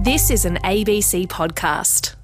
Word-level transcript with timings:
This 0.00 0.30
is 0.30 0.44
an 0.44 0.58
ABC 0.58 1.26
podcast. 1.26 2.14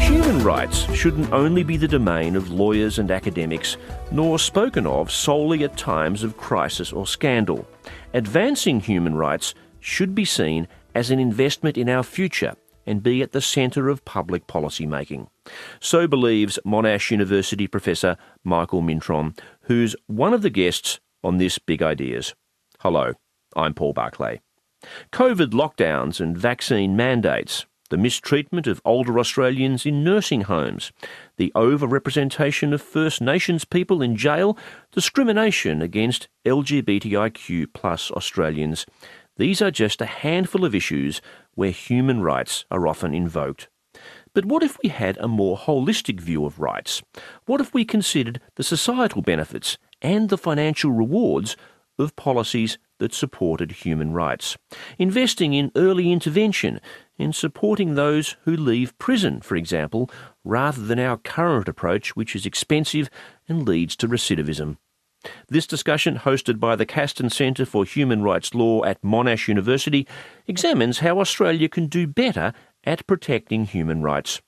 Human 0.00 0.42
rights 0.42 0.92
shouldn't 0.92 1.32
only 1.32 1.62
be 1.62 1.76
the 1.76 1.86
domain 1.86 2.34
of 2.34 2.50
lawyers 2.50 2.98
and 2.98 3.12
academics, 3.12 3.76
nor 4.10 4.36
spoken 4.40 4.84
of 4.88 5.12
solely 5.12 5.62
at 5.62 5.76
times 5.76 6.24
of 6.24 6.36
crisis 6.36 6.92
or 6.92 7.06
scandal. 7.06 7.64
Advancing 8.14 8.80
human 8.80 9.14
rights 9.14 9.54
should 9.78 10.16
be 10.16 10.24
seen 10.24 10.66
as 10.96 11.12
an 11.12 11.20
investment 11.20 11.78
in 11.78 11.88
our 11.88 12.02
future 12.02 12.54
and 12.84 13.00
be 13.00 13.22
at 13.22 13.30
the 13.30 13.40
centre 13.40 13.88
of 13.88 14.04
public 14.04 14.48
policy 14.48 14.86
making. 14.86 15.28
So 15.80 16.06
believes 16.06 16.58
Monash 16.64 17.10
University 17.10 17.66
professor 17.66 18.16
Michael 18.44 18.82
Mintrom, 18.82 19.38
who's 19.62 19.96
one 20.06 20.34
of 20.34 20.42
the 20.42 20.50
guests 20.50 21.00
on 21.24 21.38
this 21.38 21.58
Big 21.58 21.82
Ideas. 21.82 22.34
Hello, 22.80 23.14
I'm 23.56 23.74
Paul 23.74 23.92
Barclay. 23.92 24.40
COVID 25.12 25.50
lockdowns 25.50 26.20
and 26.20 26.36
vaccine 26.36 26.96
mandates, 26.96 27.66
the 27.90 27.96
mistreatment 27.96 28.66
of 28.66 28.80
older 28.84 29.18
Australians 29.18 29.84
in 29.84 30.02
nursing 30.02 30.42
homes, 30.42 30.92
the 31.36 31.52
overrepresentation 31.54 32.72
of 32.72 32.80
First 32.80 33.20
Nations 33.20 33.64
people 33.64 34.02
in 34.02 34.16
jail, 34.16 34.56
discrimination 34.90 35.82
against 35.82 36.28
LGBTIQ 36.44 37.66
plus 37.74 38.10
Australians. 38.10 38.86
These 39.36 39.62
are 39.62 39.70
just 39.70 40.00
a 40.00 40.06
handful 40.06 40.64
of 40.64 40.74
issues 40.74 41.20
where 41.54 41.70
human 41.70 42.22
rights 42.22 42.64
are 42.70 42.88
often 42.88 43.14
invoked. 43.14 43.68
But 44.34 44.46
what 44.46 44.62
if 44.62 44.78
we 44.82 44.88
had 44.88 45.18
a 45.18 45.28
more 45.28 45.58
holistic 45.58 46.20
view 46.20 46.46
of 46.46 46.58
rights? 46.58 47.02
What 47.44 47.60
if 47.60 47.74
we 47.74 47.84
considered 47.84 48.40
the 48.54 48.62
societal 48.62 49.20
benefits 49.20 49.76
and 50.00 50.28
the 50.28 50.38
financial 50.38 50.90
rewards 50.90 51.56
of 51.98 52.16
policies 52.16 52.78
that 52.98 53.12
supported 53.12 53.72
human 53.72 54.12
rights? 54.14 54.56
Investing 54.98 55.52
in 55.52 55.70
early 55.76 56.10
intervention 56.10 56.80
in 57.18 57.32
supporting 57.32 57.94
those 57.94 58.36
who 58.44 58.56
leave 58.56 58.96
prison, 58.98 59.42
for 59.42 59.56
example, 59.56 60.10
rather 60.44 60.80
than 60.80 60.98
our 60.98 61.18
current 61.18 61.68
approach, 61.68 62.16
which 62.16 62.34
is 62.34 62.46
expensive 62.46 63.10
and 63.48 63.68
leads 63.68 63.96
to 63.96 64.08
recidivism. 64.08 64.78
This 65.48 65.66
discussion, 65.66 66.18
hosted 66.18 66.58
by 66.58 66.74
the 66.74 66.86
Castan 66.86 67.30
Centre 67.30 67.66
for 67.66 67.84
Human 67.84 68.22
Rights 68.22 68.54
Law 68.54 68.82
at 68.84 69.02
Monash 69.02 69.46
University, 69.46 70.06
examines 70.48 70.98
how 70.98 71.20
Australia 71.20 71.68
can 71.68 71.86
do 71.86 72.08
better 72.08 72.52
at 72.84 73.06
protecting 73.06 73.64
human 73.64 74.02
rights. 74.02 74.40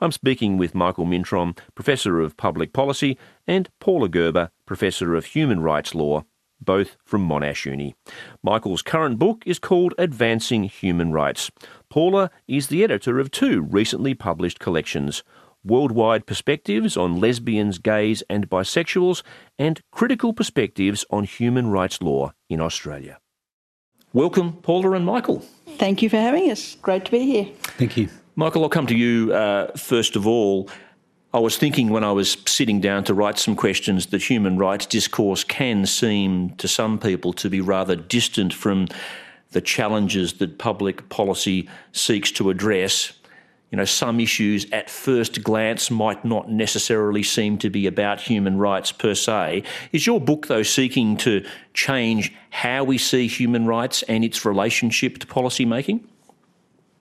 I'm 0.00 0.12
speaking 0.12 0.56
with 0.56 0.74
Michael 0.74 1.06
Mintrom, 1.06 1.58
Professor 1.74 2.20
of 2.20 2.36
Public 2.36 2.72
Policy, 2.72 3.18
and 3.46 3.68
Paula 3.80 4.08
Gerber, 4.08 4.50
Professor 4.66 5.14
of 5.14 5.26
Human 5.26 5.60
Rights 5.60 5.94
Law, 5.94 6.24
both 6.60 6.96
from 7.04 7.28
Monash 7.28 7.66
Uni. 7.66 7.94
Michael's 8.42 8.82
current 8.82 9.18
book 9.18 9.42
is 9.46 9.58
called 9.58 9.94
Advancing 9.98 10.64
Human 10.64 11.12
Rights. 11.12 11.50
Paula 11.90 12.30
is 12.46 12.68
the 12.68 12.84
editor 12.84 13.18
of 13.18 13.30
two 13.30 13.62
recently 13.62 14.14
published 14.14 14.60
collections 14.60 15.22
worldwide 15.64 16.26
perspectives 16.26 16.96
on 16.96 17.18
lesbians, 17.18 17.78
gays, 17.78 18.22
and 18.28 18.48
bisexuals, 18.50 19.22
and 19.58 19.80
critical 19.90 20.34
perspectives 20.34 21.04
on 21.10 21.24
human 21.24 21.70
rights 21.70 22.02
law 22.02 22.32
in 22.50 22.60
Australia. 22.60 23.18
Welcome, 24.12 24.52
Paula 24.54 24.92
and 24.92 25.06
Michael. 25.06 25.42
Thank 25.78 26.02
you 26.02 26.08
for 26.08 26.16
having 26.16 26.50
us. 26.50 26.76
Great 26.82 27.04
to 27.06 27.10
be 27.10 27.20
here. 27.20 27.48
Thank 27.78 27.96
you. 27.96 28.08
Michael, 28.36 28.62
I'll 28.62 28.68
come 28.68 28.86
to 28.88 28.96
you 28.96 29.32
uh, 29.32 29.72
first 29.76 30.16
of 30.16 30.26
all. 30.26 30.68
I 31.32 31.38
was 31.38 31.56
thinking 31.56 31.90
when 31.90 32.04
I 32.04 32.12
was 32.12 32.36
sitting 32.46 32.80
down 32.80 33.02
to 33.04 33.14
write 33.14 33.38
some 33.38 33.56
questions 33.56 34.06
that 34.06 34.22
human 34.22 34.56
rights 34.56 34.86
discourse 34.86 35.42
can 35.42 35.84
seem 35.84 36.50
to 36.56 36.68
some 36.68 36.98
people 36.98 37.32
to 37.34 37.50
be 37.50 37.60
rather 37.60 37.96
distant 37.96 38.54
from 38.54 38.86
the 39.50 39.60
challenges 39.60 40.34
that 40.34 40.58
public 40.58 41.08
policy 41.08 41.68
seeks 41.92 42.30
to 42.32 42.50
address 42.50 43.12
you 43.74 43.76
know, 43.76 43.84
some 43.84 44.20
issues 44.20 44.70
at 44.70 44.88
first 44.88 45.42
glance 45.42 45.90
might 45.90 46.24
not 46.24 46.48
necessarily 46.48 47.24
seem 47.24 47.58
to 47.58 47.68
be 47.68 47.88
about 47.88 48.20
human 48.20 48.56
rights 48.56 48.92
per 48.92 49.16
se. 49.16 49.64
Is 49.90 50.06
your 50.06 50.20
book, 50.20 50.46
though, 50.46 50.62
seeking 50.62 51.16
to 51.16 51.44
change 51.72 52.32
how 52.50 52.84
we 52.84 52.98
see 52.98 53.26
human 53.26 53.66
rights 53.66 54.04
and 54.04 54.24
its 54.24 54.44
relationship 54.44 55.18
to 55.18 55.26
policy 55.26 55.64
making? 55.64 56.06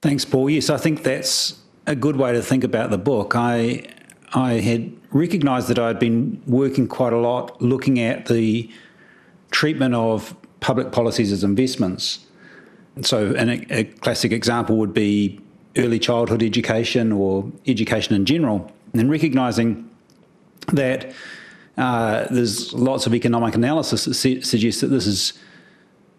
Thanks, 0.01 0.25
Paul. 0.25 0.49
Yes, 0.49 0.71
I 0.71 0.77
think 0.77 1.03
that's 1.03 1.59
a 1.85 1.95
good 1.95 2.15
way 2.15 2.33
to 2.33 2.41
think 2.41 2.63
about 2.63 2.89
the 2.89 2.97
book. 2.97 3.35
I 3.35 3.83
I 4.33 4.53
had 4.53 4.91
recognised 5.11 5.67
that 5.67 5.77
I'd 5.77 5.99
been 5.99 6.41
working 6.47 6.87
quite 6.87 7.13
a 7.13 7.19
lot 7.19 7.61
looking 7.61 7.99
at 7.99 8.25
the 8.25 8.67
treatment 9.51 9.93
of 9.93 10.35
public 10.59 10.91
policies 10.91 11.31
as 11.31 11.43
investments. 11.43 12.25
So, 13.03 13.35
a, 13.37 13.65
a 13.69 13.83
classic 13.83 14.31
example 14.31 14.77
would 14.77 14.95
be 14.95 15.39
early 15.77 15.99
childhood 15.99 16.43
education 16.43 17.11
or 17.11 17.51
education 17.67 18.15
in 18.15 18.25
general, 18.25 18.71
and 18.93 19.09
recognizing 19.09 19.89
that 20.71 21.11
uh, 21.77 22.25
there's 22.29 22.73
lots 22.73 23.07
of 23.07 23.13
economic 23.13 23.55
analysis 23.55 24.05
that 24.05 24.13
su- 24.13 24.41
suggests 24.41 24.81
that 24.81 24.87
this 24.87 25.07
is 25.07 25.33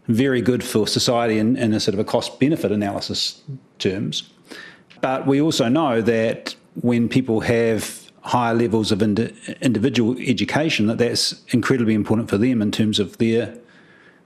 very 0.09 0.43
good 0.43 0.63
for 0.63 0.87
society 0.87 1.39
in, 1.39 1.57
in 1.57 1.73
a 1.73 1.81
sort 1.81 1.95
of 1.95 2.01
a 2.01 2.05
cost 2.05 2.39
benefit 2.41 2.73
analysis 2.73 3.43
terms. 3.79 4.31
But 5.01 5.27
we 5.27 5.41
also 5.41 5.69
know 5.69 6.03
that 6.03 6.55
when 6.83 7.09
people 7.09 7.41
have 7.41 8.11
higher 8.23 8.55
levels 8.55 8.91
of 8.91 9.03
ind- 9.03 9.33
individual 9.61 10.17
education, 10.19 10.87
that 10.87 10.99
that's 10.99 11.43
incredibly 11.49 11.95
important 11.95 12.29
for 12.29 12.39
them 12.39 12.61
in 12.61 12.71
terms 12.71 12.99
of 12.99 13.19
their 13.19 13.57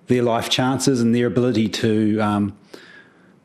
their 0.07 0.23
life 0.23 0.49
chances 0.49 1.03
and 1.03 1.15
their 1.15 1.27
ability 1.27 1.69
to, 1.69 2.19
um, 2.21 2.57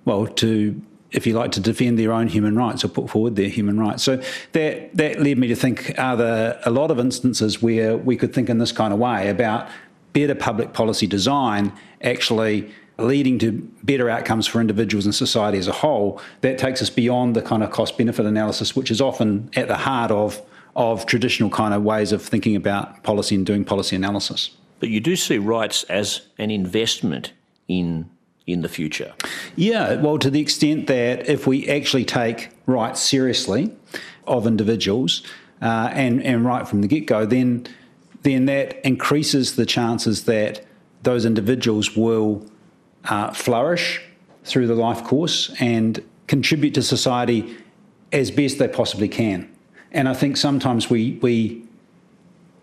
well, 0.06 0.26
to 0.26 0.82
if 1.14 1.28
you 1.28 1.34
like, 1.34 1.52
to 1.52 1.60
defend 1.60 1.98
their 1.98 2.12
own 2.12 2.28
human 2.28 2.56
rights 2.56 2.84
or 2.84 2.88
put 2.88 3.10
forward 3.10 3.36
their 3.36 3.50
human 3.50 3.80
rights. 3.80 4.04
So 4.04 4.22
that 4.52 4.96
that 4.96 5.22
led 5.22 5.38
me 5.38 5.48
to 5.48 5.56
think: 5.56 5.94
Are 5.98 6.18
there 6.18 6.60
a 6.66 6.72
lot 6.72 6.92
of 6.92 7.00
instances 7.00 7.62
where 7.62 7.96
we 7.96 8.18
could 8.18 8.34
think 8.34 8.50
in 8.50 8.58
this 8.58 8.72
kind 8.72 8.94
of 8.94 9.00
way 9.00 9.30
about 9.30 9.70
better 10.14 10.36
public 10.36 10.74
policy 10.74 11.08
design 11.08 11.74
actually 12.04 12.72
leading 13.00 13.40
to 13.40 13.52
better 13.84 14.10
outcomes 14.10 14.46
for 14.46 14.62
individuals 14.62 15.06
and 15.06 15.16
society 15.16 15.58
as 15.58 15.68
a 15.68 15.72
whole? 15.72 16.22
That 16.42 16.58
takes 16.58 16.82
us 16.82 16.90
beyond 16.90 17.36
the 17.36 17.42
kind 17.42 17.64
of 17.64 17.72
cost 17.72 17.98
benefit 17.98 18.26
analysis, 18.26 18.76
which 18.76 18.92
is 18.92 19.02
often 19.02 19.50
at 19.56 19.68
the 19.68 19.78
heart 19.78 20.12
of 20.12 20.42
of 20.76 21.06
traditional 21.06 21.50
kind 21.50 21.74
of 21.74 21.84
ways 21.84 22.12
of 22.12 22.22
thinking 22.22 22.56
about 22.56 23.04
policy 23.04 23.36
and 23.36 23.46
doing 23.46 23.64
policy 23.64 23.96
analysis. 23.96 24.50
But 24.80 24.90
you 24.90 25.00
do 25.00 25.16
see 25.16 25.38
rights 25.38 25.84
as 25.84 26.22
an 26.38 26.52
investment 26.52 27.32
in 27.68 28.10
in 28.46 28.62
the 28.62 28.70
future? 28.70 29.14
Yeah, 29.56 29.96
well, 29.96 30.18
to 30.20 30.30
the 30.30 30.42
extent 30.42 30.88
that 30.88 31.30
if 31.30 31.48
we 31.48 31.68
actually 31.70 32.06
take 32.06 32.50
rights 32.66 33.02
seriously 33.02 33.72
of 34.28 34.48
individuals 34.48 35.24
uh, 35.62 35.90
and, 35.94 36.22
and 36.24 36.46
right 36.46 36.68
from 36.68 36.82
the 36.82 36.88
get 36.88 37.06
go, 37.06 37.26
then, 37.26 37.68
then 38.24 38.46
that 38.46 38.86
increases 38.86 39.56
the 39.56 39.66
chances 39.66 40.26
that 40.26 40.66
those 41.04 41.26
individuals 41.26 41.96
will 41.96 42.46
uh, 43.06 43.32
flourish 43.32 44.02
through 44.44 44.68
the 44.68 44.76
life 44.76 45.04
course 45.04 45.54
and 45.60 46.04
contribute 46.28 46.74
to 46.74 46.82
society 46.82 47.56
as 48.12 48.32
best 48.32 48.60
they 48.60 48.68
possibly 48.68 49.08
can. 49.08 49.50
And 49.92 50.10
I 50.10 50.14
think 50.14 50.38
sometimes 50.38 50.90
we, 50.90 51.20
we, 51.22 51.64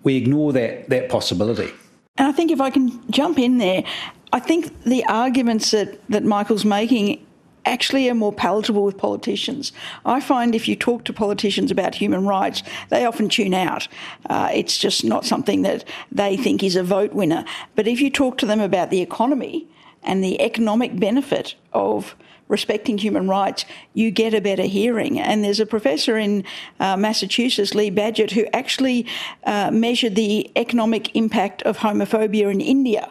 we 0.03 0.17
ignore 0.17 0.53
that, 0.53 0.89
that 0.89 1.09
possibility. 1.09 1.73
And 2.17 2.29
I 2.29 2.33
think 2.33 2.51
if 2.51 2.61
I 2.61 2.71
can 2.71 3.01
jump 3.11 3.39
in 3.39 3.59
there, 3.59 3.85
I 4.33 4.41
think 4.41 4.85
the 4.85 5.05
arguments 5.07 5.71
that, 5.71 6.07
that 6.09 6.25
Michael's 6.25 6.65
making 6.65 7.27
actually 7.65 8.09
are 8.09 8.15
more 8.15 8.33
palatable 8.33 8.85
with 8.85 8.97
politicians. 8.97 9.73
I 10.05 10.21
find 10.21 10.55
if 10.55 10.67
you 10.69 10.77
talk 10.77 11.05
to 11.05 11.13
politicians 11.13 11.71
about 11.71 11.95
human 11.95 12.27
rights, 12.27 12.63
they 12.89 13.05
often 13.05 13.29
tune 13.29 13.55
out. 13.55 13.89
Uh, 14.29 14.49
it's 14.53 14.79
just 14.79 15.05
not 15.05 15.25
something 15.25 15.63
that 15.63 15.85
they 16.11 16.37
think 16.37 16.63
is 16.63 16.77
a 16.77 16.83
vote 16.83 17.13
winner. 17.13 17.45
But 17.77 17.87
if 17.87 18.01
you 18.01 18.11
talk 18.11 18.39
to 18.39 18.47
them 18.47 18.61
about 18.61 18.91
the 18.91 19.01
economy 19.01 19.67
and 20.03 20.25
the 20.25 20.41
economic 20.41 20.99
benefit 20.99 21.55
of 21.73 22.15
respecting 22.51 22.99
human 22.99 23.29
rights, 23.29 23.65
you 23.95 24.11
get 24.11 24.35
a 24.35 24.41
better 24.41 24.65
hearing. 24.65 25.19
And 25.19 25.43
there's 25.43 25.61
a 25.61 25.67
professor 25.67 26.19
in 26.19 26.45
uh, 26.79 26.97
Massachusetts, 26.97 27.75
Lee 27.75 27.91
Badgett, 27.91 28.33
who 28.33 28.47
actually 28.53 29.07
uh, 29.45 29.71
measured 29.71 30.17
the 30.17 30.51
economic 30.57 31.15
impact 31.17 31.63
of 31.63 31.79
homophobia 31.79 32.51
in 32.53 32.61
India 32.61 33.11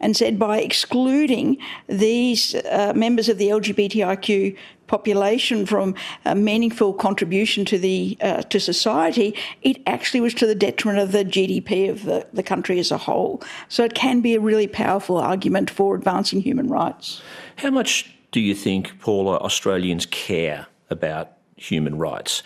and 0.00 0.16
said 0.16 0.38
by 0.38 0.60
excluding 0.60 1.56
these 1.88 2.54
uh, 2.54 2.92
members 2.94 3.28
of 3.28 3.38
the 3.38 3.48
LGBTIQ 3.48 4.56
population 4.86 5.66
from 5.66 5.94
a 6.24 6.34
meaningful 6.34 6.92
contribution 6.92 7.64
to 7.64 7.78
the 7.78 8.16
uh, 8.20 8.42
to 8.42 8.60
society, 8.60 9.34
it 9.62 9.80
actually 9.86 10.20
was 10.20 10.34
to 10.34 10.46
the 10.46 10.54
detriment 10.54 11.00
of 11.00 11.12
the 11.12 11.24
GDP 11.24 11.90
of 11.90 12.04
the, 12.04 12.26
the 12.32 12.42
country 12.42 12.78
as 12.78 12.90
a 12.90 12.98
whole. 12.98 13.42
So 13.68 13.84
it 13.84 13.94
can 13.94 14.20
be 14.20 14.34
a 14.34 14.40
really 14.40 14.68
powerful 14.68 15.16
argument 15.16 15.70
for 15.70 15.94
advancing 15.94 16.40
human 16.40 16.68
rights. 16.68 17.22
How 17.56 17.70
much 17.70 18.15
do 18.36 18.42
you 18.42 18.54
think, 18.54 19.00
Paula, 19.00 19.38
Australians 19.38 20.04
care 20.04 20.66
about 20.90 21.32
human 21.56 21.96
rights? 21.96 22.42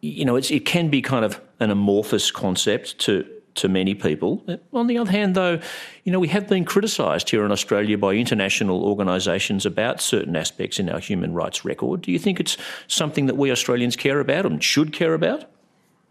you 0.00 0.24
know, 0.24 0.36
it 0.36 0.66
can 0.66 0.88
be 0.88 1.00
kind 1.00 1.24
of 1.24 1.38
an 1.60 1.70
amorphous 1.70 2.30
concept 2.30 2.98
to 3.00 3.26
to 3.54 3.68
many 3.68 3.94
people. 3.94 4.42
On 4.72 4.86
the 4.86 4.98
other 4.98 5.10
hand, 5.10 5.36
though, 5.36 5.60
you 6.02 6.12
know, 6.12 6.18
we 6.18 6.28
have 6.28 6.48
been 6.48 6.64
criticised 6.64 7.30
here 7.30 7.44
in 7.44 7.52
Australia 7.52 7.96
by 7.96 8.14
international 8.14 8.82
organisations 8.84 9.64
about 9.64 10.00
certain 10.00 10.34
aspects 10.34 10.78
in 10.80 10.88
our 10.88 10.98
human 10.98 11.34
rights 11.34 11.64
record. 11.64 12.00
Do 12.00 12.10
you 12.10 12.18
think 12.18 12.40
it's 12.40 12.56
something 12.88 13.26
that 13.26 13.36
we 13.36 13.52
Australians 13.52 13.96
care 13.96 14.18
about 14.18 14.46
and 14.46 14.64
should 14.64 14.92
care 14.92 15.14
about? 15.14 15.44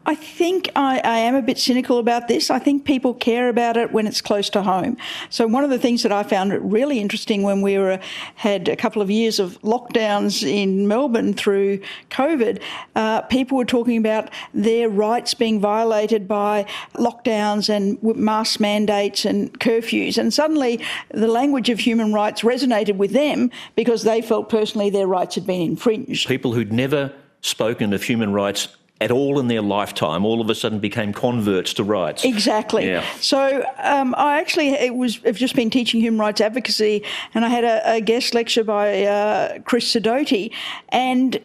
I 0.06 0.16
think 0.16 0.70
I, 0.76 1.00
I, 1.04 1.20
am 1.20 1.36
a 1.36 1.42
bit 1.42 1.58
cynical 1.58 1.98
about 1.98 2.28
this. 2.28 2.50
I 2.50 2.60
think 2.60 2.84
people 2.84 3.14
care 3.14 3.48
about 3.48 3.78
it 3.78 3.94
when 3.94 4.06
it's 4.06 4.20
close 4.20 4.50
to 4.52 4.62
home. 4.62 4.98
So 5.30 5.48
one 5.48 5.64
of 5.64 5.70
the 5.70 5.80
things 5.80 6.04
that 6.04 6.12
I 6.12 6.24
found 6.24 6.52
really 6.72 7.00
interesting 7.00 7.44
when 7.44 7.62
we 7.62 7.78
were 7.78 8.00
had 8.36 8.68
a 8.68 8.76
couple 8.76 9.02
of 9.02 9.10
years 9.10 9.40
of 9.40 9.62
lockdowns 9.62 10.44
in 10.44 10.88
Melbourne 10.88 11.34
through 11.34 11.80
COVID, 12.10 12.62
uh, 12.96 13.22
people 13.22 13.58
were 13.58 13.66
talking 13.66 13.98
about 13.98 14.30
their 14.54 14.90
rights 14.90 15.34
being 15.34 15.62
violated 15.62 16.28
by 16.28 16.66
lockdowns 16.96 17.70
and 17.70 18.02
mask 18.18 18.60
mandates 18.60 19.24
and 19.24 19.58
curfews, 19.60 20.18
and 20.18 20.34
suddenly 20.34 20.82
the 21.12 21.28
language 21.28 21.70
of 21.70 21.80
human 21.80 22.12
rights 22.12 22.42
resonated 22.42 22.98
with 22.98 23.12
them 23.12 23.50
because 23.76 24.04
they 24.04 24.22
felt 24.22 24.50
personally 24.50 24.90
their 24.90 25.08
rights 25.08 25.36
had 25.36 25.48
been 25.48 25.62
infringed. 25.62 26.28
People 26.28 26.54
who'd 26.54 26.74
never 26.74 27.14
spoken 27.42 27.94
of 27.94 28.04
human 28.04 28.34
rights 28.34 28.68
at 29.04 29.12
all 29.12 29.38
in 29.38 29.48
their 29.48 29.62
lifetime 29.62 30.26
all 30.26 30.40
of 30.40 30.50
a 30.50 30.56
sudden 30.56 30.80
became 30.80 31.12
converts 31.12 31.74
to 31.74 31.84
rights. 31.84 32.24
Exactly. 32.24 32.88
Yeah. 32.88 33.04
So 33.20 33.66
um, 33.78 34.16
I 34.18 34.40
actually 34.40 34.70
it 34.70 34.96
was 34.96 35.18
have 35.18 35.36
just 35.36 35.56
been 35.56 35.70
teaching 35.70 36.00
human 36.00 36.20
rights 36.20 36.40
advocacy, 36.40 37.04
and 37.34 37.44
I 37.44 37.50
had 37.50 37.66
a, 37.66 37.96
a 37.96 38.02
guest 38.02 38.34
lecture 38.34 38.64
by 38.64 39.04
uh, 39.04 39.60
Chris 39.60 39.94
Sidoti, 39.94 40.52
and 40.90 41.40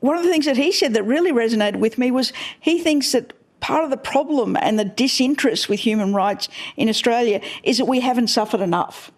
one 0.00 0.16
of 0.16 0.22
the 0.22 0.30
things 0.30 0.44
that 0.44 0.58
he 0.58 0.72
said 0.72 0.92
that 0.94 1.04
really 1.04 1.32
resonated 1.32 1.76
with 1.76 1.96
me 1.96 2.10
was 2.10 2.34
he 2.60 2.78
thinks 2.78 3.12
that 3.12 3.32
part 3.60 3.82
of 3.82 3.90
the 3.90 3.96
problem 3.96 4.56
and 4.56 4.78
the 4.78 4.84
disinterest 4.84 5.68
with 5.68 5.80
human 5.80 6.14
rights 6.14 6.48
in 6.76 6.88
Australia 6.88 7.40
is 7.62 7.78
that 7.78 7.86
we 7.86 8.00
haven't 8.00 8.28
suffered 8.28 8.60
enough 8.60 9.10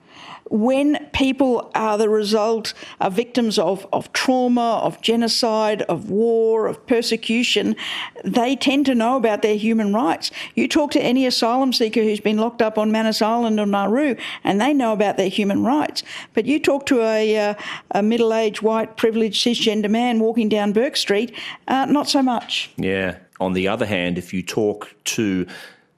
when 0.51 1.07
people 1.13 1.71
are 1.75 1.97
the 1.97 2.09
result, 2.09 2.75
are 3.01 3.11
victims 3.11 3.59
of, 3.59 3.87
of 3.93 4.13
trauma, 4.13 4.79
of 4.83 5.01
genocide, 5.01 5.83
of 5.83 6.11
war, 6.11 6.67
of 6.67 6.87
persecution, 6.87 7.77
they 8.25 8.57
tend 8.57 8.87
to 8.87 8.95
know 8.95 9.17
about 9.17 9.43
their 9.43 9.57
human 9.57 9.95
rights. 9.95 10.31
You 10.55 10.69
talk 10.69 10.91
to 10.93 11.03
any 11.03 11.27
asylum 11.27 11.73
seeker 11.73 12.03
who's 12.03 12.21
been 12.21 12.39
locked 12.39 12.63
up 12.63 12.79
on 12.79 12.93
Manus 12.93 13.23
Island 13.23 13.61
or 13.61 13.67
Nauru, 13.67 14.17
and 14.45 14.61
they 14.61 14.73
know 14.75 14.93
about 14.93 15.17
their 15.17 15.29
human 15.29 15.65
rights. 15.65 16.03
But 16.35 16.47
you 16.47 16.59
talk 16.59 16.87
to 16.87 17.03
a, 17.03 17.51
uh, 17.51 17.55
a 17.93 18.03
middle 18.03 18.35
aged, 18.35 18.63
white, 18.63 18.97
privileged, 18.97 19.45
cisgender 19.45 19.91
man 19.91 20.19
walking 20.21 20.49
down 20.49 20.73
Bourke 20.73 20.97
Street, 20.97 21.35
uh, 21.69 21.87
not 21.87 22.09
so 22.09 22.23
much. 22.23 22.71
Yeah. 22.77 23.19
On 23.41 23.55
the 23.55 23.67
other 23.67 23.87
hand, 23.87 24.19
if 24.19 24.33
you 24.33 24.43
talk 24.43 24.95
to 25.05 25.47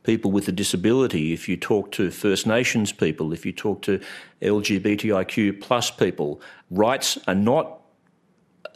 people 0.05 0.31
with 0.31 0.47
a 0.49 0.53
disability, 0.53 1.33
if 1.33 1.49
you 1.49 1.57
talk 1.57 1.91
to 1.93 2.11
First 2.11 2.47
Nations 2.47 2.93
people, 2.93 3.33
if 3.33 3.45
you 3.45 3.53
talk 3.53 3.83
to 3.83 4.01
LGBTIQ 4.41 5.61
plus 5.61 5.91
people, 5.91 6.41
rights 6.71 7.19
are 7.27 7.35
not 7.35 7.81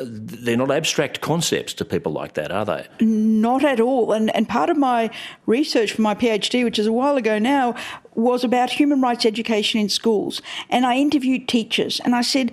they're 0.01 0.57
not 0.57 0.71
abstract 0.71 1.21
concepts 1.21 1.75
to 1.75 1.85
people 1.85 2.13
like 2.13 2.35
that, 2.35 2.53
are 2.53 2.65
they? 2.65 2.87
Not 3.01 3.65
at 3.65 3.81
all. 3.81 4.13
And 4.13 4.35
and 4.35 4.49
part 4.49 4.71
of 4.71 4.77
my 4.77 5.11
research 5.47 5.93
for 5.93 6.03
my 6.03 6.15
PhD, 6.15 6.63
which 6.63 6.79
is 6.79 6.87
a 6.87 6.93
while 6.93 7.17
ago 7.17 7.39
now, 7.39 7.75
was 8.15 8.45
about 8.45 8.71
human 8.71 9.01
rights 9.01 9.27
education 9.27 9.81
in 9.81 9.89
schools. 9.89 10.41
And 10.71 10.87
I 10.87 10.97
interviewed 10.97 11.49
teachers 11.49 12.01
and 12.01 12.15
I 12.15 12.23
said, 12.23 12.53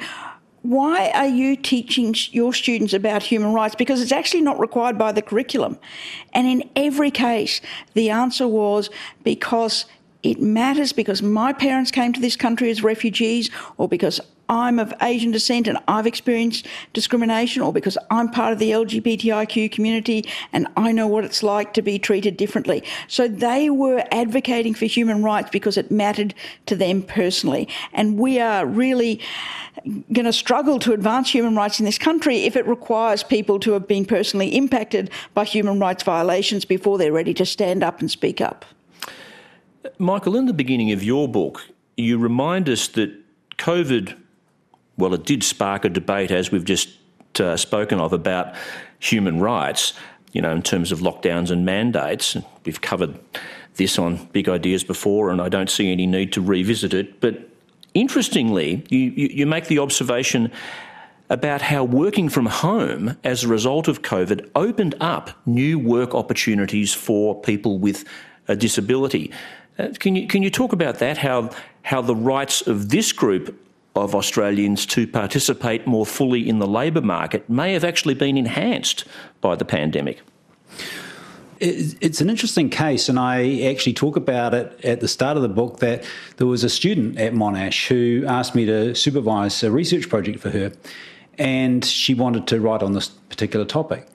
why 0.69 1.11
are 1.11 1.27
you 1.27 1.55
teaching 1.55 2.15
your 2.31 2.53
students 2.53 2.93
about 2.93 3.21
human 3.21 3.53
rights? 3.53 3.75
Because 3.75 4.01
it's 4.01 4.11
actually 4.11 4.41
not 4.41 4.59
required 4.59 4.97
by 4.97 5.11
the 5.11 5.21
curriculum. 5.21 5.77
And 6.33 6.47
in 6.47 6.69
every 6.75 7.11
case, 7.11 7.61
the 7.93 8.09
answer 8.09 8.47
was 8.47 8.89
because 9.23 9.85
it 10.23 10.41
matters 10.41 10.91
because 10.91 11.21
my 11.21 11.53
parents 11.53 11.91
came 11.91 12.13
to 12.13 12.19
this 12.19 12.35
country 12.35 12.71
as 12.71 12.81
refugees 12.81 13.51
or 13.77 13.87
because 13.87 14.19
I'm 14.49 14.79
of 14.79 14.93
Asian 15.01 15.31
descent 15.31 15.67
and 15.67 15.77
I've 15.87 16.07
experienced 16.07 16.67
discrimination 16.93 17.61
or 17.61 17.73
because 17.73 17.97
I'm 18.11 18.29
part 18.29 18.53
of 18.53 18.59
the 18.59 18.71
LGBTIQ 18.71 19.71
community 19.71 20.25
and 20.53 20.67
I 20.77 20.91
know 20.91 21.07
what 21.07 21.23
it's 21.23 21.43
like 21.43 21.73
to 21.73 21.81
be 21.81 21.97
treated 21.99 22.37
differently. 22.37 22.83
So 23.07 23.27
they 23.27 23.69
were 23.69 24.03
advocating 24.11 24.73
for 24.73 24.85
human 24.85 25.23
rights 25.23 25.49
because 25.51 25.77
it 25.77 25.91
mattered 25.91 26.33
to 26.67 26.75
them 26.75 27.01
personally. 27.01 27.67
And 27.93 28.19
we 28.19 28.39
are 28.39 28.65
really 28.65 29.19
going 30.13 30.25
to 30.25 30.33
struggle 30.33 30.79
to 30.79 30.93
advance 30.93 31.29
human 31.29 31.55
rights 31.55 31.79
in 31.79 31.85
this 31.85 31.97
country 31.97 32.43
if 32.43 32.55
it 32.55 32.65
requires 32.67 33.23
people 33.23 33.59
to 33.59 33.71
have 33.73 33.87
been 33.87 34.05
personally 34.05 34.55
impacted 34.55 35.09
by 35.33 35.43
human 35.43 35.79
rights 35.79 36.03
violations 36.03 36.65
before 36.65 36.97
they're 36.97 37.11
ready 37.11 37.33
to 37.33 37.45
stand 37.45 37.83
up 37.83 37.99
and 37.99 38.09
speak 38.09 38.41
up. 38.41 38.65
Michael, 39.97 40.35
in 40.35 40.45
the 40.45 40.53
beginning 40.53 40.91
of 40.91 41.03
your 41.03 41.27
book, 41.27 41.69
you 41.97 42.17
remind 42.17 42.67
us 42.67 42.87
that 42.89 43.13
COVID, 43.57 44.15
well, 44.97 45.13
it 45.13 45.25
did 45.25 45.43
spark 45.43 45.85
a 45.85 45.89
debate, 45.89 46.31
as 46.31 46.51
we've 46.51 46.65
just 46.65 46.89
uh, 47.39 47.57
spoken 47.57 47.99
of, 47.99 48.13
about 48.13 48.55
human 48.99 49.39
rights, 49.39 49.93
you 50.31 50.41
know, 50.41 50.51
in 50.51 50.61
terms 50.61 50.91
of 50.91 50.99
lockdowns 50.99 51.51
and 51.51 51.65
mandates. 51.65 52.37
We've 52.65 52.81
covered 52.81 53.19
this 53.75 53.99
on 53.99 54.25
Big 54.31 54.47
Ideas 54.47 54.83
before, 54.83 55.29
and 55.29 55.41
I 55.41 55.49
don't 55.49 55.69
see 55.69 55.91
any 55.91 56.07
need 56.07 56.31
to 56.33 56.41
revisit 56.41 56.93
it. 56.93 57.19
But 57.19 57.49
interestingly, 57.93 58.85
you, 58.89 58.99
you, 58.99 59.27
you 59.27 59.45
make 59.45 59.67
the 59.67 59.79
observation 59.79 60.51
about 61.29 61.61
how 61.61 61.83
working 61.83 62.29
from 62.29 62.45
home 62.45 63.17
as 63.23 63.43
a 63.43 63.47
result 63.47 63.87
of 63.87 64.01
COVID 64.01 64.49
opened 64.55 64.95
up 64.99 65.31
new 65.45 65.79
work 65.79 66.13
opportunities 66.13 66.93
for 66.93 67.39
people 67.41 67.79
with 67.79 68.05
a 68.47 68.55
disability. 68.55 69.31
Uh, 69.79 69.89
can 69.99 70.15
you 70.15 70.27
can 70.27 70.43
you 70.43 70.51
talk 70.51 70.71
about 70.71 70.99
that? 70.99 71.17
How 71.17 71.49
how 71.81 72.01
the 72.01 72.15
rights 72.15 72.61
of 72.67 72.89
this 72.89 73.11
group 73.11 73.59
of 73.95 74.13
Australians 74.13 74.85
to 74.87 75.07
participate 75.07 75.87
more 75.87 76.05
fully 76.05 76.47
in 76.47 76.59
the 76.59 76.67
labour 76.67 77.01
market 77.01 77.49
may 77.49 77.73
have 77.73 77.83
actually 77.83 78.13
been 78.13 78.37
enhanced 78.37 79.05
by 79.41 79.55
the 79.55 79.65
pandemic. 79.65 80.21
It's 81.61 82.19
an 82.19 82.29
interesting 82.29 82.69
case, 82.69 83.07
and 83.07 83.17
I 83.17 83.61
actually 83.61 83.93
talk 83.93 84.17
about 84.17 84.53
it 84.53 84.77
at 84.83 84.99
the 84.99 85.07
start 85.07 85.37
of 85.37 85.41
the 85.41 85.49
book. 85.49 85.79
That 85.79 86.03
there 86.35 86.47
was 86.47 86.65
a 86.65 86.69
student 86.69 87.17
at 87.17 87.33
Monash 87.33 87.87
who 87.87 88.25
asked 88.27 88.55
me 88.55 88.65
to 88.65 88.93
supervise 88.93 89.63
a 89.63 89.71
research 89.71 90.09
project 90.09 90.41
for 90.41 90.49
her, 90.49 90.73
and 91.37 91.85
she 91.85 92.13
wanted 92.13 92.45
to 92.47 92.59
write 92.59 92.83
on 92.83 92.91
this 92.91 93.07
particular 93.07 93.65
topic. 93.65 94.05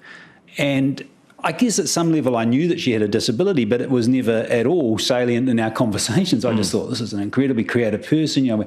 And 0.58 1.02
I 1.42 1.52
guess 1.52 1.78
at 1.78 1.88
some 1.88 2.12
level 2.12 2.36
I 2.36 2.44
knew 2.44 2.68
that 2.68 2.80
she 2.80 2.92
had 2.92 3.02
a 3.02 3.08
disability, 3.08 3.64
but 3.64 3.80
it 3.80 3.90
was 3.90 4.08
never 4.08 4.42
at 4.50 4.66
all 4.66 4.98
salient 4.98 5.48
in 5.48 5.58
our 5.60 5.70
conversations. 5.82 6.44
I 6.44 6.54
just 6.54 6.70
mm. 6.70 6.72
thought 6.72 6.90
this 6.90 7.00
is 7.00 7.12
an 7.12 7.20
incredibly 7.20 7.64
creative 7.64 8.06
person, 8.06 8.44
you 8.44 8.56
know. 8.56 8.66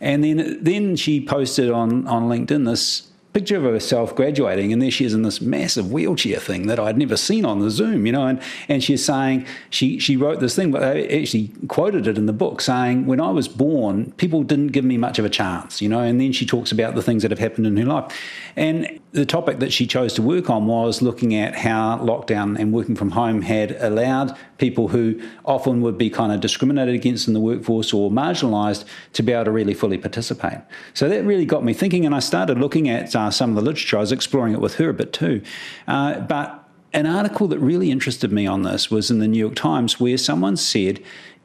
And 0.00 0.24
then 0.24 0.62
then 0.62 0.96
she 0.96 1.24
posted 1.24 1.70
on 1.70 2.06
on 2.06 2.28
LinkedIn 2.28 2.66
this 2.66 3.10
picture 3.32 3.56
of 3.56 3.62
herself 3.62 4.14
graduating, 4.14 4.72
and 4.72 4.82
there 4.82 4.90
she 4.90 5.04
is 5.04 5.14
in 5.14 5.22
this 5.22 5.40
massive 5.40 5.92
wheelchair 5.92 6.38
thing 6.38 6.66
that 6.66 6.78
I'd 6.78 6.98
never 6.98 7.16
seen 7.16 7.44
on 7.44 7.60
the 7.60 7.70
Zoom, 7.70 8.06
you 8.06 8.12
know. 8.12 8.26
And, 8.26 8.42
and 8.68 8.82
she's 8.82 9.04
saying, 9.04 9.46
she, 9.70 9.98
she 9.98 10.16
wrote 10.16 10.40
this 10.40 10.56
thing, 10.56 10.70
but 10.70 10.82
I 10.82 11.02
actually 11.02 11.52
quoted 11.68 12.06
it 12.06 12.18
in 12.18 12.26
the 12.26 12.32
book, 12.32 12.60
saying, 12.60 13.06
When 13.06 13.20
I 13.20 13.30
was 13.30 13.46
born, 13.48 14.12
people 14.12 14.42
didn't 14.42 14.68
give 14.68 14.84
me 14.84 14.96
much 14.96 15.18
of 15.18 15.24
a 15.24 15.30
chance, 15.30 15.80
you 15.80 15.88
know. 15.88 16.00
And 16.00 16.20
then 16.20 16.32
she 16.32 16.44
talks 16.44 16.72
about 16.72 16.94
the 16.94 17.02
things 17.02 17.22
that 17.22 17.30
have 17.30 17.38
happened 17.38 17.66
in 17.66 17.76
her 17.76 17.84
life. 17.84 18.12
And 18.56 19.00
the 19.12 19.26
topic 19.26 19.58
that 19.58 19.72
she 19.72 19.86
chose 19.86 20.12
to 20.14 20.22
work 20.22 20.48
on 20.48 20.66
was 20.66 21.02
looking 21.02 21.34
at 21.34 21.56
how 21.56 21.98
lockdown 21.98 22.56
and 22.58 22.72
working 22.72 22.94
from 22.94 23.10
home 23.10 23.42
had 23.42 23.72
allowed 23.80 24.36
people 24.58 24.88
who 24.88 25.20
often 25.44 25.80
would 25.80 25.98
be 25.98 26.08
kind 26.08 26.32
of 26.32 26.40
discriminated 26.40 26.94
against 26.94 27.26
in 27.26 27.34
the 27.34 27.40
workforce 27.40 27.92
or 27.92 28.08
marginalised 28.10 28.84
to 29.12 29.22
be 29.22 29.32
able 29.32 29.44
to 29.44 29.50
really 29.50 29.74
fully 29.74 29.98
participate. 29.98 30.58
So 30.94 31.08
that 31.08 31.24
really 31.24 31.44
got 31.44 31.64
me 31.64 31.72
thinking, 31.72 32.06
and 32.06 32.14
I 32.14 32.20
started 32.20 32.58
looking 32.58 32.88
at 32.88 33.14
uh, 33.16 33.32
some 33.32 33.50
of 33.50 33.56
the 33.56 33.62
literature. 33.62 33.96
I 33.96 34.00
was 34.00 34.12
exploring 34.12 34.52
it 34.52 34.60
with 34.60 34.76
her 34.76 34.90
a 34.90 34.94
bit 34.94 35.12
too. 35.12 35.42
Uh, 35.88 36.20
but 36.20 36.68
an 36.92 37.06
article 37.06 37.48
that 37.48 37.58
really 37.58 37.90
interested 37.90 38.30
me 38.30 38.46
on 38.46 38.62
this 38.62 38.92
was 38.92 39.10
in 39.10 39.18
the 39.18 39.28
New 39.28 39.38
York 39.38 39.56
Times, 39.56 39.98
where 39.98 40.18
someone 40.18 40.56
said, 40.56 41.02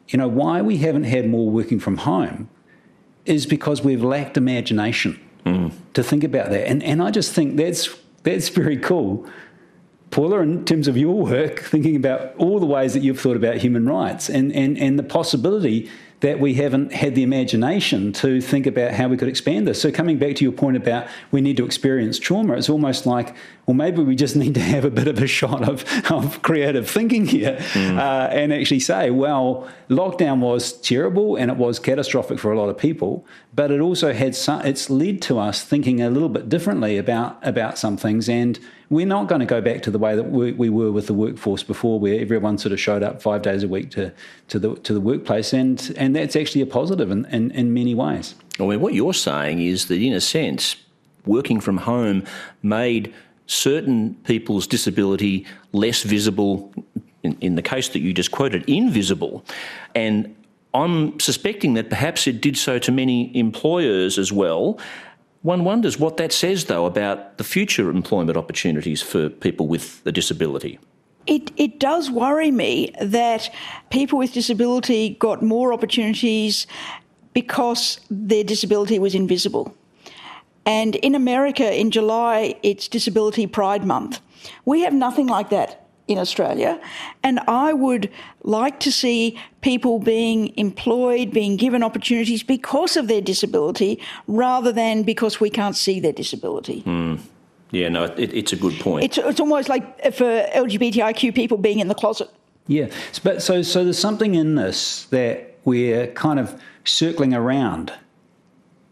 you 0.10 0.20
know, 0.20 0.28
why 0.28 0.62
we 0.62 0.78
haven't 0.78 1.06
had 1.06 1.28
more 1.28 1.50
working 1.50 1.80
from 1.80 1.98
home 1.98 2.48
is 3.26 3.48
because 3.48 3.82
we've 3.82 4.04
lacked 4.04 4.38
imagination 4.38 5.20
mm. 5.46 5.72
to 5.94 6.04
think 6.04 6.24
about 6.24 6.50
that. 6.50 6.68
And 6.68 6.84
and 6.84 7.02
I 7.02 7.12
just 7.12 7.34
think 7.34 7.58
that's 7.58 7.90
that's 8.24 8.50
very 8.50 8.78
cool. 8.78 9.28
Paula, 10.12 10.40
in 10.40 10.66
terms 10.66 10.88
of 10.88 10.98
your 10.98 11.16
work, 11.26 11.60
thinking 11.60 11.96
about 11.96 12.36
all 12.38 12.60
the 12.60 12.66
ways 12.66 12.94
that 12.94 13.04
you've 13.04 13.20
thought 13.20 13.36
about 13.36 13.58
human 13.58 13.86
rights 13.86 14.30
and, 14.30 14.54
and, 14.54 14.78
and 14.78 14.98
the 14.98 15.04
possibility 15.04 15.90
that 16.22 16.40
we 16.40 16.56
haven't 16.56 16.94
had 16.94 17.16
the 17.16 17.24
imagination 17.24 18.14
to 18.14 18.42
think 18.42 18.66
about 18.66 18.92
how 18.92 19.08
we 19.08 19.18
could 19.18 19.28
expand 19.28 19.68
this. 19.68 19.82
So, 19.82 19.92
coming 19.92 20.18
back 20.18 20.36
to 20.38 20.44
your 20.44 20.54
point 20.54 20.78
about 20.78 21.08
we 21.32 21.42
need 21.42 21.58
to 21.58 21.66
experience 21.66 22.20
trauma, 22.20 22.54
it's 22.54 22.70
almost 22.70 23.06
like 23.06 23.36
well, 23.66 23.76
maybe 23.76 24.04
we 24.04 24.16
just 24.16 24.36
need 24.44 24.54
to 24.56 24.62
have 24.62 24.86
a 24.86 24.90
bit 24.90 25.08
of 25.08 25.18
a 25.20 25.28
shot 25.28 25.68
of, 25.68 25.86
of 26.12 26.42
creative 26.42 26.90
thinking 26.90 27.26
here 27.26 27.58
mm. 27.74 27.98
uh, 27.98 28.30
and 28.32 28.54
actually 28.54 28.80
say, 28.80 29.10
well, 29.10 29.68
lockdown 29.90 30.40
was 30.40 30.74
terrible 30.74 31.36
and 31.36 31.52
it 31.52 31.58
was 31.58 31.80
catastrophic 31.80 32.40
for 32.40 32.52
a 32.52 32.60
lot 32.60 32.70
of 32.70 32.78
people, 32.78 33.26
but 33.54 33.72
it 33.72 33.80
also 33.80 34.14
had 34.14 34.36
some, 34.36 34.62
it's 34.62 34.90
led 34.90 35.22
to 35.24 35.40
us 35.40 35.64
thinking 35.64 36.02
a 36.02 36.10
little 36.10 36.30
bit 36.30 36.50
differently 36.50 36.98
about, 36.98 37.38
about 37.42 37.78
some 37.78 37.98
things. 37.98 38.30
And 38.30 38.60
we're 38.90 39.06
not 39.06 39.28
going 39.28 39.40
to 39.40 39.46
go 39.46 39.62
back 39.62 39.82
to 39.84 39.92
the 39.92 39.98
way 39.98 40.16
that 40.16 40.30
we, 40.30 40.52
we 40.52 40.70
were 40.70 40.92
with 40.92 41.08
the 41.08 41.14
workforce 41.14 41.64
before, 41.64 42.00
where 42.00 42.20
everyone 42.20 42.58
sort 42.58 42.72
of 42.72 42.80
showed 42.80 43.04
up 43.04 43.22
five 43.22 43.42
days 43.42 43.64
a 43.64 43.68
week 43.68 43.92
to, 43.92 44.14
to, 44.50 44.60
the, 44.60 44.76
to 44.76 44.94
the 44.94 45.02
workplace. 45.02 45.54
And, 45.54 45.94
and 45.98 46.16
that's 46.16 46.36
actually 46.36 46.62
a 46.62 46.66
positive 46.66 47.12
in, 47.12 47.26
in, 47.26 47.52
in 47.52 47.74
many 47.74 47.96
ways. 47.96 48.36
I 48.60 48.66
mean, 48.66 48.80
what 48.80 48.94
you're 48.94 49.14
saying 49.14 49.62
is 49.62 49.88
that, 49.88 50.02
in 50.02 50.14
a 50.14 50.22
sense, 50.22 50.76
working 51.26 51.60
from 51.60 51.78
home 51.78 52.24
made 52.62 53.14
certain 53.48 54.16
people's 54.24 54.68
disability 54.68 55.46
less 55.72 56.04
visible, 56.04 56.74
in, 57.24 57.38
in 57.42 57.56
the 57.56 57.62
case 57.62 57.90
that 57.90 58.00
you 58.00 58.14
just 58.14 58.32
quoted, 58.32 58.64
invisible. 58.68 59.44
And 59.94 60.36
I'm 60.74 61.20
suspecting 61.20 61.74
that 61.76 61.90
perhaps 61.90 62.28
it 62.28 62.42
did 62.42 62.58
so 62.58 62.80
to 62.80 62.92
many 62.92 63.36
employers 63.38 64.18
as 64.18 64.32
well. 64.32 64.78
One 65.46 65.64
wonders 65.64 66.00
what 66.00 66.18
that 66.18 66.34
says, 66.34 66.66
though, 66.66 66.88
about 66.88 67.38
the 67.38 67.44
future 67.44 67.92
employment 67.92 68.36
opportunities 68.36 69.04
for 69.04 69.30
people 69.30 69.68
with 69.68 70.02
a 70.04 70.12
disability. 70.12 70.80
It, 71.28 71.52
it 71.56 71.80
does 71.80 72.10
worry 72.10 72.50
me 72.50 72.96
that 73.00 73.54
people 73.92 74.18
with 74.18 74.34
disability 74.34 75.12
got 75.20 75.44
more 75.44 75.72
opportunities 75.72 76.66
because 77.34 78.00
their 78.10 78.44
disability 78.44 78.98
was 78.98 79.14
invisible. 79.14 79.78
And 80.66 80.96
in 80.96 81.14
America, 81.14 81.80
in 81.80 81.92
July, 81.92 82.56
it's 82.64 82.88
Disability 82.88 83.46
Pride 83.46 83.86
Month. 83.86 84.22
We 84.66 84.82
have 84.82 84.94
nothing 84.94 85.28
like 85.28 85.52
that 85.52 85.85
in 86.08 86.18
Australia. 86.18 86.80
And 87.24 87.40
I 87.48 87.74
would 87.74 88.12
like 88.44 88.80
to 88.82 88.92
see 88.92 89.40
people 89.62 90.00
being 90.00 90.56
employed, 90.58 91.32
being 91.32 91.58
given 91.58 91.84
opportunities 91.84 92.44
because 92.44 92.96
of 92.96 93.08
their 93.08 93.22
disability 93.22 94.00
rather 94.28 94.72
than 94.72 95.04
because 95.04 95.40
we 95.40 95.50
can't 95.50 95.76
see 95.76 96.00
their 96.00 96.14
disability. 96.14 96.84
Mm. 96.84 97.20
Yeah, 97.72 97.90
no, 97.90 98.04
it, 98.04 98.34
it's 98.34 98.54
a 98.54 98.56
good 98.56 98.80
point. 98.80 99.04
It's, 99.06 99.18
it's 99.18 99.40
almost 99.40 99.68
like 99.68 100.14
for 100.14 100.48
LGBTIQ 100.54 101.34
people 101.34 101.58
being 101.58 101.80
in 101.80 101.88
the 101.88 101.96
closet. 101.96 102.30
Yeah, 102.68 102.88
but 103.24 103.44
so 103.44 103.62
so 103.62 103.84
there's 103.84 104.00
something 104.00 104.34
in 104.34 104.56
this 104.56 105.06
that 105.06 105.56
we're 105.66 106.08
kind 106.08 106.40
of 106.40 106.60
circling 106.84 107.34
around 107.34 107.94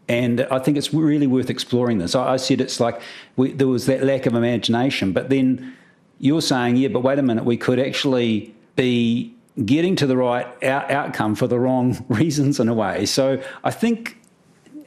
and 0.08 0.42
I 0.50 0.58
think 0.58 0.76
it's 0.76 0.92
really 0.92 1.26
worth 1.26 1.50
exploring 1.50 1.98
this. 1.98 2.14
I, 2.14 2.34
I 2.34 2.36
said 2.36 2.60
it's 2.60 2.78
like 2.78 3.00
we, 3.36 3.52
there 3.52 3.68
was 3.68 3.86
that 3.86 4.04
lack 4.04 4.26
of 4.26 4.34
imagination, 4.34 5.12
but 5.12 5.30
then 5.30 5.76
you're 6.18 6.42
saying, 6.42 6.76
yeah, 6.76 6.88
but 6.88 7.00
wait 7.00 7.18
a 7.18 7.22
minute, 7.22 7.44
we 7.44 7.56
could 7.56 7.78
actually 7.78 8.54
be 8.76 9.34
getting 9.64 9.94
to 9.96 10.06
the 10.06 10.16
right 10.16 10.46
out- 10.64 10.90
outcome 10.90 11.34
for 11.34 11.46
the 11.46 11.58
wrong 11.58 12.04
reasons 12.08 12.58
in 12.58 12.68
a 12.68 12.74
way. 12.74 13.06
So 13.06 13.42
I 13.62 13.70
think 13.70 14.18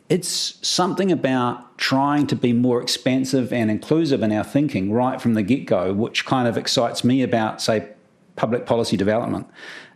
it's 0.09 0.57
something 0.65 1.11
about 1.11 1.77
trying 1.77 2.27
to 2.27 2.35
be 2.35 2.53
more 2.53 2.81
expansive 2.81 3.51
and 3.51 3.69
inclusive 3.69 4.23
in 4.23 4.31
our 4.31 4.43
thinking 4.43 4.91
right 4.91 5.21
from 5.21 5.33
the 5.33 5.43
get 5.43 5.65
go, 5.65 5.93
which 5.93 6.25
kind 6.25 6.47
of 6.47 6.57
excites 6.57 7.03
me 7.03 7.21
about, 7.21 7.61
say, 7.61 7.89
public 8.37 8.65
policy 8.65 8.95
development. 8.95 9.47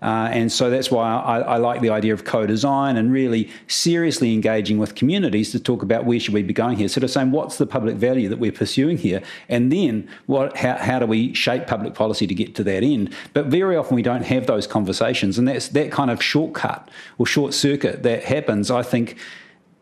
Uh, 0.02 0.28
and 0.32 0.52
so 0.52 0.72
that's 0.72 0.90
why 0.90 1.14
I, 1.14 1.40
I, 1.42 1.58
like 1.58 1.80
the 1.82 1.92
idea 1.92 2.12
of 2.12 2.26
co-design 2.26 2.98
and 2.98 3.14
really 3.14 3.52
seriously 3.68 4.34
engaging 4.34 4.80
with 4.80 4.96
communities 4.96 5.52
to 5.52 5.60
talk 5.60 5.84
about 5.84 6.06
where 6.06 6.20
should 6.20 6.34
we 6.34 6.42
be 6.42 6.54
going 6.54 6.76
here. 6.76 6.88
Sort 6.88 7.04
of 7.04 7.12
saying 7.12 7.30
what's 7.30 7.60
the 7.60 7.68
public 7.68 7.98
value 7.98 8.28
that 8.30 8.40
we're 8.40 8.52
pursuing 8.52 8.98
here, 8.98 9.22
and 9.48 9.72
then 9.72 10.10
what, 10.26 10.58
how, 10.58 10.76
how 10.78 10.98
do 10.98 11.06
we 11.06 11.36
shape 11.36 11.68
public 11.68 11.94
policy 11.94 12.26
to 12.26 12.34
get 12.34 12.56
to 12.56 12.64
that 12.64 12.84
end? 12.84 13.14
But 13.34 13.46
very 13.46 13.78
often 13.78 13.96
we 13.96 14.02
don't 14.02 14.24
have 14.24 14.48
those 14.48 14.66
conversations, 14.66 15.38
and 15.38 15.48
that's 15.48 15.68
that 15.70 15.92
kind 15.92 16.10
of 16.10 16.22
shortcut 16.22 16.90
or 17.20 17.28
short 17.28 17.54
circuit 17.54 18.02
that 18.02 18.24
happens. 18.24 18.72
I 18.72 18.82
think 18.82 19.18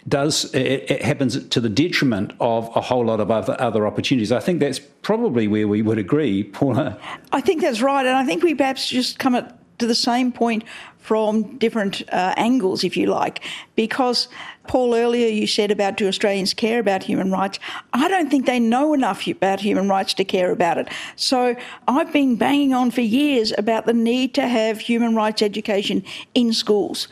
does 0.07 0.53
it, 0.53 0.89
it, 0.89 1.01
happens 1.03 1.47
to 1.47 1.59
the 1.59 1.69
detriment 1.69 2.33
of 2.39 2.69
a 2.75 2.81
whole 2.81 3.05
lot 3.05 3.19
of 3.19 3.29
other, 3.29 3.55
other 3.59 3.85
opportunities. 3.85 4.31
I 4.31 4.39
think 4.39 4.59
that's 4.59 4.79
probably 4.79 5.47
where 5.47 5.67
we 5.67 5.81
would 5.81 5.97
agree, 5.97 6.43
Paula. 6.43 6.97
I 7.31 7.41
think 7.41 7.61
that's 7.61 7.81
right, 7.81 8.05
and 8.05 8.15
I 8.15 8.25
think 8.25 8.43
we 8.43 8.55
perhaps 8.55 8.87
just 8.87 9.19
come 9.19 9.35
at 9.35 9.59
to 9.79 9.87
the 9.87 9.95
same 9.95 10.31
point 10.31 10.63
from 10.97 11.57
different 11.57 12.03
uh, 12.11 12.33
angles, 12.37 12.83
if 12.83 12.95
you 12.95 13.07
like, 13.07 13.43
because 13.75 14.27
Paul, 14.67 14.93
earlier 14.93 15.27
you 15.27 15.47
said 15.47 15.71
about 15.71 15.97
do 15.97 16.07
Australians 16.07 16.53
care 16.53 16.79
about 16.79 17.01
human 17.01 17.31
rights? 17.31 17.57
I 17.93 18.07
don't 18.07 18.29
think 18.29 18.45
they 18.45 18.59
know 18.59 18.93
enough 18.93 19.25
about 19.25 19.61
human 19.61 19.89
rights 19.89 20.13
to 20.15 20.25
care 20.25 20.51
about 20.51 20.77
it. 20.77 20.89
So 21.15 21.55
I've 21.87 22.13
been 22.13 22.35
banging 22.35 22.73
on 22.73 22.91
for 22.91 23.01
years 23.01 23.53
about 23.57 23.85
the 23.85 23.93
need 23.93 24.35
to 24.35 24.47
have 24.47 24.79
human 24.79 25.15
rights 25.15 25.41
education 25.41 26.03
in 26.35 26.53
schools. 26.53 27.07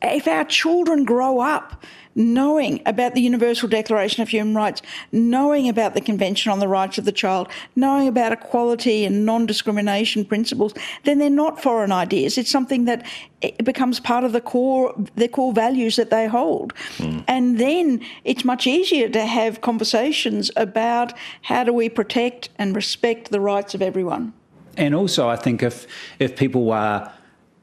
If 0.00 0.26
our 0.26 0.44
children 0.44 1.04
grow 1.04 1.40
up 1.40 1.84
knowing 2.14 2.82
about 2.86 3.14
the 3.14 3.20
Universal 3.20 3.68
Declaration 3.68 4.22
of 4.22 4.28
Human 4.28 4.54
Rights, 4.54 4.82
knowing 5.12 5.68
about 5.68 5.94
the 5.94 6.00
Convention 6.00 6.52
on 6.52 6.58
the 6.58 6.68
Rights 6.68 6.98
of 6.98 7.04
the 7.04 7.12
Child, 7.12 7.48
knowing 7.76 8.08
about 8.08 8.32
equality 8.32 9.04
and 9.04 9.24
non 9.24 9.46
discrimination 9.46 10.24
principles, 10.24 10.74
then 11.04 11.18
they're 11.18 11.30
not 11.30 11.62
foreign 11.62 11.92
ideas. 11.92 12.38
It's 12.38 12.50
something 12.50 12.84
that 12.84 13.06
it 13.40 13.64
becomes 13.64 14.00
part 14.00 14.24
of 14.24 14.32
the 14.32 14.40
core 14.40 14.94
the 15.16 15.28
core 15.28 15.52
values 15.52 15.96
that 15.96 16.10
they 16.10 16.26
hold. 16.26 16.74
Mm. 16.98 17.24
And 17.28 17.58
then 17.58 18.04
it's 18.24 18.44
much 18.44 18.66
easier 18.66 19.08
to 19.08 19.26
have 19.26 19.60
conversations 19.60 20.50
about 20.56 21.12
how 21.42 21.64
do 21.64 21.72
we 21.72 21.88
protect 21.88 22.48
and 22.58 22.74
respect 22.74 23.30
the 23.30 23.40
rights 23.40 23.74
of 23.74 23.82
everyone. 23.82 24.32
And 24.76 24.94
also 24.94 25.28
I 25.28 25.36
think 25.36 25.62
if 25.62 25.86
if 26.18 26.36
people 26.36 26.72
are 26.72 27.12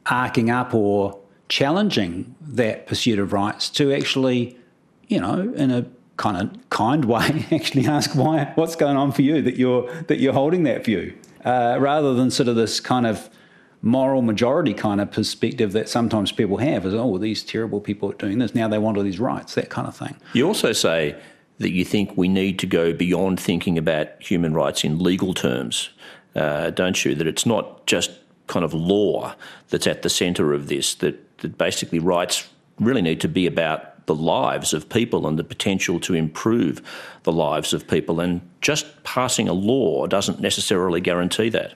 arcing 0.05 0.49
up 0.49 0.73
or 0.73 1.19
challenging 1.49 2.35
that 2.39 2.87
pursuit 2.87 3.19
of 3.19 3.33
rights 3.33 3.69
to 3.71 3.91
actually, 3.91 4.57
you 5.07 5.19
know, 5.19 5.53
in 5.55 5.71
a 5.71 5.85
kind 6.17 6.37
of 6.37 6.69
kind 6.69 7.05
way, 7.05 7.45
actually 7.51 7.87
ask 7.87 8.15
why, 8.15 8.51
what's 8.55 8.75
going 8.75 8.95
on 8.95 9.11
for 9.11 9.21
you 9.21 9.41
that 9.41 9.57
you're 9.57 9.91
that 10.03 10.19
you're 10.19 10.33
holding 10.33 10.63
that 10.63 10.85
view, 10.85 11.13
uh, 11.43 11.77
rather 11.79 12.13
than 12.13 12.31
sort 12.31 12.47
of 12.47 12.55
this 12.55 12.79
kind 12.79 13.05
of 13.05 13.29
moral 13.81 14.21
majority 14.21 14.73
kind 14.73 14.99
of 14.99 15.09
perspective 15.09 15.71
that 15.71 15.87
sometimes 15.87 16.31
people 16.31 16.57
have 16.57 16.85
is, 16.85 16.93
oh, 16.93 17.17
these 17.17 17.43
terrible 17.43 17.79
people 17.79 18.11
are 18.11 18.15
doing 18.15 18.39
this 18.39 18.53
now 18.53 18.67
they 18.67 18.77
want 18.77 18.97
all 18.97 19.03
these 19.03 19.19
rights, 19.19 19.55
that 19.55 19.69
kind 19.69 19.87
of 19.87 19.95
thing. 19.95 20.15
You 20.33 20.45
also 20.45 20.73
say 20.73 21.15
that 21.59 21.71
you 21.71 21.85
think 21.85 22.17
we 22.17 22.27
need 22.27 22.59
to 22.59 22.67
go 22.67 22.93
beyond 22.93 23.39
thinking 23.39 23.77
about 23.77 24.07
human 24.21 24.53
rights 24.53 24.83
in 24.83 24.99
legal 24.99 25.33
terms, 25.33 25.89
uh, 26.35 26.71
don't 26.71 27.03
you? 27.05 27.15
That 27.15 27.27
it's 27.27 27.45
not 27.45 27.85
just 27.87 28.11
kind 28.49 28.65
of 28.65 28.73
law 28.73 29.33
that's 29.69 29.87
at 29.87 30.01
the 30.01 30.09
centre 30.09 30.53
of 30.53 30.67
this, 30.67 30.95
that 30.95 31.15
that 31.41 31.57
basically 31.57 31.99
rights 31.99 32.49
really 32.79 33.01
need 33.01 33.21
to 33.21 33.27
be 33.27 33.47
about 33.47 34.05
the 34.05 34.15
lives 34.15 34.73
of 34.73 34.89
people 34.89 35.27
and 35.27 35.37
the 35.37 35.43
potential 35.43 35.99
to 35.99 36.13
improve 36.13 36.81
the 37.23 37.31
lives 37.31 37.73
of 37.73 37.87
people. 37.87 38.19
And 38.19 38.41
just 38.61 39.03
passing 39.03 39.47
a 39.47 39.53
law 39.53 40.07
doesn't 40.07 40.39
necessarily 40.39 41.01
guarantee 41.01 41.49
that. 41.49 41.75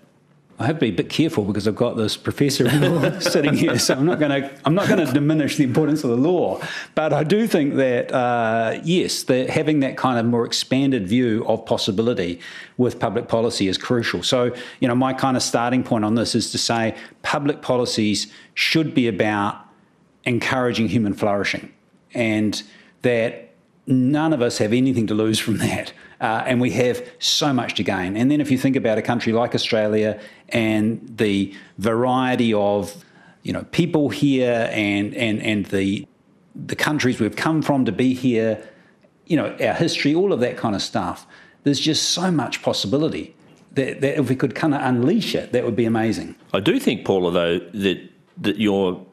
I 0.63 0.67
have 0.67 0.77
to 0.77 0.79
be 0.79 0.89
a 0.89 0.91
bit 0.91 1.09
careful 1.09 1.43
because 1.43 1.67
I've 1.67 1.75
got 1.75 1.97
this 1.97 2.15
professor 2.15 2.69
sitting 3.19 3.53
here, 3.53 3.77
so 3.77 3.95
I'm 3.95 4.05
not 4.05 4.17
going 4.17 4.31
to 4.31 4.59
I'm 4.63 4.73
not 4.73 4.87
going 4.87 5.05
to 5.05 5.11
diminish 5.11 5.57
the 5.57 5.65
importance 5.65 6.05
of 6.05 6.09
the 6.09 6.15
law. 6.15 6.61
But 6.95 7.11
I 7.11 7.25
do 7.25 7.47
think 7.47 7.75
that 7.75 8.13
uh, 8.13 8.79
yes, 8.81 9.23
that 9.23 9.49
having 9.49 9.81
that 9.81 9.97
kind 9.97 10.17
of 10.17 10.25
more 10.25 10.45
expanded 10.45 11.05
view 11.05 11.45
of 11.47 11.65
possibility 11.65 12.39
with 12.77 12.97
public 12.97 13.27
policy 13.27 13.67
is 13.67 13.77
crucial. 13.77 14.23
So 14.23 14.55
you 14.79 14.87
know, 14.87 14.95
my 14.95 15.13
kind 15.13 15.35
of 15.35 15.43
starting 15.43 15.83
point 15.83 16.05
on 16.05 16.15
this 16.15 16.33
is 16.33 16.51
to 16.51 16.57
say 16.57 16.95
public 17.23 17.61
policies 17.61 18.31
should 18.53 18.93
be 18.93 19.09
about 19.09 19.59
encouraging 20.23 20.87
human 20.87 21.13
flourishing, 21.13 21.73
and 22.13 22.63
that 23.01 23.52
none 23.85 24.33
of 24.33 24.41
us 24.41 24.57
have 24.59 24.73
anything 24.73 25.07
to 25.07 25.13
lose 25.13 25.39
from 25.39 25.57
that. 25.59 25.93
Uh, 26.21 26.43
and 26.45 26.61
we 26.61 26.71
have 26.71 27.05
so 27.19 27.51
much 27.51 27.73
to 27.75 27.83
gain. 27.83 28.15
And 28.15 28.31
then 28.31 28.39
if 28.39 28.49
you 28.49 28.57
think 28.57 28.75
about 28.75 28.97
a 28.97 29.01
country 29.01 29.33
like 29.33 29.53
Australia 29.53 30.19
and 30.49 31.17
the 31.17 31.53
variety 31.77 32.53
of 32.53 33.03
you 33.41 33.51
know 33.51 33.63
people 33.71 34.07
here 34.07 34.69
and 34.71 35.13
and 35.15 35.41
and 35.41 35.65
the 35.65 36.07
the 36.55 36.77
countries 36.77 37.19
we've 37.19 37.35
come 37.35 37.61
from 37.61 37.83
to 37.83 37.91
be 37.91 38.13
here, 38.13 38.65
you 39.25 39.35
know 39.35 39.55
our 39.59 39.73
history, 39.73 40.15
all 40.15 40.31
of 40.31 40.39
that 40.39 40.55
kind 40.55 40.75
of 40.75 40.81
stuff. 40.81 41.27
There's 41.63 41.79
just 41.79 42.11
so 42.11 42.31
much 42.31 42.61
possibility 42.61 43.35
that, 43.73 44.01
that 44.01 44.19
if 44.19 44.29
we 44.29 44.35
could 44.35 44.53
kind 44.53 44.73
of 44.73 44.81
unleash 44.81 45.33
it, 45.35 45.51
that 45.51 45.63
would 45.65 45.75
be 45.75 45.85
amazing. 45.85 46.35
I 46.53 46.59
do 46.59 46.79
think, 46.79 47.05
Paula, 47.05 47.31
though 47.31 47.59
that 47.59 48.09
that 48.37 48.57
you're 48.57 49.05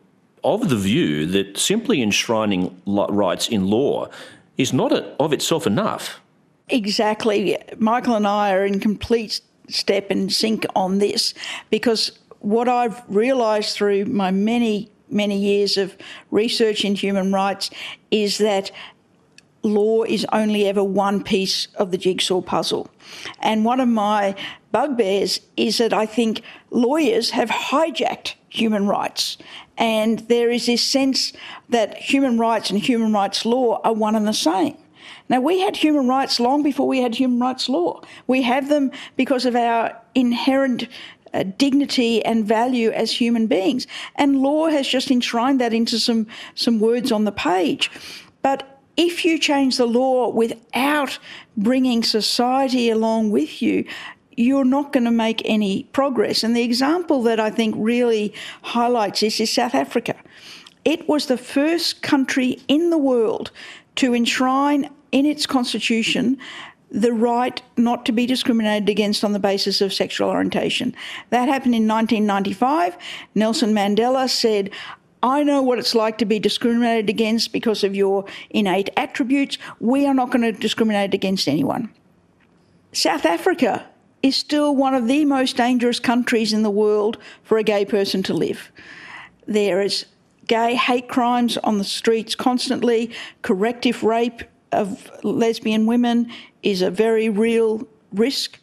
of 0.44 0.68
the 0.68 0.76
view 0.76 1.26
that 1.26 1.58
simply 1.58 2.02
enshrining 2.02 2.80
rights 2.86 3.48
in 3.48 3.66
law 3.66 4.08
is 4.60 4.72
not 4.72 4.92
of 4.92 5.32
itself 5.32 5.66
enough. 5.66 6.20
Exactly. 6.68 7.58
Michael 7.78 8.14
and 8.14 8.26
I 8.26 8.52
are 8.52 8.64
in 8.64 8.80
complete 8.80 9.40
step 9.68 10.10
and 10.10 10.32
sync 10.32 10.66
on 10.74 10.98
this 10.98 11.34
because 11.70 12.12
what 12.40 12.68
I've 12.68 13.02
realised 13.08 13.76
through 13.76 14.06
my 14.06 14.30
many, 14.30 14.90
many 15.08 15.38
years 15.38 15.76
of 15.76 15.96
research 16.30 16.84
in 16.84 16.94
human 16.94 17.32
rights 17.32 17.70
is 18.10 18.38
that 18.38 18.70
law 19.62 20.04
is 20.04 20.26
only 20.32 20.66
ever 20.66 20.82
one 20.82 21.22
piece 21.22 21.68
of 21.74 21.90
the 21.90 21.98
jigsaw 21.98 22.40
puzzle. 22.40 22.88
And 23.40 23.64
one 23.64 23.80
of 23.80 23.88
my 23.88 24.34
bugbears 24.72 25.40
is 25.56 25.78
that 25.78 25.92
I 25.92 26.06
think 26.06 26.42
lawyers 26.70 27.30
have 27.30 27.48
hijacked 27.50 28.34
human 28.48 28.86
rights. 28.86 29.38
And 29.76 30.20
there 30.20 30.50
is 30.50 30.66
this 30.66 30.84
sense 30.84 31.32
that 31.68 31.96
human 31.96 32.38
rights 32.38 32.70
and 32.70 32.78
human 32.78 33.12
rights 33.12 33.44
law 33.44 33.80
are 33.82 33.92
one 33.92 34.16
and 34.16 34.26
the 34.26 34.32
same. 34.32 34.76
Now, 35.28 35.40
we 35.40 35.60
had 35.60 35.76
human 35.76 36.08
rights 36.08 36.40
long 36.40 36.62
before 36.62 36.88
we 36.88 37.00
had 37.00 37.14
human 37.14 37.38
rights 37.38 37.68
law. 37.68 38.02
We 38.26 38.42
have 38.42 38.68
them 38.68 38.90
because 39.16 39.46
of 39.46 39.54
our 39.54 39.96
inherent 40.14 40.88
uh, 41.32 41.44
dignity 41.44 42.24
and 42.24 42.44
value 42.44 42.90
as 42.90 43.12
human 43.12 43.46
beings. 43.46 43.86
And 44.16 44.40
law 44.42 44.68
has 44.68 44.88
just 44.88 45.10
enshrined 45.10 45.60
that 45.60 45.72
into 45.72 45.98
some, 45.98 46.26
some 46.54 46.80
words 46.80 47.12
on 47.12 47.24
the 47.24 47.32
page. 47.32 47.90
But 48.42 48.80
if 48.96 49.24
you 49.24 49.38
change 49.38 49.76
the 49.76 49.86
law 49.86 50.28
without 50.28 51.18
bringing 51.56 52.02
society 52.02 52.90
along 52.90 53.30
with 53.30 53.62
you, 53.62 53.84
you're 54.40 54.64
not 54.64 54.92
going 54.92 55.04
to 55.04 55.10
make 55.10 55.42
any 55.44 55.84
progress. 55.92 56.42
And 56.42 56.56
the 56.56 56.62
example 56.62 57.22
that 57.24 57.38
I 57.38 57.50
think 57.50 57.74
really 57.78 58.32
highlights 58.62 59.20
this 59.20 59.38
is 59.38 59.52
South 59.52 59.74
Africa. 59.74 60.16
It 60.84 61.08
was 61.08 61.26
the 61.26 61.36
first 61.36 62.02
country 62.02 62.58
in 62.66 62.90
the 62.90 62.98
world 62.98 63.50
to 63.96 64.14
enshrine 64.14 64.90
in 65.12 65.26
its 65.26 65.46
constitution 65.46 66.38
the 66.90 67.12
right 67.12 67.62
not 67.76 68.04
to 68.06 68.12
be 68.12 68.26
discriminated 68.26 68.88
against 68.88 69.22
on 69.22 69.32
the 69.32 69.38
basis 69.38 69.80
of 69.80 69.92
sexual 69.92 70.28
orientation. 70.28 70.92
That 71.28 71.48
happened 71.48 71.74
in 71.74 71.86
1995. 71.86 72.96
Nelson 73.36 73.72
Mandela 73.72 74.28
said, 74.28 74.70
I 75.22 75.44
know 75.44 75.62
what 75.62 75.78
it's 75.78 75.94
like 75.94 76.18
to 76.18 76.24
be 76.24 76.40
discriminated 76.40 77.08
against 77.08 77.52
because 77.52 77.84
of 77.84 77.94
your 77.94 78.24
innate 78.48 78.90
attributes. 78.96 79.58
We 79.78 80.06
are 80.06 80.14
not 80.14 80.30
going 80.30 80.42
to 80.42 80.52
discriminate 80.52 81.14
against 81.14 81.46
anyone. 81.46 81.92
South 82.92 83.24
Africa 83.24 83.86
is 84.22 84.36
still 84.36 84.74
one 84.74 84.94
of 84.94 85.06
the 85.06 85.24
most 85.24 85.56
dangerous 85.56 85.98
countries 85.98 86.52
in 86.52 86.62
the 86.62 86.70
world 86.70 87.18
for 87.42 87.58
a 87.58 87.62
gay 87.62 87.84
person 87.84 88.22
to 88.24 88.34
live. 88.34 88.70
There 89.46 89.80
is 89.80 90.06
gay 90.46 90.74
hate 90.74 91.08
crimes 91.08 91.56
on 91.58 91.78
the 91.78 91.84
streets 91.84 92.34
constantly, 92.34 93.10
corrective 93.42 94.02
rape 94.02 94.42
of 94.72 95.10
lesbian 95.24 95.86
women 95.86 96.30
is 96.62 96.82
a 96.82 96.90
very 96.90 97.28
real 97.28 97.86
risk. 98.12 98.58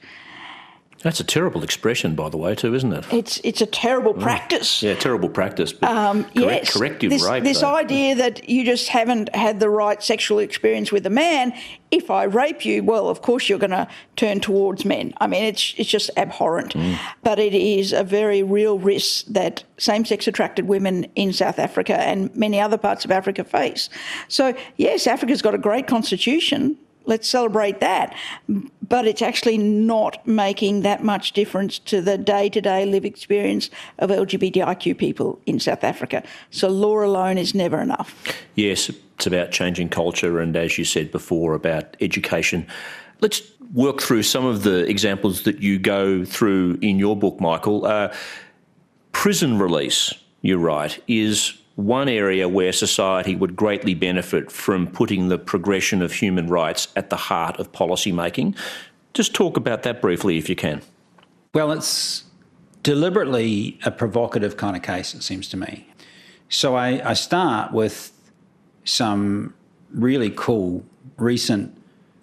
That's 1.04 1.20
a 1.20 1.24
terrible 1.24 1.64
expression, 1.64 2.16
by 2.16 2.30
the 2.30 2.38
way, 2.38 2.56
too, 2.56 2.74
isn't 2.74 2.92
it? 2.92 3.06
It's 3.12 3.40
it's 3.44 3.62
a 3.62 3.66
terrible 3.66 4.14
mm. 4.14 4.22
practice. 4.22 4.82
Yeah, 4.82 4.96
terrible 4.96 5.30
practice. 5.30 5.72
But 5.72 5.92
um, 5.92 6.24
correct, 6.24 6.36
yes, 6.36 6.74
corrective 6.74 7.12
this, 7.12 7.24
rape. 7.24 7.44
This 7.44 7.62
though. 7.62 7.76
idea 7.76 8.16
that 8.16 8.50
you 8.50 8.66
just 8.66 8.90
haven't 8.90 9.34
had 9.36 9.60
the 9.60 9.70
right 9.70 10.02
sexual 10.02 10.40
experience 10.40 10.92
with 10.92 11.06
a 11.06 11.12
man. 11.12 11.54
If 11.92 12.10
I 12.10 12.24
rape 12.24 12.66
you, 12.66 12.84
well, 12.84 13.10
of 13.10 13.22
course 13.22 13.48
you're 13.48 13.60
going 13.60 13.72
to 13.72 13.88
turn 14.16 14.40
towards 14.40 14.84
men. 14.86 15.14
I 15.20 15.28
mean, 15.28 15.44
it's 15.44 15.76
it's 15.78 15.90
just 15.90 16.10
abhorrent. 16.18 16.74
Mm. 16.74 16.98
But 17.22 17.38
it 17.38 17.54
is 17.54 17.94
a 17.94 18.04
very 18.04 18.42
real 18.42 18.80
risk 18.80 19.26
that 19.28 19.64
same-sex 19.78 20.28
attracted 20.28 20.68
women 20.68 21.06
in 21.16 21.32
South 21.32 21.60
Africa 21.60 21.98
and 22.00 22.36
many 22.36 22.60
other 22.60 22.78
parts 22.78 23.06
of 23.06 23.12
Africa 23.12 23.44
face. 23.44 23.90
So 24.28 24.56
yes, 24.78 25.06
Africa's 25.06 25.44
got 25.44 25.54
a 25.54 25.60
great 25.60 25.86
constitution 25.86 26.78
let's 27.08 27.28
celebrate 27.28 27.80
that. 27.80 28.16
But 28.88 29.08
it's 29.08 29.22
actually 29.22 29.58
not 29.58 30.26
making 30.28 30.82
that 30.82 31.04
much 31.04 31.32
difference 31.32 31.80
to 31.80 32.02
the 32.02 32.18
day 32.18 32.50
to 32.50 32.62
day 32.62 32.86
live 32.86 33.06
experience 33.06 33.70
of 33.98 34.12
LGBTIQ 34.12 34.98
people 34.98 35.40
in 35.46 35.60
South 35.60 35.84
Africa. 35.84 36.24
So 36.52 36.68
law 36.68 37.04
alone 37.04 37.38
is 37.38 37.56
never 37.56 37.82
enough. 37.82 38.16
Yes, 38.56 38.90
it's 38.90 39.26
about 39.26 39.52
changing 39.52 39.90
culture 39.90 40.40
and, 40.40 40.56
as 40.56 40.78
you 40.78 40.86
said 40.86 41.12
before, 41.12 41.56
about 41.56 41.98
education. 42.00 42.68
Let's 43.20 43.42
work 43.74 44.02
through 44.02 44.24
some 44.24 44.46
of 44.46 44.64
the 44.64 44.88
examples 44.88 45.42
that 45.44 45.60
you 45.60 45.80
go 45.80 46.24
through 46.24 46.78
in 46.82 47.00
your 47.00 47.18
book, 47.18 47.42
Michael. 47.42 47.86
Uh, 47.86 48.14
prison 49.12 49.58
release, 49.58 50.14
you're 50.42 50.60
right, 50.60 51.02
is 51.08 51.60
one 51.78 52.10
area 52.10 52.50
where 52.50 52.74
society 52.74 53.36
would 53.36 53.56
greatly 53.56 53.94
benefit 53.94 54.52
from 54.52 54.88
putting 54.88 55.30
the 55.30 55.38
progression 55.38 56.02
of 56.02 56.12
human 56.12 56.48
rights 56.48 56.88
at 56.96 57.12
the 57.12 57.16
heart 57.16 57.60
of 57.60 57.72
policy 57.72 58.12
making. 58.12 58.56
Just 59.14 59.36
talk 59.36 59.58
about 59.58 59.84
that 59.84 60.02
briefly 60.02 60.40
if 60.40 60.50
you 60.50 60.56
can. 60.56 60.82
Well, 61.54 61.72
it's 61.72 62.24
deliberately 62.82 63.80
a 63.86 63.92
provocative 63.92 64.58
kind 64.58 64.76
of 64.76 64.82
case, 64.82 65.14
it 65.14 65.22
seems 65.22 65.48
to 65.50 65.58
me. 65.58 65.88
So 66.50 66.76
I, 66.76 67.12
I 67.12 67.14
start 67.14 67.72
with 67.72 68.12
some 68.84 69.54
really 69.92 70.32
cool 70.32 70.84
recent 71.18 71.80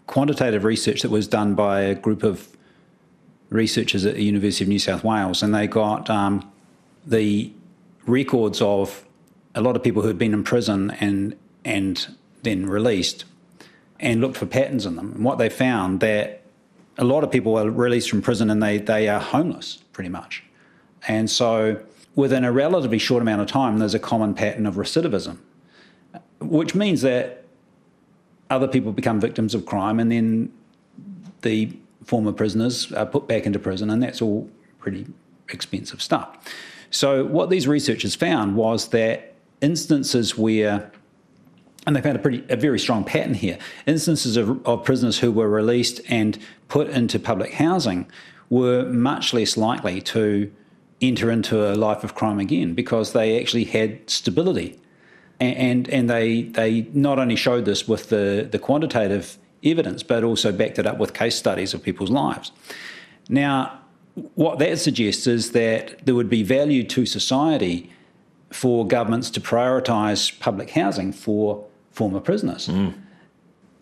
quantitative 0.08 0.64
research 0.64 1.02
that 1.02 1.10
was 1.10 1.28
done 1.28 1.54
by 1.54 1.82
a 1.82 1.94
group 1.94 2.24
of 2.24 2.48
researchers 3.50 4.04
at 4.04 4.16
the 4.16 4.24
University 4.24 4.64
of 4.64 4.68
New 4.68 4.80
South 4.80 5.04
Wales, 5.04 5.44
and 5.44 5.54
they 5.54 5.68
got 5.68 6.10
um, 6.10 6.50
the 7.06 7.52
records 8.06 8.60
of 8.60 9.04
a 9.54 9.60
lot 9.60 9.76
of 9.76 9.82
people 9.82 10.02
who 10.02 10.08
had 10.08 10.18
been 10.18 10.34
in 10.34 10.44
prison 10.44 10.90
and 11.00 11.36
and 11.64 12.14
then 12.42 12.66
released 12.66 13.24
and 14.00 14.20
looked 14.20 14.36
for 14.36 14.46
patterns 14.46 14.84
in 14.84 14.96
them. 14.96 15.12
And 15.14 15.24
what 15.24 15.38
they 15.38 15.48
found 15.48 16.00
that 16.00 16.42
a 16.98 17.04
lot 17.04 17.24
of 17.24 17.30
people 17.30 17.58
are 17.58 17.70
released 17.70 18.10
from 18.10 18.22
prison 18.22 18.50
and 18.50 18.62
they, 18.62 18.78
they 18.78 19.08
are 19.08 19.20
homeless 19.20 19.78
pretty 19.92 20.10
much. 20.10 20.42
And 21.08 21.30
so 21.30 21.80
within 22.14 22.44
a 22.44 22.52
relatively 22.52 22.98
short 22.98 23.22
amount 23.22 23.40
of 23.40 23.46
time, 23.46 23.78
there's 23.78 23.94
a 23.94 23.98
common 23.98 24.34
pattern 24.34 24.66
of 24.66 24.74
recidivism, 24.74 25.38
which 26.40 26.74
means 26.74 27.00
that 27.02 27.44
other 28.50 28.68
people 28.68 28.92
become 28.92 29.20
victims 29.20 29.54
of 29.54 29.64
crime 29.64 29.98
and 29.98 30.12
then 30.12 30.52
the 31.42 31.74
former 32.04 32.32
prisoners 32.32 32.92
are 32.92 33.06
put 33.06 33.26
back 33.26 33.46
into 33.46 33.58
prison, 33.58 33.90
and 33.90 34.02
that's 34.02 34.20
all 34.20 34.48
pretty 34.78 35.06
expensive 35.48 36.02
stuff. 36.02 36.36
So, 36.90 37.24
what 37.24 37.50
these 37.50 37.66
researchers 37.66 38.14
found 38.14 38.56
was 38.56 38.88
that 38.88 39.33
instances 39.64 40.36
where 40.36 40.90
and 41.86 41.94
they 41.94 42.00
found 42.00 42.16
a 42.16 42.18
pretty 42.18 42.44
a 42.48 42.56
very 42.56 42.78
strong 42.78 43.04
pattern 43.04 43.34
here. 43.34 43.58
Instances 43.86 44.36
of, 44.36 44.66
of, 44.66 44.84
prisoners 44.84 45.18
who 45.18 45.30
were 45.30 45.48
released 45.48 46.00
and 46.08 46.38
put 46.68 46.88
into 46.88 47.18
public 47.18 47.54
housing 47.54 48.06
were 48.48 48.84
much 48.84 49.34
less 49.34 49.56
likely 49.56 50.00
to 50.00 50.50
enter 51.02 51.30
into 51.30 51.70
a 51.70 51.74
life 51.74 52.02
of 52.04 52.14
crime 52.14 52.40
again 52.40 52.74
because 52.74 53.12
they 53.12 53.38
actually 53.40 53.64
had 53.64 54.08
stability, 54.08 54.80
and 55.40 55.56
and, 55.56 55.88
and 55.88 56.10
they 56.10 56.42
they 56.42 56.86
not 56.92 57.18
only 57.18 57.36
showed 57.36 57.64
this 57.64 57.86
with 57.86 58.08
the 58.08 58.48
the 58.50 58.58
quantitative 58.58 59.36
evidence, 59.62 60.02
but 60.02 60.24
also 60.24 60.52
backed 60.52 60.78
it 60.78 60.86
up 60.86 60.98
with 60.98 61.12
case 61.12 61.36
studies 61.36 61.74
of 61.74 61.82
people's 61.82 62.10
lives. 62.10 62.52
Now, 63.28 63.80
what 64.34 64.58
that 64.58 64.78
suggests 64.78 65.26
is 65.26 65.52
that 65.52 66.04
there 66.04 66.14
would 66.14 66.30
be 66.30 66.42
value 66.42 66.84
to 66.84 67.06
society 67.06 67.90
for 68.54 68.86
governments 68.86 69.30
to 69.30 69.40
prioritise 69.40 70.38
public 70.38 70.70
housing 70.70 71.12
for 71.12 71.66
former 71.90 72.20
prisoners. 72.20 72.68
Mm. 72.68 72.94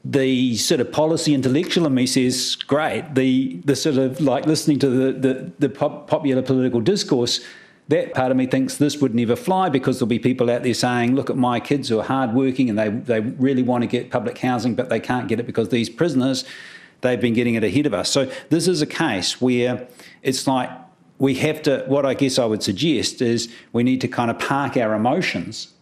The 0.05 0.57
sort 0.57 0.81
of 0.81 0.91
policy 0.91 1.35
intellectual 1.35 1.87
in 1.87 1.95
me 1.95 2.07
says, 2.07 2.57
great. 2.57 3.15
The 3.15 3.61
the 3.65 3.77
sort 3.77 3.99
of 3.99 4.21
like 4.21 4.47
listening 4.47 4.79
to 4.81 4.89
the 4.89 5.13
the, 5.13 5.53
the 5.59 5.69
pop, 5.69 6.09
popular 6.09 6.43
political 6.43 6.81
discourse, 6.81 7.41
that 7.89 8.15
part 8.15 8.31
of 8.31 8.37
me 8.37 8.47
thinks 8.47 8.79
this 8.79 8.97
would 8.97 9.15
never 9.15 9.37
fly 9.37 9.69
because 9.69 9.99
there'll 9.99 10.09
be 10.09 10.19
people 10.19 10.51
out 10.51 10.63
there 10.63 10.75
saying, 10.75 11.15
look 11.15 11.31
at 11.31 11.37
my 11.37 11.61
kids 11.61 11.89
who 11.89 12.01
are 12.01 12.05
hardworking 12.05 12.71
and 12.71 12.79
they 12.79 12.89
they 12.89 13.21
really 13.21 13.63
want 13.63 13.83
to 13.83 13.87
get 13.87 14.11
public 14.11 14.39
housing, 14.39 14.75
but 14.75 14.89
they 14.89 15.01
can't 15.01 15.29
get 15.29 15.39
it 15.39 15.47
because 15.47 15.69
these 15.69 15.91
prisoners, 15.91 16.45
they've 17.03 17.21
been 17.21 17.35
getting 17.35 17.55
it 17.55 17.63
ahead 17.63 17.87
of 17.87 17.95
us. 17.95 18.11
So 18.11 18.31
this 18.49 18.67
is 18.67 18.81
a 18.83 18.87
case 18.87 19.41
where 19.41 19.87
it's 20.23 20.47
like 20.47 20.71
we 21.19 21.35
have 21.37 21.63
to, 21.63 21.85
what 21.87 22.05
I 22.05 22.15
guess 22.15 22.39
I 22.39 22.45
would 22.45 22.63
suggest 22.63 23.23
is 23.23 23.53
we 23.73 23.83
need 23.83 24.01
to 24.01 24.09
kind 24.09 24.31
of 24.31 24.39
park 24.39 24.77
our 24.77 24.95
emotions, 24.95 25.73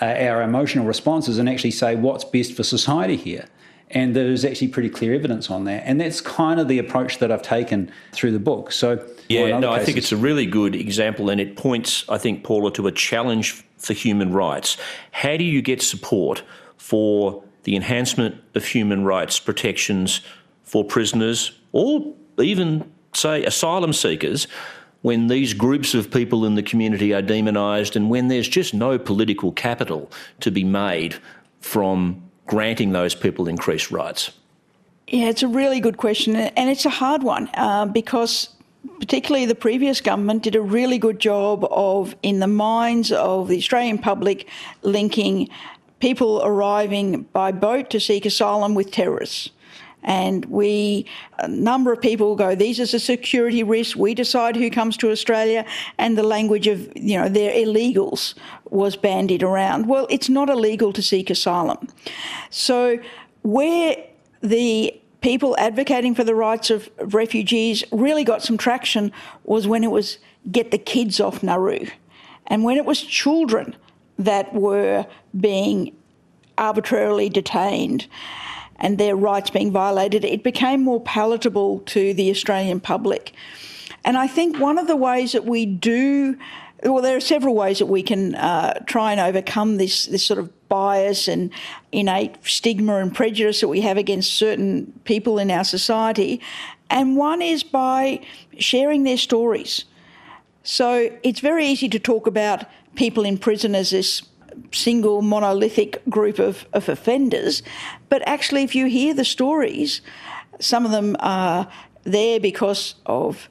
uh, 0.00 0.06
our 0.06 0.42
emotional 0.42 0.84
responses, 0.84 1.38
and 1.38 1.48
actually 1.48 1.70
say 1.70 1.96
what's 1.96 2.24
best 2.24 2.54
for 2.54 2.62
society 2.62 3.16
here. 3.16 3.46
And 3.90 4.14
there's 4.14 4.44
actually 4.44 4.68
pretty 4.68 4.90
clear 4.90 5.14
evidence 5.14 5.50
on 5.50 5.64
that. 5.64 5.84
And 5.86 6.00
that's 6.00 6.20
kind 6.20 6.60
of 6.60 6.68
the 6.68 6.78
approach 6.78 7.18
that 7.18 7.32
I've 7.32 7.42
taken 7.42 7.90
through 8.12 8.32
the 8.32 8.38
book. 8.38 8.70
So, 8.70 9.02
yeah, 9.28 9.58
no, 9.58 9.70
cases, 9.70 9.82
I 9.82 9.84
think 9.84 9.98
it's 9.98 10.12
a 10.12 10.16
really 10.16 10.44
good 10.44 10.74
example, 10.74 11.30
and 11.30 11.40
it 11.40 11.56
points, 11.56 12.04
I 12.08 12.18
think, 12.18 12.44
Paula, 12.44 12.70
to 12.72 12.86
a 12.86 12.92
challenge 12.92 13.64
for 13.78 13.94
human 13.94 14.32
rights. 14.32 14.76
How 15.12 15.36
do 15.36 15.44
you 15.44 15.62
get 15.62 15.80
support 15.80 16.42
for 16.76 17.42
the 17.62 17.76
enhancement 17.76 18.36
of 18.54 18.64
human 18.64 19.04
rights 19.04 19.38
protections 19.40 20.20
for 20.64 20.84
prisoners 20.84 21.52
or 21.72 22.14
even 22.38 22.90
say, 23.18 23.44
asylum 23.44 23.92
seekers 23.92 24.46
when 25.02 25.28
these 25.28 25.54
groups 25.54 25.94
of 25.94 26.10
people 26.10 26.44
in 26.44 26.54
the 26.54 26.62
community 26.62 27.14
are 27.14 27.22
demonised 27.22 27.94
and 27.94 28.10
when 28.10 28.28
there's 28.28 28.48
just 28.48 28.74
no 28.74 28.98
political 28.98 29.52
capital 29.52 30.10
to 30.40 30.50
be 30.50 30.64
made 30.64 31.16
from 31.60 32.22
granting 32.46 32.92
those 32.92 33.14
people 33.14 33.46
increased 33.46 33.90
rights? 33.90 34.32
Yeah, 35.06 35.28
it's 35.28 35.42
a 35.42 35.48
really 35.48 35.80
good 35.80 35.96
question, 35.96 36.36
and 36.36 36.68
it's 36.68 36.84
a 36.84 36.90
hard 36.90 37.22
one 37.22 37.48
uh, 37.54 37.86
because 37.86 38.50
particularly 39.00 39.46
the 39.46 39.54
previous 39.54 40.00
government 40.00 40.42
did 40.42 40.54
a 40.54 40.60
really 40.60 40.98
good 40.98 41.18
job 41.18 41.66
of, 41.70 42.14
in 42.22 42.40
the 42.40 42.46
minds 42.46 43.12
of 43.12 43.48
the 43.48 43.56
Australian 43.56 43.98
public, 43.98 44.48
linking 44.82 45.48
people 46.00 46.42
arriving 46.44 47.22
by 47.32 47.52
boat 47.52 47.90
to 47.90 48.00
seek 48.00 48.26
asylum 48.26 48.74
with 48.74 48.90
terrorists. 48.90 49.50
And 50.02 50.44
we, 50.46 51.06
a 51.38 51.48
number 51.48 51.92
of 51.92 52.00
people 52.00 52.36
go, 52.36 52.54
these 52.54 52.78
is 52.78 52.94
a 52.94 53.00
security 53.00 53.62
risk. 53.62 53.96
We 53.96 54.14
decide 54.14 54.56
who 54.56 54.70
comes 54.70 54.96
to 54.98 55.10
Australia. 55.10 55.64
And 55.98 56.16
the 56.16 56.22
language 56.22 56.66
of, 56.66 56.90
you 56.96 57.18
know, 57.18 57.28
they're 57.28 57.52
illegals 57.52 58.34
was 58.70 58.96
bandied 58.96 59.42
around. 59.42 59.86
Well, 59.86 60.06
it's 60.08 60.28
not 60.28 60.48
illegal 60.48 60.92
to 60.92 61.02
seek 61.02 61.30
asylum. 61.30 61.88
So 62.50 62.98
where 63.42 63.96
the 64.40 64.98
people 65.20 65.56
advocating 65.58 66.14
for 66.14 66.24
the 66.24 66.34
rights 66.34 66.70
of 66.70 66.88
refugees 66.98 67.82
really 67.90 68.24
got 68.24 68.42
some 68.42 68.56
traction 68.56 69.12
was 69.44 69.66
when 69.66 69.82
it 69.82 69.90
was 69.90 70.18
get 70.50 70.70
the 70.70 70.78
kids 70.78 71.20
off 71.20 71.42
Nauru. 71.42 71.86
And 72.46 72.64
when 72.64 72.76
it 72.76 72.84
was 72.84 73.02
children 73.02 73.76
that 74.18 74.54
were 74.54 75.06
being 75.38 75.94
arbitrarily 76.56 77.28
detained 77.28 78.06
and 78.78 78.98
their 78.98 79.16
rights 79.16 79.50
being 79.50 79.72
violated, 79.72 80.24
it 80.24 80.42
became 80.42 80.82
more 80.82 81.00
palatable 81.00 81.80
to 81.80 82.14
the 82.14 82.30
Australian 82.30 82.80
public. 82.80 83.32
And 84.04 84.16
I 84.16 84.26
think 84.26 84.58
one 84.58 84.78
of 84.78 84.86
the 84.86 84.96
ways 84.96 85.32
that 85.32 85.44
we 85.44 85.66
do 85.66 86.36
well, 86.84 87.02
there 87.02 87.16
are 87.16 87.20
several 87.20 87.56
ways 87.56 87.80
that 87.80 87.86
we 87.86 88.02
can 88.04 88.36
uh, 88.36 88.74
try 88.86 89.10
and 89.10 89.20
overcome 89.20 89.78
this 89.78 90.06
this 90.06 90.24
sort 90.24 90.38
of 90.38 90.68
bias 90.68 91.26
and 91.26 91.50
innate 91.90 92.36
stigma 92.44 92.96
and 92.98 93.14
prejudice 93.14 93.60
that 93.60 93.68
we 93.68 93.80
have 93.80 93.96
against 93.96 94.34
certain 94.34 94.92
people 95.04 95.38
in 95.38 95.50
our 95.50 95.64
society, 95.64 96.40
and 96.88 97.16
one 97.16 97.42
is 97.42 97.64
by 97.64 98.20
sharing 98.58 99.02
their 99.02 99.16
stories. 99.16 99.86
So 100.62 101.10
it's 101.22 101.40
very 101.40 101.66
easy 101.66 101.88
to 101.88 101.98
talk 101.98 102.26
about 102.26 102.64
people 102.94 103.24
in 103.24 103.38
prison 103.38 103.74
as 103.74 103.90
this 103.90 104.22
single 104.72 105.22
monolithic 105.22 106.02
group 106.08 106.38
of, 106.38 106.66
of 106.72 106.88
offenders, 106.88 107.62
but 108.08 108.22
actually, 108.26 108.62
if 108.62 108.74
you 108.74 108.86
hear 108.86 109.14
the 109.14 109.24
stories, 109.24 110.00
some 110.60 110.84
of 110.84 110.90
them 110.90 111.16
are 111.20 111.68
there 112.04 112.40
because 112.40 112.94
of 113.06 113.48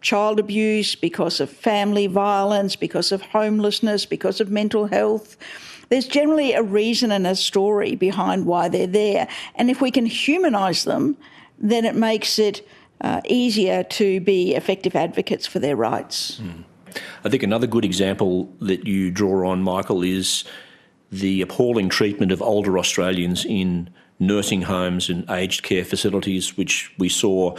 child 0.00 0.38
abuse, 0.38 0.94
because 0.94 1.40
of 1.40 1.50
family 1.50 2.06
violence, 2.06 2.76
because 2.76 3.10
of 3.10 3.22
homelessness, 3.22 4.06
because 4.06 4.40
of 4.40 4.50
mental 4.50 4.86
health. 4.86 5.36
There's 5.88 6.06
generally 6.06 6.52
a 6.52 6.62
reason 6.62 7.10
and 7.10 7.26
a 7.26 7.34
story 7.34 7.96
behind 7.96 8.46
why 8.46 8.68
they're 8.68 8.86
there. 8.86 9.28
And 9.54 9.70
if 9.70 9.80
we 9.80 9.90
can 9.90 10.06
humanise 10.06 10.84
them, 10.84 11.16
then 11.58 11.84
it 11.84 11.94
makes 11.94 12.38
it 12.38 12.66
uh, 13.00 13.20
easier 13.26 13.82
to 13.84 14.20
be 14.20 14.54
effective 14.54 14.94
advocates 14.94 15.46
for 15.46 15.58
their 15.58 15.76
rights. 15.76 16.40
Mm. 16.40 16.64
I 17.24 17.28
think 17.28 17.42
another 17.42 17.66
good 17.66 17.84
example 17.84 18.52
that 18.60 18.86
you 18.86 19.10
draw 19.10 19.50
on, 19.50 19.62
Michael, 19.62 20.02
is 20.02 20.44
the 21.10 21.40
appalling 21.42 21.88
treatment 21.88 22.32
of 22.32 22.42
older 22.42 22.78
Australians 22.78 23.44
in 23.44 23.90
nursing 24.18 24.62
homes 24.62 25.08
and 25.08 25.28
aged 25.30 25.62
care 25.62 25.84
facilities, 25.84 26.56
which 26.56 26.92
we 26.98 27.08
saw 27.08 27.56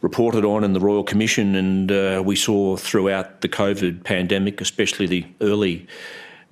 reported 0.00 0.44
on 0.44 0.64
in 0.64 0.74
the 0.74 0.80
Royal 0.80 1.02
Commission, 1.02 1.54
and 1.54 1.90
uh, 1.90 2.22
we 2.24 2.36
saw 2.36 2.76
throughout 2.76 3.40
the 3.40 3.48
COVID 3.48 4.04
pandemic, 4.04 4.60
especially 4.60 5.06
the 5.06 5.24
early 5.40 5.86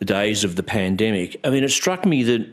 days 0.02 0.42
of 0.42 0.56
the 0.56 0.62
pandemic. 0.62 1.38
I 1.44 1.50
mean, 1.50 1.62
it 1.62 1.70
struck 1.70 2.06
me 2.06 2.22
that 2.22 2.46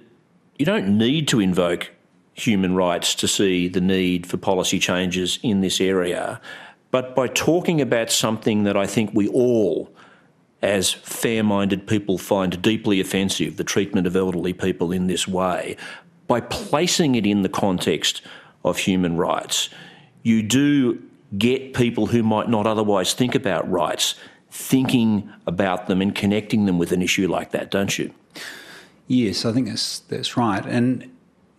you 0.58 0.66
don't 0.66 0.98
need 0.98 1.28
to 1.30 1.40
invoke 1.40 1.92
human 2.34 2.76
rights 2.76 3.16
to 3.16 3.28
see 3.28 3.68
the 3.68 3.82
need 3.82 4.26
for 4.26 4.38
policy 4.38 4.80
changes 4.80 5.40
in 5.42 5.62
this 5.62 5.80
area, 5.80 6.42
but 6.92 7.16
by 7.16 7.28
talking 7.28 7.82
about 7.82 8.12
something 8.12 8.64
that 8.64 8.76
I 8.76 8.88
think 8.88 9.12
we 9.14 9.28
all 9.28 9.94
as 10.62 10.92
fair 10.92 11.44
minded 11.44 11.88
people 11.88 12.18
find 12.18 12.62
deeply 12.62 13.00
offensive, 13.00 13.58
the 13.58 13.64
treatment 13.64 14.06
of 14.06 14.16
elderly 14.16 14.54
people 14.54 14.92
in 14.92 15.08
this 15.08 15.28
way, 15.28 15.78
by 16.28 16.42
placing 16.42 17.16
it 17.16 17.26
in 17.26 17.42
the 17.44 17.50
context 17.50 18.22
of 18.64 18.78
human 18.78 19.18
rights, 19.18 19.70
you 20.24 20.44
do 20.44 21.02
get 21.38 21.74
people 21.74 22.08
who 22.08 22.24
might 22.24 22.50
not 22.50 22.68
otherwise 22.68 23.14
think 23.14 23.36
about 23.36 23.70
rights 23.70 24.16
thinking 24.52 25.32
about 25.46 25.88
them 25.88 26.02
and 26.02 26.16
connecting 26.16 26.66
them 26.66 26.78
with 26.78 26.92
an 26.92 27.02
issue 27.02 27.28
like 27.28 27.52
that, 27.52 27.72
don't 27.72 27.98
you? 27.98 28.14
Yes, 29.08 29.46
I 29.46 29.52
think 29.52 29.68
that's 29.68 30.00
that's 30.00 30.36
right. 30.38 30.66
And 30.66 31.10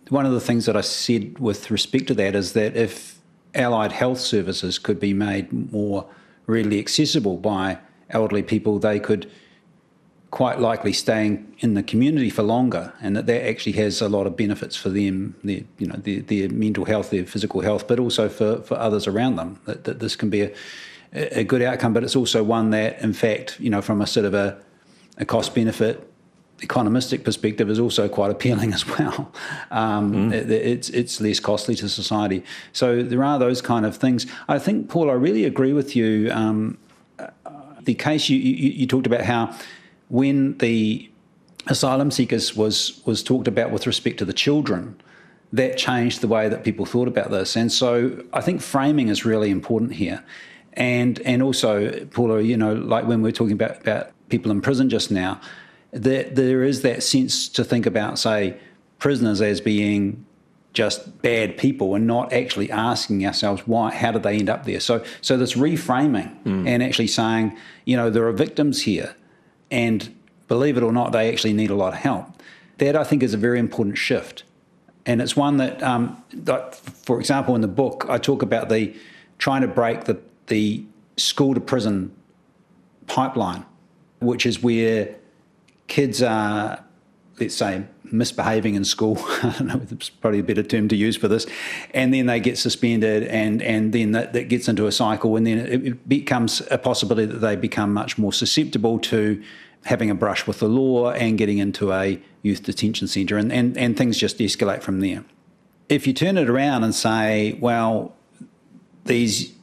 one 0.09 0.25
of 0.25 0.33
the 0.33 0.41
things 0.41 0.65
that 0.65 0.75
I 0.75 0.81
said 0.81 1.39
with 1.39 1.71
respect 1.71 2.07
to 2.07 2.13
that 2.15 2.35
is 2.35 2.53
that 2.53 2.75
if 2.75 3.20
allied 3.53 3.91
health 3.91 4.19
services 4.19 4.79
could 4.79 4.99
be 4.99 5.13
made 5.13 5.71
more 5.71 6.07
readily 6.47 6.79
accessible 6.79 7.37
by 7.37 7.77
elderly 8.09 8.43
people, 8.43 8.79
they 8.79 8.99
could 8.99 9.29
quite 10.31 10.59
likely 10.59 10.93
staying 10.93 11.53
in 11.59 11.73
the 11.73 11.83
community 11.83 12.29
for 12.29 12.41
longer, 12.41 12.93
and 13.01 13.15
that 13.15 13.25
that 13.25 13.45
actually 13.45 13.73
has 13.73 14.01
a 14.01 14.07
lot 14.07 14.25
of 14.25 14.37
benefits 14.37 14.75
for 14.75 14.89
them, 14.89 15.35
their 15.43 15.61
you 15.77 15.87
know 15.87 15.95
their, 15.97 16.21
their 16.21 16.49
mental 16.49 16.85
health, 16.85 17.09
their 17.09 17.25
physical 17.25 17.61
health, 17.61 17.87
but 17.87 17.99
also 17.99 18.29
for, 18.29 18.61
for 18.61 18.75
others 18.75 19.07
around 19.07 19.35
them. 19.35 19.59
That, 19.65 19.83
that 19.83 19.99
this 19.99 20.15
can 20.15 20.29
be 20.29 20.41
a, 20.41 20.53
a 21.13 21.43
good 21.43 21.61
outcome, 21.61 21.93
but 21.93 22.03
it's 22.03 22.15
also 22.15 22.43
one 22.43 22.69
that, 22.71 23.01
in 23.01 23.13
fact, 23.13 23.59
you 23.59 23.69
know, 23.69 23.81
from 23.81 24.01
a 24.01 24.07
sort 24.07 24.25
of 24.25 24.33
a, 24.33 24.57
a 25.17 25.25
cost 25.25 25.53
benefit 25.53 26.10
economistic 26.61 27.23
perspective 27.23 27.69
is 27.69 27.79
also 27.79 28.07
quite 28.07 28.31
appealing 28.31 28.73
as 28.77 28.87
well. 28.87 29.31
Um, 29.71 30.31
mm. 30.31 30.33
it, 30.33 30.49
it's 30.49 30.89
it's 30.89 31.19
less 31.21 31.39
costly 31.39 31.75
to 31.75 31.89
society. 31.89 32.43
So 32.71 33.03
there 33.03 33.23
are 33.23 33.39
those 33.39 33.61
kind 33.61 33.85
of 33.85 33.97
things. 33.97 34.25
I 34.47 34.59
think, 34.59 34.89
Paul, 34.89 35.09
I 35.09 35.13
really 35.13 35.45
agree 35.45 35.73
with 35.73 35.95
you. 35.95 36.31
Um, 36.31 36.77
the 37.83 37.95
case 37.95 38.29
you, 38.29 38.37
you, 38.37 38.71
you 38.71 38.87
talked 38.87 39.07
about 39.07 39.21
how 39.21 39.55
when 40.09 40.57
the 40.59 41.09
asylum 41.67 42.11
seekers 42.11 42.55
was 42.55 43.01
was 43.05 43.23
talked 43.23 43.47
about 43.47 43.71
with 43.71 43.87
respect 43.87 44.17
to 44.19 44.25
the 44.25 44.33
children, 44.33 44.95
that 45.53 45.77
changed 45.77 46.21
the 46.21 46.27
way 46.27 46.47
that 46.49 46.63
people 46.63 46.85
thought 46.85 47.07
about 47.07 47.31
this. 47.31 47.55
And 47.55 47.71
so 47.71 48.23
I 48.33 48.41
think 48.41 48.61
framing 48.61 49.09
is 49.09 49.25
really 49.25 49.49
important 49.49 49.93
here. 49.93 50.23
And 50.73 51.19
and 51.21 51.41
also, 51.43 52.05
Paula, 52.05 52.41
you 52.41 52.55
know, 52.55 52.73
like 52.73 53.05
when 53.05 53.21
we 53.21 53.29
are 53.29 53.33
talking 53.33 53.53
about, 53.53 53.81
about 53.81 54.11
people 54.29 54.51
in 54.51 54.61
prison 54.61 54.89
just 54.89 55.11
now, 55.11 55.41
that 55.91 56.35
there 56.35 56.63
is 56.63 56.81
that 56.81 57.03
sense 57.03 57.47
to 57.49 57.63
think 57.63 57.85
about, 57.85 58.17
say, 58.17 58.57
prisoners 58.99 59.41
as 59.41 59.59
being 59.61 60.25
just 60.73 61.21
bad 61.21 61.57
people 61.57 61.95
and 61.95 62.07
not 62.07 62.31
actually 62.31 62.71
asking 62.71 63.25
ourselves 63.25 63.63
why 63.67 63.91
how 63.91 64.09
did 64.09 64.23
they 64.23 64.37
end 64.37 64.49
up 64.49 64.63
there 64.63 64.79
so 64.79 65.03
so 65.19 65.35
this 65.35 65.55
reframing 65.55 66.31
mm. 66.43 66.65
and 66.65 66.81
actually 66.81 67.07
saying 67.07 67.57
you 67.83 67.97
know 67.97 68.09
there 68.09 68.25
are 68.25 68.31
victims 68.31 68.83
here 68.83 69.13
and 69.69 70.15
believe 70.51 70.75
it 70.75 70.83
or 70.83 70.91
not, 70.91 71.13
they 71.13 71.31
actually 71.31 71.53
need 71.53 71.69
a 71.69 71.75
lot 71.75 71.93
of 71.93 71.99
help. 71.99 72.25
That 72.79 72.97
I 72.97 73.05
think 73.05 73.23
is 73.23 73.33
a 73.33 73.37
very 73.37 73.57
important 73.57 73.97
shift, 73.97 74.43
and 75.05 75.21
it's 75.21 75.33
one 75.33 75.55
that, 75.57 75.81
um, 75.81 76.21
that, 76.33 76.75
for 76.75 77.21
example, 77.21 77.55
in 77.55 77.61
the 77.61 77.69
book, 77.69 78.05
I 78.09 78.17
talk 78.17 78.41
about 78.41 78.67
the 78.67 78.93
trying 79.37 79.61
to 79.61 79.69
break 79.69 80.03
the 80.03 80.19
the 80.47 80.83
school 81.15 81.53
to 81.53 81.61
prison 81.61 82.11
pipeline, 83.07 83.65
which 84.19 84.45
is 84.45 84.61
where 84.61 85.15
kids 85.91 86.23
are, 86.23 86.81
let's 87.37 87.53
say, 87.53 87.83
misbehaving 88.05 88.75
in 88.75 88.85
school. 88.85 89.17
I 89.43 89.55
don't 89.57 89.67
know, 89.67 89.81
it's 89.91 90.09
probably 90.09 90.39
a 90.39 90.43
better 90.43 90.63
term 90.63 90.87
to 90.87 90.95
use 90.95 91.17
for 91.17 91.27
this. 91.27 91.45
And 91.93 92.13
then 92.13 92.27
they 92.27 92.39
get 92.39 92.57
suspended, 92.57 93.23
and, 93.23 93.61
and 93.61 93.91
then 93.91 94.13
that, 94.13 94.31
that 94.31 94.47
gets 94.47 94.69
into 94.69 94.87
a 94.87 94.91
cycle, 94.93 95.35
and 95.35 95.45
then 95.45 95.57
it 95.59 96.07
becomes 96.07 96.61
a 96.71 96.77
possibility 96.77 97.25
that 97.25 97.39
they 97.39 97.57
become 97.57 97.93
much 97.93 98.17
more 98.17 98.31
susceptible 98.31 98.99
to 98.99 99.43
having 99.83 100.09
a 100.09 100.15
brush 100.15 100.47
with 100.47 100.59
the 100.59 100.69
law 100.69 101.11
and 101.11 101.37
getting 101.37 101.57
into 101.57 101.91
a 101.91 102.21
youth 102.41 102.63
detention 102.63 103.05
centre, 103.09 103.37
and, 103.37 103.51
and, 103.51 103.77
and 103.77 103.97
things 103.97 104.17
just 104.17 104.37
escalate 104.37 104.81
from 104.81 105.01
there. 105.01 105.25
If 105.89 106.07
you 106.07 106.13
turn 106.13 106.37
it 106.37 106.49
around 106.49 106.85
and 106.85 106.95
say, 106.95 107.57
well, 107.59 108.15
these 109.03 109.53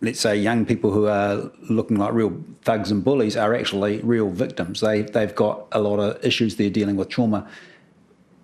let's 0.00 0.20
say 0.20 0.36
young 0.36 0.66
people 0.66 0.90
who 0.90 1.06
are 1.06 1.50
looking 1.70 1.96
like 1.96 2.12
real 2.12 2.36
thugs 2.62 2.90
and 2.90 3.02
bullies 3.02 3.36
are 3.36 3.54
actually 3.54 4.00
real 4.02 4.30
victims. 4.30 4.80
They 4.80 5.02
they've 5.02 5.34
got 5.34 5.66
a 5.72 5.80
lot 5.80 5.98
of 5.98 6.24
issues 6.24 6.56
they're 6.56 6.70
dealing 6.70 6.96
with 6.96 7.08
trauma 7.08 7.48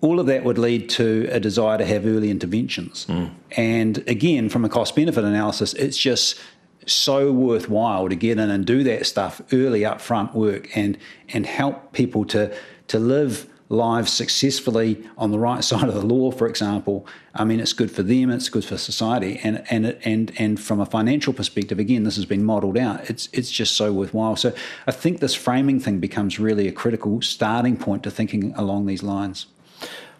all 0.03 0.19
of 0.19 0.25
that 0.25 0.43
would 0.43 0.57
lead 0.57 0.89
to 0.89 1.29
a 1.31 1.39
desire 1.39 1.77
to 1.77 1.85
have 1.85 2.05
early 2.05 2.29
interventions. 2.29 3.05
Mm. 3.05 3.33
And 3.55 3.97
again, 4.05 4.49
from 4.49 4.65
a 4.65 4.69
cost 4.69 4.97
benefit 4.97 5.23
analysis, 5.23 5.73
it's 5.75 5.97
just 5.97 6.41
so 6.85 7.31
worthwhile 7.31 8.09
to 8.09 8.15
get 8.15 8.37
in 8.37 8.49
and 8.49 8.65
do 8.65 8.83
that 8.83 9.05
stuff 9.05 9.41
early 9.53 9.81
upfront 9.81 10.33
work 10.33 10.75
and 10.75 10.97
and 11.29 11.45
help 11.45 11.93
people 11.93 12.25
to 12.25 12.53
to 12.87 12.99
live 12.99 13.47
lives 13.73 14.11
successfully 14.11 15.03
on 15.17 15.31
the 15.31 15.39
right 15.39 15.63
side 15.71 15.83
of 15.83 15.93
the 15.93 16.05
law, 16.05 16.31
for 16.31 16.47
example. 16.47 17.05
I 17.35 17.43
mean, 17.43 17.59
it's 17.59 17.73
good 17.73 17.91
for 17.91 18.03
them, 18.03 18.29
it's 18.29 18.49
good 18.49 18.65
for 18.65 18.77
society, 18.77 19.39
and 19.43 19.63
and 19.69 19.97
and 20.03 20.31
and 20.37 20.59
from 20.59 20.79
a 20.79 20.85
financial 20.85 21.33
perspective, 21.33 21.79
again, 21.79 22.03
this 22.03 22.15
has 22.15 22.25
been 22.25 22.43
modelled 22.43 22.77
out. 22.77 23.09
It's 23.09 23.27
it's 23.33 23.51
just 23.51 23.75
so 23.75 23.91
worthwhile. 23.91 24.35
So 24.35 24.53
I 24.87 24.91
think 24.91 25.19
this 25.19 25.35
framing 25.35 25.79
thing 25.79 25.99
becomes 25.99 26.39
really 26.39 26.67
a 26.67 26.71
critical 26.71 27.21
starting 27.21 27.75
point 27.77 28.03
to 28.03 28.11
thinking 28.11 28.53
along 28.55 28.85
these 28.85 29.03
lines. 29.03 29.47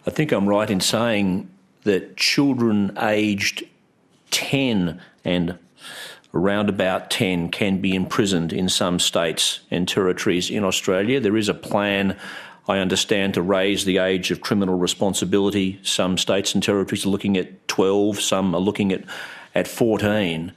I 0.06 0.10
think 0.10 0.32
I'm 0.32 0.48
right 0.48 0.68
in 0.68 0.80
saying 0.80 1.48
that 1.84 2.16
children 2.16 2.96
aged 3.00 3.64
10 4.30 5.00
and 5.24 5.58
around 6.34 6.68
about 6.68 7.10
10 7.10 7.50
can 7.50 7.80
be 7.80 7.94
imprisoned 7.94 8.52
in 8.52 8.68
some 8.68 8.98
states 8.98 9.60
and 9.70 9.86
territories 9.86 10.50
in 10.50 10.64
Australia. 10.64 11.20
There 11.20 11.36
is 11.36 11.48
a 11.48 11.54
plan 11.54 12.18
I 12.66 12.78
understand, 12.78 13.34
to 13.34 13.42
raise 13.42 13.84
the 13.84 13.98
age 13.98 14.30
of 14.30 14.40
criminal 14.40 14.76
responsibility. 14.76 15.78
Some 15.82 16.16
states 16.16 16.54
and 16.54 16.62
territories 16.62 17.04
are 17.04 17.10
looking 17.10 17.36
at 17.36 17.68
12, 17.68 18.20
some 18.20 18.54
are 18.54 18.60
looking 18.60 18.90
at, 18.92 19.04
at 19.54 19.68
14. 19.68 20.52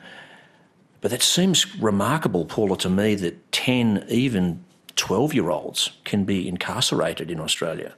But 1.01 1.11
that 1.11 1.21
seems 1.21 1.75
remarkable, 1.77 2.45
Paula, 2.45 2.77
to 2.77 2.89
me 2.89 3.15
that 3.15 3.51
10, 3.51 4.05
even 4.09 4.63
12 4.95 5.33
year 5.33 5.49
olds 5.49 5.91
can 6.05 6.23
be 6.23 6.47
incarcerated 6.47 7.29
in 7.29 7.39
Australia. 7.39 7.93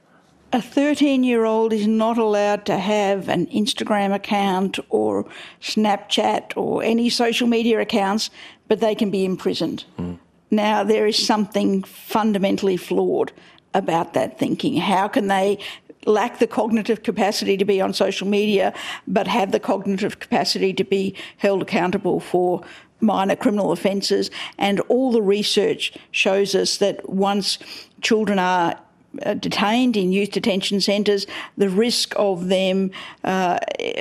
A 0.52 0.62
13 0.62 1.24
year 1.24 1.46
old 1.46 1.72
is 1.72 1.86
not 1.86 2.18
allowed 2.18 2.66
to 2.66 2.78
have 2.80 3.30
an 3.30 3.46
Instagram 3.48 4.14
account 4.14 4.80
or 4.90 5.26
Snapchat 5.62 6.54
or 6.56 6.82
any 6.82 7.10
social 7.10 7.48
media 7.48 7.80
accounts, 7.80 8.32
but 8.68 8.80
they 8.80 8.96
can 8.96 9.12
be 9.12 9.24
imprisoned. 9.24 9.86
Mm. 10.00 10.18
Now, 10.50 10.84
there 10.84 11.06
is 11.06 11.24
something 11.24 11.84
fundamentally 11.84 12.78
flawed 12.78 13.32
about 13.74 14.14
that 14.14 14.40
thinking. 14.40 14.78
How 14.78 15.08
can 15.08 15.28
they 15.28 15.60
lack 16.06 16.40
the 16.40 16.48
cognitive 16.48 17.04
capacity 17.04 17.58
to 17.58 17.66
be 17.66 17.82
on 17.82 17.94
social 17.94 18.28
media, 18.28 18.74
but 19.08 19.28
have 19.28 19.52
the 19.52 19.60
cognitive 19.60 20.20
capacity 20.20 20.74
to 20.74 20.84
be 20.84 21.16
held 21.38 21.62
accountable 21.62 22.20
for 22.20 22.64
minor 23.02 23.36
criminal 23.36 23.72
offences? 23.72 24.32
And 24.58 24.80
all 24.82 25.12
the 25.12 25.22
research 25.22 25.94
shows 26.12 26.56
us 26.56 26.78
that 26.78 27.08
once 27.10 27.60
children 28.02 28.40
are 28.40 28.80
uh, 29.26 29.34
detained 29.34 29.98
in 29.98 30.12
youth 30.12 30.32
detention 30.32 30.80
centres, 30.80 31.26
the 31.58 31.70
risk 31.70 32.14
of 32.16 32.48
them 32.48 32.92
uh, 33.24 33.58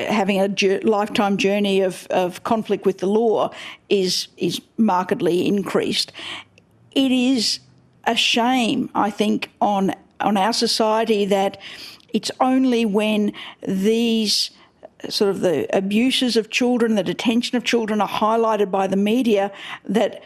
having 0.09 0.39
a 0.41 0.49
ju- 0.49 0.81
lifetime 0.83 1.39
journey 1.39 1.81
of, 1.81 2.07
of 2.11 2.43
conflict 2.43 2.85
with 2.85 2.99
the 2.99 3.07
law 3.07 3.51
is 3.89 4.29
is 4.37 4.61
markedly 4.77 5.47
increased. 5.47 6.13
It 6.93 7.11
is 7.11 7.61
a 8.09 8.17
shame, 8.17 8.91
I 8.95 9.11
think, 9.11 9.51
on 9.61 9.95
on 10.21 10.37
our 10.37 10.53
society 10.53 11.25
that 11.27 11.61
it's 12.13 12.31
only 12.41 12.85
when 12.85 13.33
these 13.63 14.51
sort 15.09 15.31
of 15.31 15.41
the 15.41 15.69
abuses 15.77 16.37
of 16.37 16.51
children, 16.51 16.97
the 16.97 17.05
detention 17.05 17.57
of 17.57 17.63
children 17.63 18.01
are 18.01 18.09
highlighted 18.09 18.71
by 18.73 18.89
the 18.89 18.97
media 18.97 19.53
that 19.85 20.21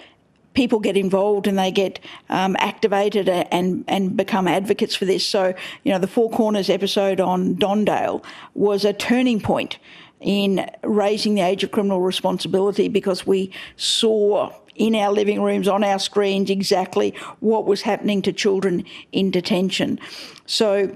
people 0.55 0.79
get 0.81 0.97
involved 0.97 1.47
and 1.47 1.59
they 1.59 1.71
get 1.71 1.99
um, 2.31 2.57
activated 2.59 3.29
and 3.29 3.85
and 3.89 4.17
become 4.17 4.47
advocates 4.49 4.95
for 4.95 5.05
this. 5.05 5.27
So 5.27 5.53
you 5.83 5.93
know 5.93 5.99
the 5.99 6.07
Four 6.07 6.31
Corners 6.31 6.71
episode 6.71 7.21
on 7.21 7.57
Don 7.57 7.85
Dale 7.85 8.25
was 8.55 8.85
a 8.85 8.93
turning 8.93 9.41
point 9.41 9.79
in 10.21 10.71
raising 10.85 11.35
the 11.35 11.41
age 11.41 11.65
of 11.65 11.73
criminal 11.73 12.01
responsibility 12.01 12.89
because 12.89 13.27
we 13.27 13.51
saw 13.77 14.53
in 14.75 14.95
our 14.95 15.13
living 15.13 15.43
rooms, 15.43 15.69
on 15.69 15.85
our 15.85 15.99
screens, 15.99 16.51
exactly 16.51 17.15
what 17.41 17.67
was 17.67 17.83
happening 17.83 18.23
to 18.23 18.33
children 18.33 18.85
in 19.13 19.31
detention. 19.31 19.99
So 20.47 20.95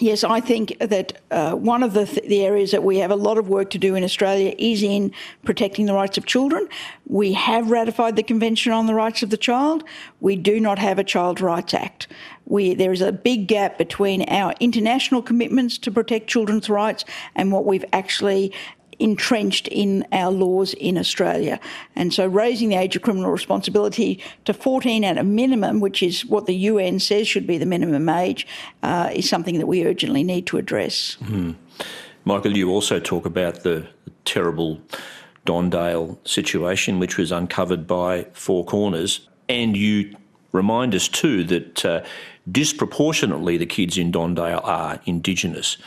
Yes, 0.00 0.24
I 0.24 0.40
think 0.40 0.78
that 0.80 1.20
uh, 1.30 1.52
one 1.52 1.82
of 1.82 1.92
the, 1.92 2.06
th- 2.06 2.26
the 2.26 2.42
areas 2.42 2.70
that 2.70 2.82
we 2.82 2.96
have 2.98 3.10
a 3.10 3.16
lot 3.16 3.36
of 3.36 3.50
work 3.50 3.68
to 3.70 3.78
do 3.78 3.94
in 3.94 4.02
Australia 4.02 4.54
is 4.56 4.82
in 4.82 5.12
protecting 5.44 5.84
the 5.84 5.92
rights 5.92 6.16
of 6.16 6.24
children. 6.24 6.68
We 7.06 7.34
have 7.34 7.70
ratified 7.70 8.16
the 8.16 8.22
Convention 8.22 8.72
on 8.72 8.86
the 8.86 8.94
Rights 8.94 9.22
of 9.22 9.28
the 9.28 9.36
Child. 9.36 9.84
We 10.20 10.36
do 10.36 10.58
not 10.58 10.78
have 10.78 10.98
a 10.98 11.04
Child 11.04 11.42
Rights 11.42 11.74
Act. 11.74 12.08
We, 12.46 12.72
there 12.72 12.92
is 12.92 13.02
a 13.02 13.12
big 13.12 13.46
gap 13.46 13.76
between 13.76 14.22
our 14.22 14.54
international 14.58 15.20
commitments 15.20 15.76
to 15.78 15.90
protect 15.90 16.28
children's 16.28 16.70
rights 16.70 17.04
and 17.34 17.52
what 17.52 17.66
we've 17.66 17.84
actually 17.92 18.54
entrenched 19.00 19.66
in 19.68 20.06
our 20.12 20.30
laws 20.30 20.74
in 20.74 20.98
Australia. 20.98 21.58
And 21.96 22.12
so 22.12 22.26
raising 22.26 22.68
the 22.68 22.76
age 22.76 22.94
of 22.96 23.02
criminal 23.02 23.30
responsibility 23.30 24.22
to 24.44 24.52
14 24.54 25.04
at 25.04 25.18
a 25.18 25.24
minimum, 25.24 25.80
which 25.80 26.02
is 26.02 26.24
what 26.26 26.46
the 26.46 26.54
UN 26.54 26.98
says 27.00 27.26
should 27.26 27.46
be 27.46 27.58
the 27.58 27.66
minimum 27.66 28.08
age, 28.08 28.46
uh, 28.82 29.10
is 29.12 29.28
something 29.28 29.58
that 29.58 29.66
we 29.66 29.86
urgently 29.86 30.22
need 30.22 30.46
to 30.46 30.58
address. 30.58 31.16
Mm. 31.22 31.56
Michael, 32.24 32.56
you 32.56 32.70
also 32.70 33.00
talk 33.00 33.24
about 33.24 33.62
the 33.62 33.86
terrible 34.24 34.80
Don 35.46 35.70
Dale 35.70 36.18
situation, 36.24 36.98
which 36.98 37.16
was 37.16 37.32
uncovered 37.32 37.86
by 37.86 38.26
Four 38.34 38.64
Corners, 38.64 39.26
and 39.48 39.76
you 39.76 40.14
remind 40.52 40.94
us 40.94 41.08
too 41.08 41.44
that 41.44 41.84
uh, 41.84 42.04
disproportionately 42.50 43.56
the 43.56 43.66
kids 43.66 43.96
in 43.96 44.10
Don 44.10 44.34
Dale 44.34 44.60
are 44.62 45.00
Indigenous 45.06 45.78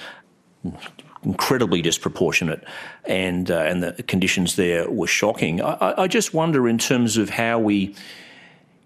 incredibly 1.24 1.82
disproportionate, 1.82 2.64
and 3.06 3.50
uh, 3.50 3.60
and 3.60 3.84
the 3.84 4.04
conditions 4.04 4.56
there 4.56 4.90
were 4.90 5.08
shocking. 5.08 5.62
I, 5.62 6.04
I 6.04 6.08
just 6.08 6.34
wonder, 6.34 6.68
in 6.68 6.78
terms 6.78 7.18
of 7.18 7.30
how 7.30 7.60
we 7.60 7.96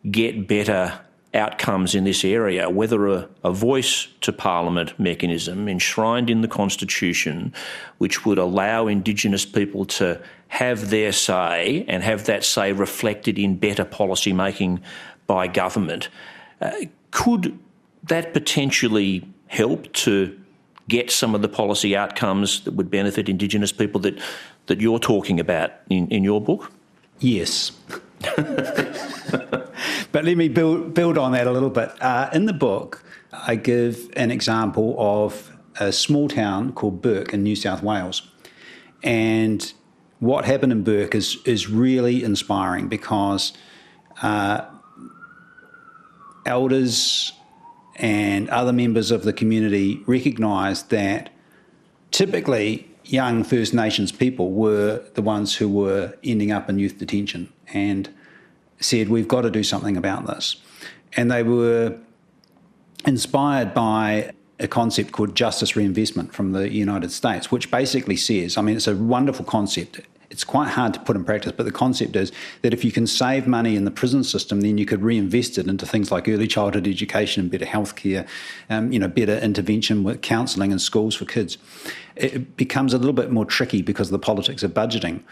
get 0.09 0.47
better 0.47 0.99
outcomes 1.33 1.93
in 1.93 2.03
this 2.03 2.23
area, 2.23 2.69
whether 2.69 3.07
a, 3.07 3.29
a, 3.43 3.51
voice 3.51 4.07
to 4.21 4.31
Parliament 4.31 4.97
mechanism 4.97 5.67
enshrined 5.67 6.29
in 6.29 6.41
the 6.41 6.47
Constitution, 6.47 7.53
which 7.97 8.25
would 8.25 8.37
allow 8.37 8.87
Indigenous 8.87 9.45
people 9.45 9.85
to 9.85 10.21
have 10.47 10.89
their 10.89 11.11
say 11.11 11.83
and 11.87 12.01
have 12.03 12.25
that 12.25 12.43
say 12.43 12.71
reflected 12.71 13.37
in 13.37 13.57
better 13.57 13.83
policy 13.83 14.31
making 14.31 14.81
by 15.27 15.47
government, 15.47 16.09
uh, 16.61 16.71
could 17.11 17.57
that 18.03 18.33
potentially 18.33 19.27
help 19.47 19.91
to 19.93 20.39
get 20.89 21.11
some 21.11 21.35
of 21.35 21.41
the 21.41 21.49
policy 21.49 21.95
outcomes 21.95 22.61
that 22.63 22.73
would 22.73 22.89
benefit 22.89 23.29
Indigenous 23.29 23.71
people 23.71 23.99
that, 24.01 24.19
that 24.67 24.79
you're 24.81 24.99
talking 24.99 25.39
about 25.39 25.71
in, 25.89 26.07
in 26.09 26.23
your 26.23 26.41
book? 26.41 26.71
Yes. 27.19 27.71
but 28.35 30.23
let 30.23 30.37
me 30.37 30.47
build, 30.47 30.93
build 30.93 31.17
on 31.17 31.33
that 31.33 31.47
a 31.47 31.51
little 31.51 31.69
bit. 31.69 31.91
Uh, 32.01 32.29
in 32.33 32.45
the 32.45 32.53
book, 32.53 33.03
I 33.33 33.55
give 33.55 34.09
an 34.15 34.31
example 34.31 34.95
of 34.97 35.51
a 35.79 35.91
small 35.91 36.27
town 36.27 36.73
called 36.73 37.01
Bourke 37.01 37.33
in 37.33 37.43
New 37.43 37.55
South 37.55 37.83
Wales. 37.83 38.27
And 39.03 39.71
what 40.19 40.45
happened 40.45 40.71
in 40.71 40.83
Bourke 40.83 41.13
is, 41.15 41.37
is 41.45 41.69
really 41.69 42.23
inspiring 42.23 42.87
because 42.87 43.53
uh, 44.21 44.65
elders 46.45 47.33
and 47.97 48.49
other 48.49 48.73
members 48.73 49.11
of 49.11 49.23
the 49.23 49.33
community 49.33 50.01
recognised 50.05 50.89
that 50.91 51.29
typically 52.11 52.87
young 53.05 53.43
First 53.43 53.73
Nations 53.73 54.11
people 54.11 54.51
were 54.51 55.03
the 55.15 55.21
ones 55.21 55.55
who 55.55 55.67
were 55.69 56.13
ending 56.23 56.51
up 56.51 56.69
in 56.69 56.77
youth 56.77 56.99
detention 56.99 57.51
and 57.73 58.09
said, 58.79 59.09
We've 59.09 59.27
got 59.27 59.41
to 59.41 59.51
do 59.51 59.63
something 59.63 59.97
about 59.97 60.27
this. 60.27 60.57
And 61.13 61.31
they 61.31 61.43
were 61.43 61.97
inspired 63.05 63.73
by 63.73 64.31
a 64.59 64.67
concept 64.67 65.11
called 65.11 65.35
justice 65.35 65.75
reinvestment 65.75 66.33
from 66.33 66.51
the 66.51 66.69
United 66.69 67.11
States, 67.11 67.51
which 67.51 67.69
basically 67.71 68.17
says, 68.17 68.57
I 68.57 68.61
mean, 68.61 68.75
it's 68.75 68.87
a 68.87 68.95
wonderful 68.95 69.45
concept 69.45 70.01
it's 70.29 70.43
quite 70.43 70.69
hard 70.69 70.93
to 70.93 70.99
put 70.99 71.15
in 71.15 71.23
practice, 71.23 71.53
but 71.55 71.65
the 71.65 71.71
concept 71.71 72.15
is 72.15 72.31
that 72.61 72.73
if 72.73 72.83
you 72.83 72.91
can 72.91 73.07
save 73.07 73.47
money 73.47 73.75
in 73.75 73.85
the 73.85 73.91
prison 73.91 74.23
system, 74.23 74.61
then 74.61 74.77
you 74.77 74.85
could 74.85 75.01
reinvest 75.01 75.57
it 75.57 75.67
into 75.67 75.85
things 75.85 76.11
like 76.11 76.27
early 76.27 76.47
childhood 76.47 76.87
education 76.87 77.41
and 77.41 77.51
better 77.51 77.65
healthcare, 77.65 78.27
um, 78.69 78.91
you 78.91 78.99
know, 78.99 79.07
better 79.07 79.37
intervention 79.37 80.03
with 80.03 80.21
counselling 80.21 80.71
and 80.71 80.81
schools 80.81 81.15
for 81.15 81.25
kids. 81.25 81.57
It 82.15 82.57
becomes 82.57 82.93
a 82.93 82.97
little 82.97 83.13
bit 83.13 83.31
more 83.31 83.45
tricky 83.45 83.81
because 83.81 84.07
of 84.07 84.11
the 84.11 84.19
politics 84.19 84.63
of 84.63 84.73
budgeting. 84.73 85.23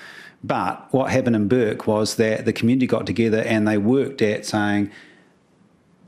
But 0.44 0.88
what 0.94 1.12
happened 1.12 1.36
in 1.36 1.48
Bourke 1.48 1.88
was 1.88 2.16
that 2.16 2.46
the 2.46 2.54
community 2.54 2.88
got 2.88 3.06
together 3.06 3.40
and 3.40 3.68
they 3.68 3.78
worked 3.78 4.22
at 4.22 4.46
saying, 4.46 4.92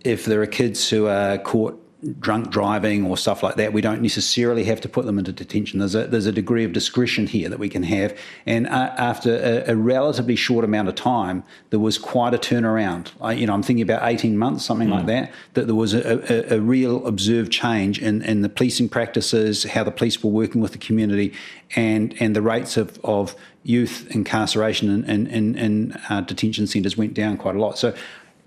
if 0.03 0.25
there 0.25 0.41
are 0.41 0.47
kids 0.47 0.89
who 0.89 1.07
are 1.07 1.37
caught 1.39 1.83
drunk 2.19 2.51
driving 2.51 3.05
or 3.05 3.17
stuff 3.17 3.41
like 3.41 3.55
that, 3.55 3.73
we 3.73 3.81
don't 3.81 4.01
necessarily 4.01 4.63
have 4.65 4.79
to 4.81 4.89
put 4.89 5.05
them 5.05 5.17
into 5.17 5.31
detention. 5.31 5.79
There's 5.79 5.95
a 5.95 6.05
there's 6.05 6.27
a 6.27 6.31
degree 6.31 6.63
of 6.63 6.71
discretion 6.71 7.25
here 7.25 7.49
that 7.49 7.57
we 7.57 7.69
can 7.69 7.83
have. 7.83 8.17
And 8.45 8.67
uh, 8.67 8.93
after 8.97 9.35
a, 9.35 9.71
a, 9.71 9.75
relatively 9.75 10.35
short 10.35 10.63
amount 10.63 10.89
of 10.89 10.95
time, 10.95 11.43
there 11.71 11.79
was 11.79 11.97
quite 11.97 12.35
a 12.35 12.37
turnaround. 12.37 13.11
I, 13.19 13.33
you 13.33 13.47
know, 13.47 13.53
I'm 13.53 13.63
thinking 13.63 13.81
about 13.81 14.07
18 14.07 14.37
months, 14.37 14.63
something 14.63 14.89
mm. 14.89 14.91
like 14.91 15.05
that. 15.07 15.31
That 15.55 15.65
there 15.65 15.75
was 15.75 15.95
a, 15.95 16.53
a, 16.53 16.57
a, 16.57 16.61
real 16.61 17.05
observed 17.07 17.51
change 17.51 17.99
in, 17.99 18.21
in 18.21 18.43
the 18.43 18.49
policing 18.49 18.89
practices, 18.89 19.63
how 19.63 19.83
the 19.83 19.91
police 19.91 20.23
were 20.23 20.31
working 20.31 20.61
with 20.61 20.73
the 20.73 20.77
community, 20.77 21.33
and 21.75 22.15
and 22.19 22.35
the 22.35 22.43
rates 22.43 22.77
of 22.77 22.99
of 23.03 23.35
youth 23.63 24.07
incarceration 24.11 24.89
in 24.91 25.03
in, 25.09 25.27
in, 25.27 25.55
in 25.57 25.91
uh, 26.09 26.21
detention 26.21 26.67
centres 26.67 26.95
went 26.95 27.15
down 27.15 27.37
quite 27.37 27.55
a 27.55 27.59
lot. 27.59 27.79
So 27.79 27.95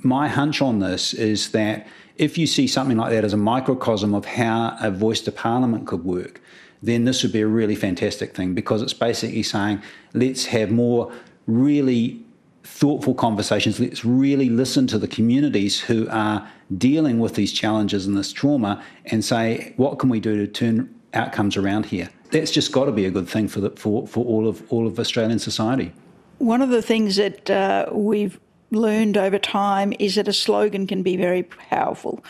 my 0.03 0.29
hunch 0.29 0.63
on 0.63 0.79
this 0.79 1.13
is 1.13 1.51
that 1.51 1.87
if 2.21 2.37
you 2.37 2.47
see 2.47 2.67
something 2.67 2.99
like 2.99 3.11
that 3.11 3.25
as 3.25 3.33
a 3.33 3.39
microcosm 3.39 4.15
of 4.15 4.27
how 4.27 4.77
a 4.79 4.91
voice 4.91 5.23
to 5.23 5.33
parliament 5.33 5.87
could 5.87 6.05
work, 6.05 6.39
then 6.83 7.07
this 7.07 7.23
would 7.23 7.33
be 7.33 7.41
a 7.41 7.47
really 7.47 7.75
fantastic 7.75 8.37
thing 8.37 8.53
because 8.53 8.83
it's 8.83 8.93
basically 8.93 9.43
saying 9.43 9.83
let's 10.13 10.45
have 10.45 10.71
more 10.71 11.11
really 11.47 12.23
thoughtful 12.63 13.15
conversations. 13.15 13.81
Let's 13.81 14.05
really 14.05 14.51
listen 14.51 14.87
to 14.89 14.99
the 14.99 15.09
communities 15.09 15.81
who 15.81 16.07
are 16.11 16.47
dealing 16.77 17.21
with 17.21 17.37
these 17.37 17.55
challenges 17.55 18.07
and 18.07 18.19
this 18.19 18.35
trauma 18.35 18.85
and 19.07 19.25
say, 19.25 19.73
what 19.79 19.99
can 19.99 20.11
we 20.11 20.21
do 20.21 20.37
to 20.37 20.47
turn 20.47 20.95
outcomes 21.15 21.57
around 21.57 21.87
here? 21.87 22.11
That's 22.33 22.51
just 22.51 22.71
got 22.71 22.85
to 22.85 22.93
be 22.93 23.07
a 23.07 23.11
good 23.11 23.31
thing 23.31 23.49
for, 23.49 23.63
the, 23.63 23.71
for, 23.71 24.07
for 24.07 24.27
all, 24.27 24.47
of, 24.47 24.71
all 24.71 24.87
of 24.87 25.01
Australian 25.01 25.39
society. 25.39 25.95
One 26.37 26.61
of 26.61 26.69
the 26.69 26.83
things 26.83 27.17
that 27.17 27.49
uh, 27.49 27.87
we've 27.93 28.39
learned 28.71 29.17
over 29.17 29.39
time 29.39 29.93
is 29.99 30.15
that 30.15 30.29
a 30.29 30.33
slogan 30.33 30.87
can 30.87 31.03
be 31.03 31.17
very 31.17 31.43
powerful. 31.43 32.25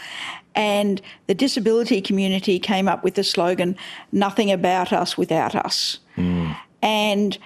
And 0.55 1.01
the 1.27 1.35
disability 1.35 2.01
community 2.01 2.59
came 2.59 2.89
up 2.89 3.05
with 3.05 3.15
the 3.15 3.25
slogan, 3.25 3.77
Nothing 4.13 4.51
about 4.51 4.93
us 4.93 5.17
without 5.17 5.55
us. 5.55 5.99
Mm. 6.17 6.57
And 6.83 7.39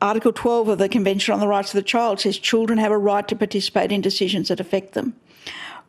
Article 0.00 0.32
12 0.32 0.68
of 0.68 0.78
the 0.78 0.88
Convention 0.88 1.34
on 1.34 1.40
the 1.40 1.48
Rights 1.48 1.70
of 1.70 1.78
the 1.78 1.82
Child 1.82 2.20
says 2.20 2.38
children 2.38 2.78
have 2.78 2.92
a 2.92 2.98
right 2.98 3.26
to 3.28 3.36
participate 3.36 3.92
in 3.92 4.00
decisions 4.00 4.48
that 4.48 4.58
affect 4.58 4.94
them. 4.94 5.14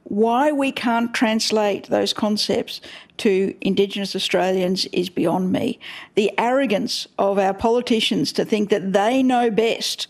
Why 0.04 0.52
we 0.52 0.72
can't 0.72 1.14
translate 1.14 1.88
those 1.88 2.12
concepts 2.12 2.82
to 3.18 3.56
Indigenous 3.62 4.16
Australians 4.16 4.86
is 4.88 5.10
beyond 5.10 5.52
me. 5.52 5.80
The 6.16 6.32
arrogance 6.38 7.08
of 7.18 7.38
our 7.38 7.54
politicians 7.54 8.34
to 8.34 8.44
think 8.44 8.70
that 8.70 8.94
they 8.94 9.24
know 9.24 9.50
best 9.50 10.08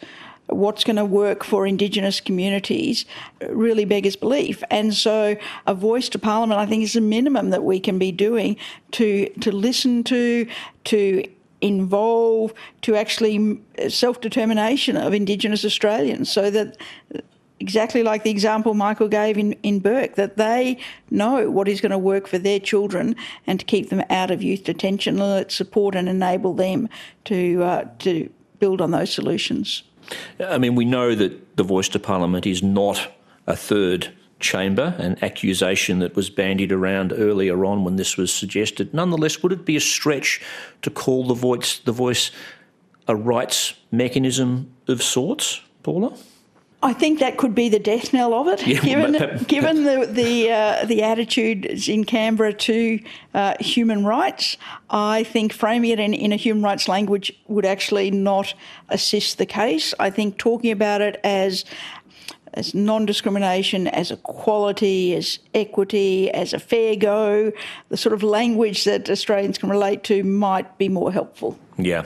what's 0.52 0.84
going 0.84 0.98
to 0.98 1.06
work 1.06 1.44
for 1.44 1.66
Indigenous 1.66 2.20
communities 2.20 3.06
really 3.50 3.86
beggars 3.86 4.16
belief. 4.16 4.64
And 4.70 4.94
so, 4.94 5.36
a 5.66 5.74
voice 5.74 6.10
to 6.10 6.20
Parliament, 6.20 6.60
I 6.60 6.66
think, 6.66 6.84
is 6.84 6.94
the 6.94 7.02
minimum 7.02 7.50
that 7.50 7.64
we 7.64 7.80
can 7.80 7.98
be 7.98 8.12
doing 8.12 8.58
to 8.92 9.28
to 9.42 9.52
listen 9.52 10.04
to, 10.06 10.48
to 10.86 11.24
involve, 11.62 12.54
to 12.82 12.96
actually 12.96 13.60
self 13.88 14.22
determination 14.22 14.98
of 14.98 15.14
Indigenous 15.14 15.64
Australians, 15.64 16.32
so 16.32 16.50
that 16.50 16.78
exactly 17.62 18.02
like 18.02 18.24
the 18.24 18.32
example 18.32 18.74
Michael 18.74 19.08
gave 19.08 19.38
in, 19.38 19.54
in 19.64 19.80
Bourke, 19.80 20.16
that 20.16 20.36
they 20.36 20.80
know 21.12 21.50
what 21.50 21.68
is 21.68 21.80
going 21.80 21.92
to 21.92 21.98
work 21.98 22.28
for 22.28 22.40
their 22.40 22.60
children 22.60 23.16
and 23.46 23.60
to 23.60 23.66
keep 23.66 23.90
them 23.90 24.04
out 24.10 24.32
of 24.32 24.42
youth 24.42 24.64
detention, 24.64 25.18
let 25.18 25.52
support 25.52 25.94
and 25.94 26.10
enable 26.10 26.56
them 26.56 26.90
to, 27.26 27.62
uh, 27.62 27.86
to 28.00 28.30
build 28.60 28.82
on 28.82 28.90
those 28.90 29.14
solutions. 29.14 29.84
I 30.40 30.58
mean, 30.58 30.76
we 30.76 30.86
know 30.86 31.16
that 31.16 31.58
the 31.58 31.64
voice 31.64 31.90
to 31.90 32.00
Parliament 32.00 32.46
is 32.46 32.64
not 32.64 33.12
a 33.48 33.56
third 33.56 34.14
chamber, 34.40 34.96
an 34.98 35.18
accusation 35.22 36.00
that 36.00 36.16
was 36.16 36.30
bandied 36.30 36.72
around 36.72 37.14
earlier 37.14 37.64
on 37.66 37.84
when 37.84 37.96
this 37.96 38.18
was 38.18 38.34
suggested. 38.34 38.94
Nonetheless, 38.94 39.42
would 39.44 39.52
it 39.52 39.66
be 39.66 39.76
a 39.76 39.82
stretch 39.82 40.42
to 40.82 40.90
call 40.90 41.28
the 41.28 41.34
voice 41.34 41.80
the 41.80 41.92
voice 41.92 42.32
a 43.08 43.16
rights 43.16 43.74
mechanism 43.92 44.72
of 44.88 45.02
sorts, 45.02 45.62
Paula? 45.84 46.18
I 46.84 46.94
think 46.94 47.20
that 47.20 47.38
could 47.38 47.54
be 47.54 47.70
the 47.70 47.80
death 47.80 48.12
knell 48.12 48.34
of 48.34 48.48
it, 48.48 48.65
yeah, 48.65 48.80
given 48.80 49.44
given 49.48 49.84
the 49.84 50.08
the 50.08 50.52
uh, 50.52 50.86
the 50.86 51.04
attitudes 51.04 51.88
in 51.88 52.06
Canberra 52.06 52.54
to 52.54 53.00
uh, 53.36 53.54
human 53.60 54.04
rights. 54.04 54.58
I 54.89 55.24
think 55.24 55.54
framing 55.54 55.91
it 55.91 56.00
in, 56.00 56.13
in 56.13 56.32
a 56.32 56.36
human 56.38 56.63
rights 56.63 56.88
language 56.88 57.32
would 57.48 57.65
actually 57.65 58.10
not 58.10 58.56
assist 58.89 59.38
the 59.38 59.46
case. 59.46 59.94
I 60.00 60.10
think 60.10 60.38
talking 60.38 60.72
about 60.72 61.02
it 61.02 61.20
as 61.24 61.65
as 62.54 62.74
non-discrimination, 62.74 63.88
as 63.88 64.12
equality, 64.12 65.15
as 65.15 65.39
equity, 65.54 66.30
as 66.32 66.54
a 66.54 66.60
fair 66.60 66.96
go, 66.96 67.52
the 67.89 67.98
sort 67.98 68.13
of 68.13 68.24
language 68.24 68.84
that 68.84 69.10
Australians 69.10 69.58
can 69.58 69.70
relate 69.70 70.04
to 70.04 70.24
might 70.24 70.78
be 70.78 70.89
more 70.89 71.12
helpful. 71.12 71.58
Yeah. 71.78 72.06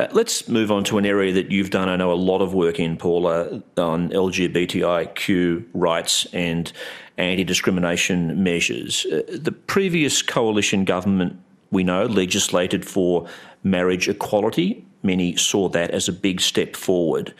Uh, 0.00 0.08
let's 0.12 0.48
move 0.48 0.70
on 0.70 0.82
to 0.82 0.96
an 0.96 1.04
area 1.04 1.30
that 1.30 1.52
you've 1.52 1.68
done, 1.68 1.86
I 1.86 1.96
know, 1.96 2.10
a 2.10 2.14
lot 2.14 2.40
of 2.40 2.54
work 2.54 2.80
in, 2.80 2.96
Paula, 2.96 3.62
on 3.76 4.08
LGBTIQ 4.08 5.66
rights 5.74 6.26
and 6.32 6.72
anti 7.18 7.44
discrimination 7.44 8.42
measures. 8.42 9.04
Uh, 9.04 9.20
the 9.28 9.52
previous 9.52 10.22
coalition 10.22 10.86
government, 10.86 11.38
we 11.70 11.84
know, 11.84 12.06
legislated 12.06 12.86
for 12.86 13.28
marriage 13.62 14.08
equality. 14.08 14.86
Many 15.02 15.36
saw 15.36 15.68
that 15.68 15.90
as 15.90 16.08
a 16.08 16.14
big 16.14 16.40
step 16.40 16.76
forward. 16.76 17.34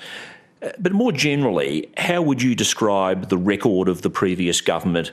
Uh, 0.63 0.69
but 0.79 0.93
more 0.93 1.13
generally, 1.13 1.91
how 1.97 2.21
would 2.21 2.43
you 2.43 2.55
describe 2.55 3.31
the 3.31 3.39
record 3.39 3.89
of 3.89 4.03
the 4.03 4.11
previous 4.11 4.61
government 4.61 5.13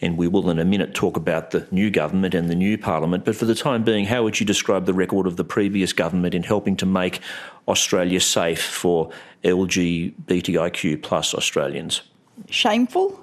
and 0.00 0.16
we 0.16 0.28
will 0.28 0.48
in 0.50 0.58
a 0.58 0.64
minute 0.64 0.94
talk 0.94 1.16
about 1.16 1.50
the 1.50 1.66
new 1.70 1.90
government 1.90 2.34
and 2.34 2.48
the 2.48 2.54
new 2.54 2.78
parliament. 2.78 3.24
But 3.24 3.36
for 3.36 3.44
the 3.44 3.54
time 3.54 3.82
being, 3.82 4.06
how 4.06 4.22
would 4.22 4.38
you 4.38 4.46
describe 4.46 4.86
the 4.86 4.94
record 4.94 5.26
of 5.26 5.36
the 5.36 5.44
previous 5.44 5.92
government 5.92 6.34
in 6.34 6.42
helping 6.42 6.76
to 6.76 6.86
make 6.86 7.20
Australia 7.66 8.20
safe 8.20 8.62
for 8.62 9.10
LGBTIQ 9.44 11.02
plus 11.02 11.34
Australians? 11.34 12.02
Shameful. 12.48 13.20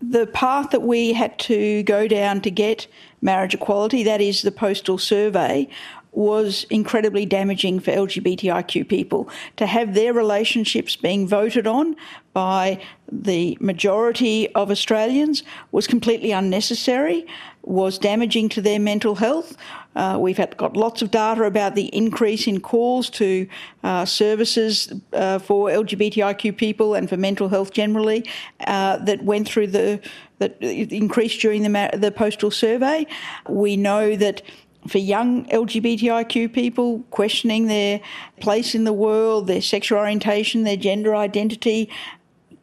The 0.00 0.26
path 0.26 0.70
that 0.70 0.82
we 0.82 1.12
had 1.12 1.38
to 1.40 1.84
go 1.84 2.08
down 2.08 2.40
to 2.40 2.50
get 2.50 2.88
marriage 3.20 3.54
equality, 3.54 4.02
that 4.02 4.20
is 4.20 4.42
the 4.42 4.50
postal 4.50 4.98
survey, 4.98 5.68
was 6.12 6.66
incredibly 6.68 7.24
damaging 7.24 7.80
for 7.80 7.90
LGBTIQ 7.90 8.88
people. 8.88 9.28
To 9.56 9.66
have 9.66 9.94
their 9.94 10.12
relationships 10.12 10.94
being 10.94 11.26
voted 11.26 11.66
on 11.66 11.96
by 12.34 12.82
the 13.10 13.56
majority 13.60 14.52
of 14.54 14.70
Australians 14.70 15.42
was 15.70 15.86
completely 15.86 16.30
unnecessary, 16.30 17.26
was 17.62 17.98
damaging 17.98 18.48
to 18.50 18.60
their 18.60 18.78
mental 18.78 19.14
health. 19.14 19.56
Uh, 19.94 20.16
we've 20.18 20.38
had, 20.38 20.56
got 20.56 20.76
lots 20.76 21.02
of 21.02 21.10
data 21.10 21.44
about 21.44 21.74
the 21.74 21.86
increase 21.94 22.46
in 22.46 22.60
calls 22.60 23.10
to 23.10 23.46
uh, 23.82 24.04
services 24.04 24.92
uh, 25.12 25.38
for 25.38 25.68
LGBTIQ 25.68 26.56
people 26.56 26.94
and 26.94 27.08
for 27.08 27.16
mental 27.16 27.48
health 27.48 27.72
generally 27.72 28.24
uh, 28.66 28.96
that 28.98 29.22
went 29.22 29.48
through 29.48 29.66
the 29.66 30.00
that 30.38 30.60
increased 30.60 31.40
during 31.40 31.62
the, 31.62 31.90
the 31.94 32.10
postal 32.10 32.50
survey. 32.50 33.06
We 33.48 33.76
know 33.76 34.16
that 34.16 34.42
for 34.88 34.98
young 34.98 35.46
LGBTIQ 35.46 36.52
people 36.52 37.04
questioning 37.10 37.66
their 37.66 38.00
place 38.40 38.74
in 38.74 38.84
the 38.84 38.92
world, 38.92 39.46
their 39.46 39.62
sexual 39.62 39.98
orientation, 39.98 40.64
their 40.64 40.76
gender 40.76 41.14
identity, 41.14 41.88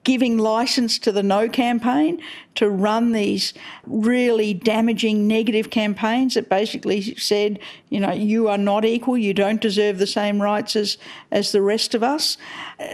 giving 0.03 0.38
license 0.38 0.97
to 0.97 1.12
the 1.12 1.23
No 1.23 1.49
campaign 1.49 2.21
to 2.55 2.69
run 2.69 3.12
these 3.12 3.53
really 3.86 4.53
damaging 4.53 5.27
negative 5.27 5.69
campaigns 5.69 6.34
that 6.34 6.49
basically 6.49 7.15
said, 7.15 7.60
you 7.89 7.99
know, 7.99 8.12
you 8.12 8.47
are 8.47 8.58
not 8.58 8.86
equal, 8.86 9.17
you 9.17 9.34
don't 9.34 9.62
deserve 9.62 9.97
the 9.97 10.08
same 10.08 10.41
rights 10.41 10.75
as, 10.75 10.97
as 11.32 11.51
the 11.51 11.62
rest 11.62 11.93
of 11.93 12.01
us. 12.01 12.38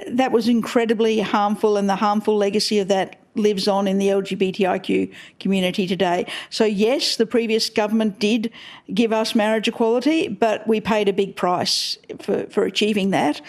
That 0.08 0.32
was 0.32 0.48
incredibly 0.48 1.20
harmful, 1.20 1.78
and 1.78 1.88
the 1.88 1.96
harmful 1.96 2.36
legacy 2.36 2.80
of 2.80 2.88
that 2.90 3.18
lives 3.36 3.68
on 3.68 3.88
in 3.88 3.98
the 3.98 4.08
LGBTIQ 4.08 5.14
community 5.40 5.88
today. 5.88 6.26
So, 6.50 6.66
yes, 6.66 7.18
the 7.18 7.26
previous 7.26 7.70
government 7.70 8.20
did 8.20 8.52
give 8.94 9.14
us 9.14 9.36
marriage 9.36 9.68
equality, 9.68 10.28
but 10.28 10.68
we 10.68 10.82
paid 10.82 11.10
a 11.10 11.14
big 11.14 11.36
price 11.36 11.98
for, 12.20 12.46
for 12.48 12.64
achieving 12.64 13.12
that. 13.12 13.42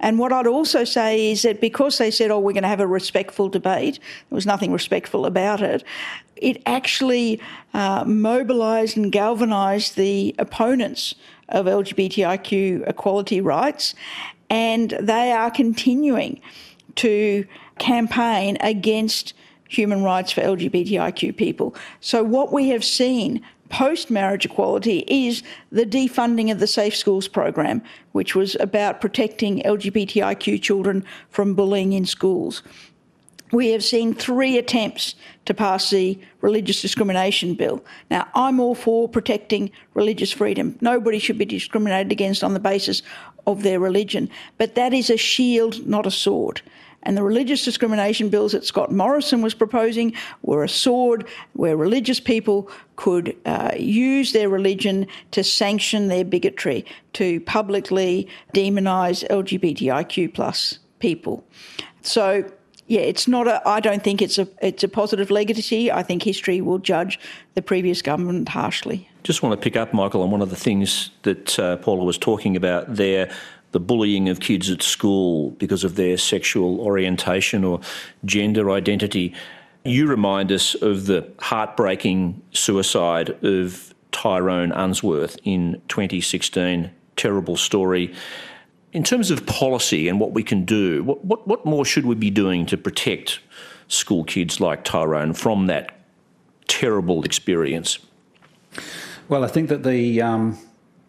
And 0.00 0.18
what 0.18 0.32
I'd 0.32 0.46
also 0.46 0.84
say 0.84 1.30
is 1.30 1.42
that 1.42 1.60
because 1.60 1.98
they 1.98 2.10
said, 2.10 2.30
oh, 2.30 2.38
we're 2.38 2.52
going 2.52 2.62
to 2.62 2.68
have 2.68 2.80
a 2.80 2.86
respectful 2.86 3.48
debate, 3.48 4.00
there 4.30 4.36
was 4.36 4.46
nothing 4.46 4.72
respectful 4.72 5.26
about 5.26 5.60
it, 5.60 5.84
it 6.36 6.60
actually 6.66 7.40
uh, 7.72 8.04
mobilised 8.04 8.96
and 8.96 9.12
galvanised 9.12 9.96
the 9.96 10.34
opponents 10.38 11.14
of 11.48 11.66
LGBTIQ 11.66 12.88
equality 12.88 13.40
rights, 13.40 13.94
and 14.50 14.90
they 15.00 15.32
are 15.32 15.50
continuing 15.50 16.40
to 16.96 17.46
campaign 17.82 18.56
against 18.60 19.34
human 19.68 20.04
rights 20.04 20.30
for 20.30 20.40
LGBTIQ 20.40 21.36
people. 21.36 21.74
So, 22.00 22.22
what 22.22 22.52
we 22.52 22.68
have 22.68 22.84
seen 22.84 23.42
post 23.70 24.10
marriage 24.10 24.46
equality 24.46 25.04
is 25.08 25.42
the 25.72 25.84
defunding 25.84 26.52
of 26.52 26.60
the 26.60 26.66
Safe 26.66 26.94
Schools 26.94 27.26
program, 27.26 27.82
which 28.12 28.36
was 28.36 28.54
about 28.60 29.00
protecting 29.00 29.62
LGBTIQ 29.62 30.62
children 30.62 31.04
from 31.30 31.54
bullying 31.54 31.92
in 31.92 32.06
schools. 32.06 32.62
We 33.50 33.70
have 33.72 33.84
seen 33.84 34.14
three 34.14 34.56
attempts 34.56 35.14
to 35.44 35.52
pass 35.52 35.90
the 35.90 36.18
religious 36.40 36.80
discrimination 36.80 37.54
bill. 37.54 37.84
Now, 38.10 38.28
I'm 38.34 38.60
all 38.60 38.74
for 38.74 39.08
protecting 39.08 39.70
religious 39.92 40.32
freedom. 40.32 40.78
Nobody 40.80 41.18
should 41.18 41.36
be 41.36 41.44
discriminated 41.44 42.12
against 42.12 42.42
on 42.44 42.54
the 42.54 42.60
basis 42.60 43.02
of 43.46 43.62
their 43.62 43.80
religion, 43.80 44.30
but 44.58 44.74
that 44.74 44.92
is 44.92 45.10
a 45.10 45.16
shield, 45.16 45.86
not 45.86 46.06
a 46.06 46.10
sword. 46.10 46.62
And 47.04 47.16
the 47.16 47.22
religious 47.22 47.64
discrimination 47.64 48.28
bills 48.28 48.52
that 48.52 48.64
Scott 48.64 48.92
Morrison 48.92 49.42
was 49.42 49.54
proposing 49.54 50.14
were 50.42 50.62
a 50.62 50.68
sword 50.68 51.26
where 51.54 51.76
religious 51.76 52.20
people 52.20 52.70
could 52.94 53.36
uh, 53.44 53.72
use 53.76 54.32
their 54.32 54.48
religion 54.48 55.08
to 55.32 55.42
sanction 55.42 56.08
their 56.08 56.24
bigotry, 56.24 56.84
to 57.14 57.40
publicly 57.40 58.28
demonise 58.52 59.24
LGBTIQ 59.24 60.32
plus 60.32 60.78
people. 61.00 61.44
So 62.02 62.44
yeah, 62.86 63.00
it's 63.00 63.26
not 63.26 63.48
a. 63.48 63.66
I 63.66 63.80
don't 63.80 64.04
think 64.04 64.20
it's 64.20 64.38
a. 64.38 64.46
It's 64.60 64.84
a 64.84 64.88
positive 64.88 65.30
legacy. 65.30 65.90
I 65.90 66.02
think 66.02 66.22
history 66.22 66.60
will 66.60 66.78
judge 66.78 67.18
the 67.54 67.62
previous 67.62 68.02
government 68.02 68.48
harshly. 68.50 69.08
Just 69.22 69.42
want 69.42 69.52
to 69.52 69.62
pick 69.62 69.76
up, 69.76 69.94
Michael, 69.94 70.22
on 70.22 70.30
one 70.30 70.42
of 70.42 70.50
the 70.50 70.56
things 70.56 71.10
that 71.22 71.58
uh, 71.58 71.76
Paula 71.76 72.04
was 72.04 72.18
talking 72.18 72.56
about 72.56 72.94
there 72.94 73.30
the 73.72 73.80
bullying 73.80 74.28
of 74.28 74.40
kids 74.40 74.70
at 74.70 74.82
school 74.82 75.50
because 75.52 75.82
of 75.82 75.96
their 75.96 76.18
sexual 76.18 76.80
orientation 76.80 77.64
or 77.64 77.80
gender 78.24 78.70
identity. 78.70 79.34
You 79.84 80.06
remind 80.06 80.52
us 80.52 80.74
of 80.74 81.06
the 81.06 81.26
heartbreaking 81.38 82.42
suicide 82.52 83.30
of 83.42 83.94
Tyrone 84.12 84.72
Unsworth 84.72 85.38
in 85.42 85.80
2016. 85.88 86.90
Terrible 87.16 87.56
story. 87.56 88.14
in 88.92 89.02
terms 89.02 89.30
of 89.30 89.46
policy 89.46 90.06
and 90.06 90.20
what 90.20 90.32
we 90.32 90.42
can 90.42 90.66
do, 90.66 91.02
what, 91.02 91.24
what, 91.24 91.48
what 91.48 91.64
more 91.64 91.84
should 91.84 92.04
we 92.04 92.14
be 92.14 92.30
doing 92.30 92.66
to 92.66 92.76
protect 92.76 93.40
school 93.88 94.22
kids 94.22 94.60
like 94.60 94.84
Tyrone 94.84 95.32
from 95.32 95.66
that 95.66 95.98
terrible 96.68 97.24
experience? 97.24 97.98
Well, 99.32 99.44
I 99.44 99.48
think 99.48 99.70
that 99.70 99.82
the 99.82 100.20
um, 100.20 100.58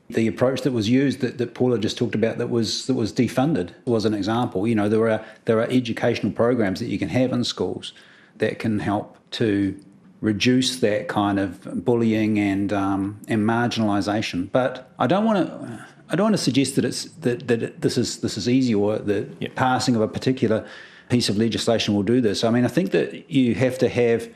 the 0.10 0.28
approach 0.28 0.62
that 0.62 0.72
was 0.72 0.88
used 0.88 1.20
that, 1.20 1.40
that 1.40 1.54
Paula 1.54 1.78
just 1.78 1.98
talked 1.98 2.16
about 2.16 2.38
that 2.38 2.50
was 2.50 2.86
that 2.88 2.94
was 2.94 3.12
defunded 3.12 3.72
was 3.84 4.06
an 4.06 4.14
example. 4.14 4.66
You 4.66 4.76
know, 4.76 4.88
there 4.88 5.10
are 5.10 5.26
there 5.44 5.60
are 5.60 5.68
educational 5.70 6.32
programs 6.32 6.80
that 6.80 6.86
you 6.86 6.98
can 6.98 7.10
have 7.10 7.34
in 7.34 7.44
schools 7.44 7.92
that 8.38 8.60
can 8.60 8.80
help 8.80 9.18
to 9.32 9.78
reduce 10.22 10.78
that 10.78 11.10
kind 11.10 11.38
of 11.38 11.84
bullying 11.84 12.40
and 12.40 12.72
um, 12.72 13.20
and 13.28 13.42
marginalisation. 13.42 14.50
But 14.54 14.90
I 14.98 15.06
don't 15.06 15.26
want 15.26 15.46
to. 15.46 15.86
I 16.08 16.16
don't 16.16 16.28
want 16.28 16.38
to 16.38 16.44
suggest 16.44 16.78
that 16.78 16.86
it's 16.86 17.04
that, 17.26 17.50
that 17.50 17.62
it, 17.62 17.82
this 17.82 17.98
is 17.98 18.22
this 18.22 18.38
is 18.38 18.48
easy 18.48 18.74
or 18.74 19.00
the 19.00 19.28
yep. 19.42 19.56
passing 19.56 19.98
of 19.98 20.02
a 20.02 20.08
particular 20.08 20.66
piece 21.10 21.28
of 21.28 21.38
legislation 21.38 21.94
will 21.94 22.04
do 22.04 22.22
this. 22.22 22.46
I 22.46 22.52
mean, 22.52 22.64
I 22.64 22.70
think 22.70 22.92
that 22.92 23.30
you 23.30 23.54
have 23.56 23.78
to 23.80 23.90
have 23.90 24.30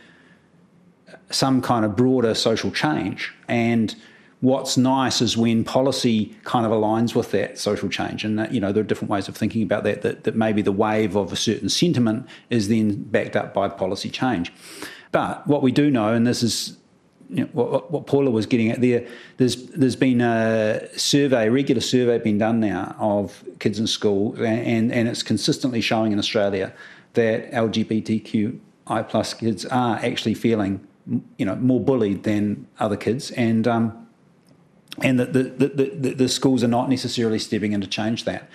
some 1.30 1.62
kind 1.62 1.86
of 1.86 1.96
broader 1.96 2.34
social 2.34 2.72
change. 2.72 3.34
And 3.48 3.96
what's 4.42 4.78
nice 4.78 5.22
is 5.22 5.36
when 5.36 5.64
policy 5.64 6.36
kind 6.44 6.66
of 6.66 6.72
aligns 6.72 7.16
with 7.16 7.32
that 7.32 7.58
social 7.58 7.90
change. 7.90 8.24
And 8.24 8.38
that, 8.40 8.52
you 8.54 8.60
know 8.60 8.72
there 8.72 8.82
are 8.82 8.88
different 8.88 9.12
ways 9.12 9.28
of 9.28 9.36
thinking 9.36 9.64
about 9.64 9.84
that, 9.84 10.02
that 10.04 10.24
that 10.24 10.36
maybe 10.36 10.62
the 10.62 10.72
wave 10.72 11.16
of 11.16 11.34
a 11.34 11.36
certain 11.36 11.70
sentiment 11.70 12.28
is 12.50 12.68
then 12.68 13.04
backed 13.04 13.36
up 13.36 13.54
by 13.54 13.68
policy 13.70 14.10
change. 14.10 14.54
But 15.12 15.48
what 15.48 15.62
we 15.62 15.72
do 15.72 15.90
know 15.90 16.14
and 16.14 16.28
this 16.28 16.44
is 16.44 16.78
you 17.30 17.44
know, 17.44 17.50
what, 17.52 17.92
what 17.92 18.08
Paula 18.08 18.32
was 18.32 18.46
getting 18.46 18.72
at 18.72 18.82
there, 18.82 19.06
there's 19.38 19.68
there's 19.68 19.96
been 19.96 20.22
a 20.22 20.88
survey, 20.98 21.48
a 21.48 21.52
regular 21.52 21.82
survey 21.82 22.20
being 22.20 22.38
done 22.38 22.60
now 22.60 22.96
of 23.00 23.44
kids 23.60 23.80
in 23.80 23.88
school, 23.88 24.36
and, 24.42 24.92
and 24.92 25.08
it's 25.08 25.24
consistently 25.24 25.82
showing 25.82 26.12
in 26.12 26.20
Australia 26.20 26.74
that 27.14 27.52
LGBTQI 27.52 29.10
plus 29.10 29.34
kids 29.34 29.66
are 29.66 29.98
actually 29.98 30.36
feeling, 30.36 30.86
you 31.38 31.46
know, 31.46 31.56
more 31.56 31.80
bullied 31.80 32.24
than 32.24 32.68
other 32.80 32.98
kids, 32.98 33.32
and 33.32 33.68
um, 33.68 34.08
and 35.02 35.20
that 35.20 35.34
the, 35.34 35.44
the, 35.44 35.68
the, 35.68 36.14
the, 36.14 36.30
schools 36.30 36.64
are 36.64 36.68
not 36.68 36.90
necessarily 36.90 37.38
stepping 37.38 37.72
in 37.72 37.82
to 37.82 37.88
change 37.88 38.24
that. 38.24 38.50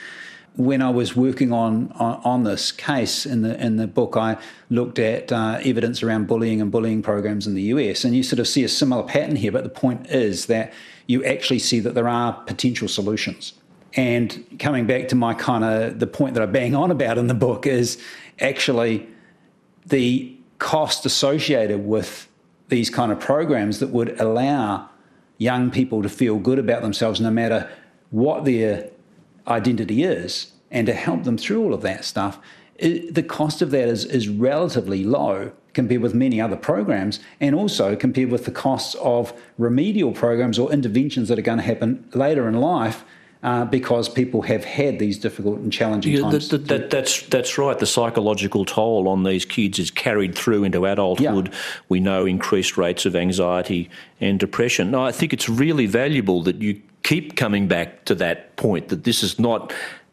When 0.57 0.83
I 0.83 0.91
was 0.91 1.15
working 1.15 1.53
on, 1.53 1.93
on, 1.93 2.21
on 2.25 2.43
this 2.43 2.73
case 2.73 3.25
in 3.25 3.43
the 3.43 3.59
in 3.65 3.77
the 3.77 3.87
book, 3.87 4.17
I 4.17 4.37
looked 4.69 4.99
at 4.99 5.33
uh, 5.33 5.61
evidence 5.65 6.03
around 6.03 6.27
bullying 6.27 6.61
and 6.61 6.71
bullying 6.71 7.01
programs 7.01 7.47
in 7.47 7.55
the 7.55 7.63
US, 7.63 8.05
and 8.05 8.15
you 8.15 8.23
sort 8.23 8.41
of 8.41 8.49
see 8.49 8.65
a 8.65 8.69
similar 8.69 9.03
pattern 9.03 9.37
here. 9.37 9.53
But 9.53 9.65
the 9.65 9.71
point 9.71 10.09
is 10.11 10.47
that 10.47 10.73
you 11.07 11.25
actually 11.25 11.59
see 11.59 11.81
that 11.81 11.95
there 11.95 12.09
are 12.09 12.33
potential 12.33 12.89
solutions. 12.89 13.55
And 13.95 14.59
coming 14.59 14.87
back 14.87 15.09
to 15.09 15.15
my 15.15 15.35
kind 15.35 15.65
of 15.65 15.99
the 15.99 16.07
point 16.07 16.35
that 16.35 16.43
I 16.43 16.47
bang 16.47 16.75
on 16.75 16.91
about 16.91 17.19
in 17.19 17.27
the 17.27 17.35
book 17.35 17.67
is 17.67 18.03
actually 18.41 19.09
the 19.87 20.37
cost 20.59 21.05
associated 21.05 21.85
with 21.85 22.29
these 22.73 22.89
kind 22.89 23.13
of 23.13 23.21
programs 23.21 23.81
that 23.81 23.91
would 23.91 24.19
allow 24.19 24.89
young 25.37 25.71
people 25.71 26.03
to 26.03 26.09
feel 26.09 26.39
good 26.39 26.59
about 26.59 26.81
themselves 26.81 27.21
no 27.21 27.31
matter 27.31 27.71
what 28.11 28.47
their 28.47 28.91
identity 29.47 30.03
is 30.03 30.53
and 30.71 30.87
to 30.87 30.95
help 30.95 31.25
them 31.25 31.37
through 31.37 31.63
all 31.63 31.75
of 31.75 31.83
that 31.83 32.03
stuff, 32.03 32.39
it, 32.77 33.15
the 33.15 33.23
cost 33.23 33.61
of 33.61 33.71
that 33.73 33.89
is, 33.89 34.07
is 34.07 34.27
relatively 34.27 35.05
low 35.05 35.53
compared 35.75 36.01
with 36.01 36.15
many 36.15 36.41
other 36.41 36.57
programs 36.57 37.21
and 37.41 37.55
also 37.55 37.95
compared 37.95 38.31
with 38.31 38.47
the 38.47 38.51
costs 38.51 38.95
of 38.97 39.35
remedial 39.59 40.13
programs 40.13 40.59
or 40.59 40.73
interventions 40.73 41.29
that 41.29 41.39
are 41.39 41.43
going 41.43 41.59
to 41.59 41.65
happen 41.65 42.09
later 42.15 42.49
in 42.49 42.55
life 42.55 43.05
uh, 43.43 43.65
because 43.65 44.09
people 44.09 44.43
have 44.43 44.65
had 44.65 44.99
these 44.99 45.19
difficult 45.19 45.59
and 45.59 45.73
challenging 45.73 46.13
yeah, 46.13 46.21
times. 46.21 46.49
That, 46.49 46.69
that, 46.69 46.91
that's 46.91 47.23
that's 47.27 47.59
right. 47.59 47.79
The 47.79 47.87
psychological 47.87 48.65
toll 48.65 49.09
on 49.09 49.25
these 49.25 49.45
kids 49.45 49.79
is 49.79 49.91
carried 49.91 50.35
through 50.35 50.65
into 50.65 50.87
adulthood. 50.87 51.49
Yeah. 51.49 51.59
We 51.89 52.01
know 52.01 52.25
increased 52.25 52.77
rates 52.77 53.05
of 53.05 53.17
anxiety 53.17 53.91
and 54.21 54.39
depression. 54.39 54.93
No, 54.93 55.05
I 55.05 55.13
think 55.13 55.33
it's 55.33 55.49
really 55.49 55.87
valuable 55.87 56.43
that 56.43 56.57
you 56.63 56.81
keep 57.03 57.37
coming 57.37 57.67
back 57.67 58.05
to 58.05 58.15
that 58.15 58.55
point 58.57 58.89
that 58.89 59.05
this 59.05 59.23
is 59.25 59.39
not 59.39 59.73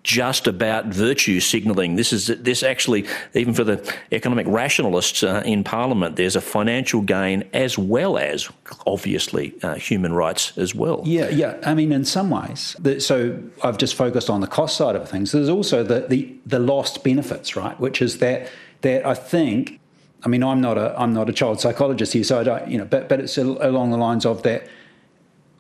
just 0.10 0.48
about 0.48 0.88
virtue 0.88 1.40
signalling. 1.40 1.96
This 1.96 2.12
is 2.12 2.28
this 2.28 2.64
actually, 2.64 3.06
even 3.36 3.54
for 3.54 3.64
the 3.64 3.78
economic 4.12 4.48
rationalists 4.48 5.22
uh, 5.22 5.44
in 5.46 5.64
Parliament, 5.64 6.16
there's 6.16 6.36
a 6.36 6.42
financial 6.42 7.02
gain 7.02 7.48
as 7.54 7.78
well 7.78 8.18
as 8.18 8.50
obviously 8.88 9.54
uh, 9.62 9.76
human 9.76 10.14
rights 10.14 10.58
as 10.58 10.74
well. 10.74 11.04
Yeah, 11.06 11.30
yeah. 11.30 11.60
I 11.64 11.76
mean, 11.76 11.92
in 11.92 12.06
some 12.06 12.32
ways. 12.32 12.76
The, 12.80 13.00
so 13.00 13.40
I've 13.64 13.78
just 13.78 13.94
focused 13.94 14.32
on 14.32 14.42
the 14.42 14.48
cost 14.48 14.78
side 14.78 14.96
of 14.96 15.08
things. 15.08 15.32
There's 15.32 15.48
also 15.48 15.84
the 15.84 16.08
the, 16.10 16.34
the 16.44 16.60
lost 16.60 17.04
benefits, 17.04 17.56
right? 17.56 17.80
Which 17.80 18.02
is 18.02 18.18
that 18.18 18.50
that 18.82 19.06
I 19.06 19.14
think. 19.14 19.80
I 20.26 20.28
mean, 20.28 20.44
I'm 20.44 20.60
not 20.60 20.78
a 20.78 21.00
I'm 21.00 21.14
not 21.14 21.30
a 21.30 21.34
child 21.34 21.62
psychologist 21.62 22.14
here, 22.14 22.24
so 22.24 22.40
I 22.42 22.44
don't, 22.44 22.68
you 22.68 22.80
know, 22.80 22.86
but 22.86 23.10
but 23.10 23.20
it's 23.20 23.38
along 23.38 23.92
the 23.92 23.98
lines 23.98 24.26
of 24.26 24.42
that 24.42 24.68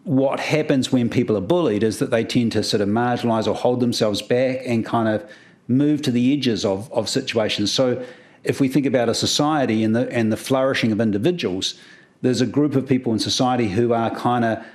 what 0.09 0.39
happens 0.39 0.91
when 0.91 1.07
people 1.07 1.37
are 1.37 1.41
bullied 1.41 1.83
is 1.83 1.99
that 1.99 2.09
they 2.09 2.23
tend 2.23 2.51
to 2.51 2.63
sort 2.63 2.81
of 2.81 2.89
marginalize 2.89 3.45
or 3.45 3.53
hold 3.53 3.79
themselves 3.79 4.23
back 4.23 4.59
and 4.65 4.83
kind 4.83 5.07
of 5.07 5.23
move 5.67 6.01
to 6.01 6.09
the 6.09 6.33
edges 6.33 6.65
of, 6.65 6.91
of 6.91 7.07
situations. 7.07 7.71
So 7.71 8.03
if 8.43 8.59
we 8.59 8.69
think 8.69 8.87
about 8.87 9.07
a 9.07 9.13
society 9.13 9.83
and 9.83 9.95
the 9.95 10.11
and 10.11 10.31
the 10.31 10.37
flourishing 10.37 10.91
of 10.91 10.99
individuals, 10.99 11.79
there's 12.23 12.41
a 12.41 12.47
group 12.47 12.75
of 12.75 12.87
people 12.87 13.13
in 13.13 13.19
society 13.19 13.67
who 13.67 13.93
are 13.93 14.09
kind 14.09 14.45
of 14.45 14.65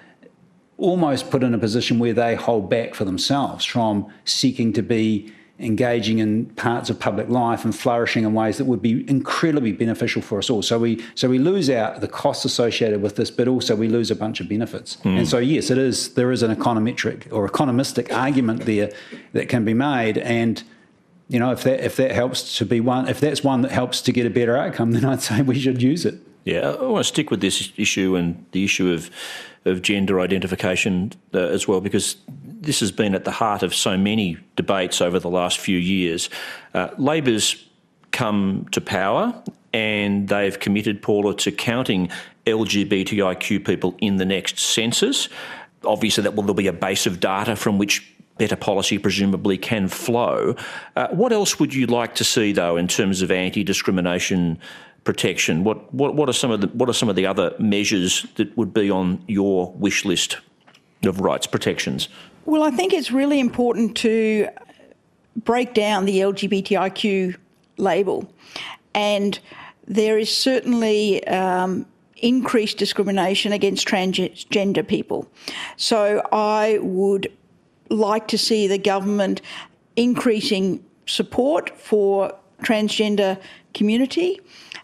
almost 0.79 1.33
put 1.33 1.43
in 1.43 1.53
a 1.53 1.59
position 1.59 1.99
where 1.99 2.15
they 2.15 2.37
hold 2.37 2.71
back 2.71 2.95
for 2.95 3.05
themselves 3.05 3.65
from 3.65 4.07
seeking 4.25 4.73
to 4.75 4.83
be 4.83 5.33
engaging 5.61 6.19
in 6.19 6.47
parts 6.47 6.91
of 6.91 6.99
public 6.99 7.29
life 7.29 7.65
and 7.65 7.75
flourishing 7.77 8.25
in 8.25 8.35
ways 8.35 8.59
that 8.59 8.65
would 8.65 8.83
be 8.83 9.09
incredibly 9.09 9.71
beneficial 9.71 10.21
for 10.21 10.39
us 10.39 10.51
all. 10.51 10.63
So 10.63 10.79
we 10.81 11.05
so 11.15 11.29
we 11.29 11.39
lose 11.39 11.71
out 11.71 12.01
the 12.01 12.09
costs 12.09 12.45
associated 12.45 13.01
with 13.01 13.17
this, 13.17 13.31
but 13.31 13.47
also 13.47 13.77
we 13.77 13.89
lose 13.89 14.11
a 14.11 14.17
bunch 14.17 14.41
of 14.41 14.49
benefits. 14.49 14.97
Mm. 15.05 15.19
And 15.19 15.29
so 15.29 15.39
yes, 15.39 15.71
it 15.71 15.79
is 15.79 16.15
there 16.15 16.33
is 16.33 16.43
an 16.43 16.55
econometric 16.55 17.33
or 17.33 17.49
economistic 17.49 18.13
argument 18.13 18.63
there 18.63 18.91
that 19.33 19.49
can 19.49 19.65
be 19.65 19.75
made 19.75 20.19
and 20.19 20.63
you 21.29 21.39
know 21.39 21.53
if 21.53 21.63
that 21.63 21.85
if 21.85 21.97
that 21.97 22.11
helps 22.11 22.59
to 22.59 22.67
be 22.67 22.81
one 22.81 23.09
if 23.09 23.21
that's 23.21 23.45
one 23.45 23.63
that 23.63 23.71
helps 23.71 24.03
to 24.03 24.13
get 24.13 24.27
a 24.27 24.31
better 24.31 24.57
outcome 24.57 24.91
then 24.93 25.05
I'd 25.05 25.23
say 25.23 25.41
we 25.43 25.59
should 25.59 25.81
use 25.81 26.05
it. 26.05 26.17
Yeah, 26.45 26.71
I 26.71 26.83
want 26.83 27.05
to 27.05 27.09
stick 27.09 27.31
with 27.31 27.41
this 27.41 27.73
issue 27.77 28.17
and 28.17 28.45
the 28.53 28.65
issue 28.65 28.93
of 28.93 29.11
of 29.65 29.81
gender 29.81 30.21
identification 30.21 31.11
uh, 31.33 31.39
as 31.39 31.67
well 31.67 31.81
because 31.81 32.17
this 32.29 32.81
has 32.81 32.93
been 32.93 33.15
at 33.15 33.25
the 33.25 33.31
heart 33.31 33.63
of 33.63 33.75
so 33.75 33.97
many 33.97 34.37
debates 34.57 35.01
over 35.01 35.19
the 35.19 35.31
last 35.31 35.59
few 35.59 35.79
years. 35.79 36.29
Uh, 36.75 36.89
Labor's 36.99 37.67
come 38.11 38.67
to 38.73 38.81
power 38.81 39.35
and 39.73 40.29
they've 40.29 40.59
committed, 40.61 41.03
Paula, 41.03 41.35
to 41.37 41.51
counting 41.51 42.11
LGBTIQ 42.47 43.65
people 43.65 43.95
in 43.99 44.17
the 44.17 44.25
next 44.25 44.59
census. 44.59 45.29
Obviously, 45.85 46.23
that 46.23 46.35
will 46.35 46.43
there'll 46.43 46.55
be 46.55 46.67
a 46.67 46.73
base 46.73 47.07
of 47.07 47.21
data 47.21 47.57
from 47.57 47.79
which 47.79 48.15
better 48.39 48.57
policy 48.57 48.99
presumably 48.99 49.57
can 49.57 49.89
flow. 49.89 50.57
Uh, 50.97 51.09
what 51.09 51.33
else 51.33 51.59
would 51.59 51.73
you 51.75 51.87
like 51.87 52.15
to 52.17 52.25
see, 52.25 52.53
though, 52.53 52.77
in 52.77 52.89
terms 52.89 53.23
of 53.23 53.31
anti-discrimination 53.31 54.59
protection? 55.05 55.65
What, 55.65 55.93
what, 55.95 56.15
what 56.15 56.29
are 56.29 56.33
some 56.33 56.51
of 56.51 56.61
the 56.61 56.69
what 56.69 56.89
are 56.89 56.95
some 56.95 57.09
of 57.09 57.17
the 57.17 57.27
other 57.27 57.55
measures 57.59 58.27
that 58.37 58.57
would 58.57 58.75
be 58.75 58.91
on 58.91 59.23
your 59.29 59.73
wish 59.73 60.05
list 60.05 60.39
of 61.05 61.21
rights 61.21 61.47
protections? 61.47 62.09
Well, 62.47 62.63
I 62.63 62.71
think 62.71 62.93
it's 62.93 63.11
really 63.11 63.41
important 63.41 63.97
to 63.99 64.49
break 65.37 65.75
down 65.75 66.05
the 66.05 66.19
LGBTIQ 66.19 67.37
label. 67.77 68.33
And 68.95 69.39
there 69.87 70.19
is 70.19 70.35
certainly 70.35 71.27
um, 71.27 71.87
increased 72.17 72.79
discrimination 72.79 73.53
against 73.53 73.87
transgender 73.87 74.87
people. 74.87 75.29
So 75.77 76.27
I 76.33 76.79
would 76.81 77.33
like 77.91 78.29
to 78.29 78.39
see 78.39 78.67
the 78.67 78.79
government 78.79 79.41
increasing 79.97 80.85
support 81.07 81.79
for 81.79 82.35
transgender 82.63 83.39
community 83.75 84.41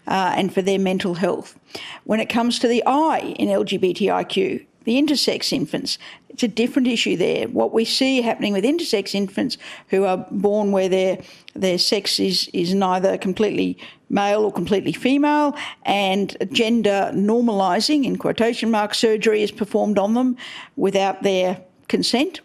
uh, 0.07 0.33
and 0.35 0.53
for 0.53 0.61
their 0.61 0.79
mental 0.79 1.15
health. 1.15 1.57
When 2.03 2.19
it 2.19 2.29
comes 2.29 2.59
to 2.59 2.67
the 2.67 2.83
I 2.85 3.19
in 3.37 3.49
LGBTIQ, 3.49 4.65
the 4.83 5.01
intersex 5.01 5.53
infants, 5.53 5.97
it's 6.29 6.43
a 6.43 6.47
different 6.47 6.87
issue 6.87 7.17
there. 7.17 7.47
What 7.47 7.73
we 7.73 7.85
see 7.85 8.21
happening 8.21 8.53
with 8.53 8.63
intersex 8.63 9.13
infants 9.13 9.57
who 9.89 10.05
are 10.05 10.25
born 10.31 10.71
where 10.71 10.89
their 10.89 11.19
their 11.53 11.77
sex 11.77 12.19
is 12.19 12.49
is 12.53 12.73
neither 12.73 13.17
completely 13.17 13.77
male 14.09 14.43
or 14.43 14.51
completely 14.51 14.93
female, 14.93 15.55
and 15.83 16.35
gender 16.51 17.11
normalising 17.13 18.05
in 18.05 18.17
quotation 18.17 18.71
mark 18.71 18.93
surgery 18.93 19.43
is 19.43 19.51
performed 19.51 19.97
on 19.97 20.13
them 20.13 20.37
without 20.75 21.23
their 21.23 21.61
consent. 21.87 22.41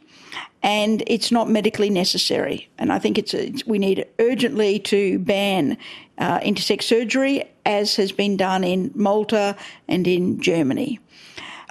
And 0.63 1.05
it's 1.07 1.31
not 1.31 1.49
medically 1.49 1.91
necessary. 1.91 2.69
And 2.79 2.93
I 2.93 2.99
think 2.99 3.19
it's, 3.19 3.35
a, 3.35 3.47
it's 3.47 3.67
we 3.67 3.79
need 3.79 4.05
urgently 4.19 4.81
to 4.81 5.21
ban 5.21 5.77
uh, 6.19 6.41
intersex 6.41 6.83
surgery, 6.83 7.45
as 7.65 7.97
has 7.97 8.13
been 8.13 8.37
done 8.37 8.65
in 8.65 8.91
Malta 8.95 9.57
and 9.89 10.07
in 10.07 10.41
Germany. 10.41 10.99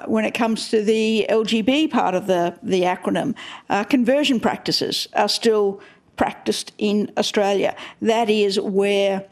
When 0.06 0.26
it 0.26 0.34
comes 0.34 0.70
to 0.70 0.84
the 0.84 1.26
LGB 1.30 1.89
part 1.89 2.16
of 2.16 2.28
the, 2.28 2.58
the 2.62 2.82
acronym, 2.82 3.34
uh, 3.70 3.84
conversion 3.86 4.39
practices 4.39 5.08
are 5.14 5.30
still 5.30 5.82
practiced 6.18 6.74
in 6.78 7.12
Australia. 7.18 7.76
That 8.02 8.30
is 8.30 8.60
where 8.60 9.26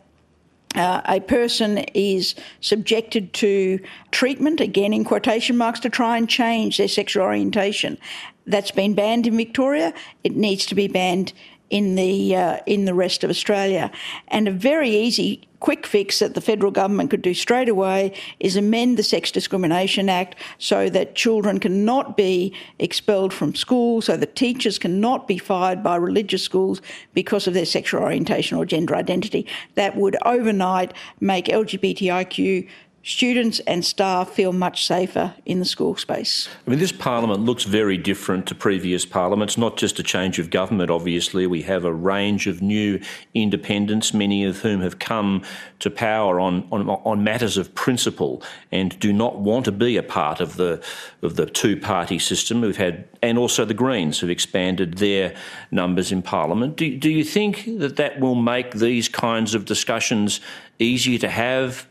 uh, 0.75 1.01
a 1.05 1.19
person 1.19 1.79
is 1.93 2.35
subjected 2.61 3.33
to 3.33 3.79
treatment, 4.11 4.59
again 4.59 4.93
in 4.93 5.03
quotation 5.03 5.57
marks, 5.57 5.79
to 5.81 5.89
try 5.89 6.17
and 6.17 6.27
change 6.27 6.77
their 6.77 6.87
sexual 6.87 7.23
orientation. 7.23 7.97
That's 8.45 8.71
been 8.71 8.93
banned 8.93 9.27
in 9.27 9.37
Victoria. 9.37 9.93
It 10.23 10.35
needs 10.35 10.65
to 10.67 10.75
be 10.75 10.87
banned 10.87 11.33
in 11.73 11.95
the 11.95 12.35
uh, 12.35 12.59
in 12.67 12.85
the 12.85 12.93
rest 12.93 13.23
of 13.23 13.31
Australia. 13.31 13.91
And 14.27 14.47
a 14.47 14.51
very 14.51 14.91
easy 14.91 15.41
quick 15.59 15.87
fix 15.87 16.19
that 16.19 16.35
the 16.35 16.41
federal 16.41 16.71
government 16.71 17.09
could 17.09 17.23
do 17.23 17.33
straight 17.33 17.67
away 17.67 18.13
is 18.39 18.55
amend 18.55 18.95
the 18.95 19.01
Sex 19.01 19.31
Discrimination 19.31 20.07
Act 20.07 20.35
so 20.59 20.87
that 20.89 21.15
children 21.15 21.59
cannot 21.59 22.15
be 22.15 22.53
expelled 22.77 23.33
from 23.33 23.55
school, 23.55 24.01
so 24.01 24.15
that 24.17 24.35
teachers 24.35 24.77
cannot 24.77 25.27
be 25.27 25.39
fired 25.39 25.81
by 25.81 25.95
religious 25.95 26.43
schools 26.43 26.79
because 27.15 27.47
of 27.47 27.55
their 27.55 27.65
sexual 27.65 28.03
orientation 28.03 28.55
or 28.55 28.65
gender 28.65 28.95
identity. 28.95 29.47
That 29.73 29.95
would 29.95 30.15
overnight 30.25 30.93
make 31.21 31.45
LGBTIQ 31.45 32.67
students 33.03 33.59
and 33.61 33.83
staff 33.83 34.29
feel 34.29 34.53
much 34.53 34.85
safer 34.85 35.33
in 35.45 35.59
the 35.59 35.65
school 35.65 35.95
space. 35.95 36.47
I 36.65 36.69
mean, 36.69 36.79
this 36.79 36.93
parliament 36.93 37.41
looks 37.41 37.65
very 37.65 37.97
different 37.97 38.47
to 38.47 38.55
previous 38.55 39.05
parliaments, 39.05 39.57
not 39.57 39.75
just 39.75 39.99
a 39.99 40.03
change 40.03 40.39
of 40.39 40.49
government, 40.49 40.89
obviously. 40.89 41.45
We 41.45 41.63
have 41.63 41.83
a 41.83 41.93
range 41.93 42.47
of 42.47 42.61
new 42.61 43.01
independents, 43.33 44.13
many 44.13 44.45
of 44.45 44.59
whom 44.59 44.79
have 44.81 44.99
come 44.99 45.43
to 45.79 45.91
power 45.91 46.39
on, 46.39 46.65
on, 46.71 46.89
on 46.89 47.23
matters 47.25 47.57
of 47.57 47.75
principle 47.75 48.41
and 48.71 48.97
do 48.99 49.11
not 49.11 49.39
want 49.39 49.65
to 49.65 49.73
be 49.73 49.97
a 49.97 50.03
part 50.03 50.39
of 50.39 50.55
the, 50.55 50.81
of 51.21 51.35
the 51.35 51.45
two 51.45 51.75
party 51.75 52.17
system. 52.17 52.61
We've 52.61 52.77
had, 52.77 53.05
and 53.21 53.37
also 53.37 53.65
the 53.65 53.73
Greens 53.73 54.21
have 54.21 54.29
expanded 54.29 54.99
their 54.99 55.35
numbers 55.71 56.13
in 56.13 56.21
parliament. 56.21 56.77
Do, 56.77 56.97
do 56.97 57.09
you 57.09 57.25
think 57.25 57.65
that 57.79 57.97
that 57.97 58.21
will 58.21 58.35
make 58.35 58.75
these 58.75 59.09
kinds 59.09 59.53
of 59.55 59.65
discussions 59.65 60.39
easier 60.79 61.19
to 61.19 61.29
have? 61.29 61.85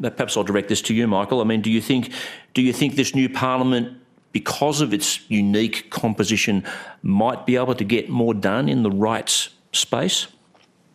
Perhaps 0.00 0.36
I'll 0.36 0.44
direct 0.44 0.68
this 0.68 0.82
to 0.82 0.94
you, 0.94 1.06
Michael. 1.06 1.40
I 1.40 1.44
mean, 1.44 1.60
do 1.60 1.70
you 1.70 1.80
think 1.80 2.12
do 2.54 2.62
you 2.62 2.72
think 2.72 2.96
this 2.96 3.14
new 3.14 3.28
parliament, 3.28 3.98
because 4.32 4.80
of 4.80 4.92
its 4.92 5.20
unique 5.30 5.90
composition, 5.90 6.64
might 7.02 7.46
be 7.46 7.56
able 7.56 7.74
to 7.74 7.84
get 7.84 8.08
more 8.08 8.34
done 8.34 8.68
in 8.68 8.82
the 8.82 8.90
rights 8.90 9.50
space? 9.72 10.26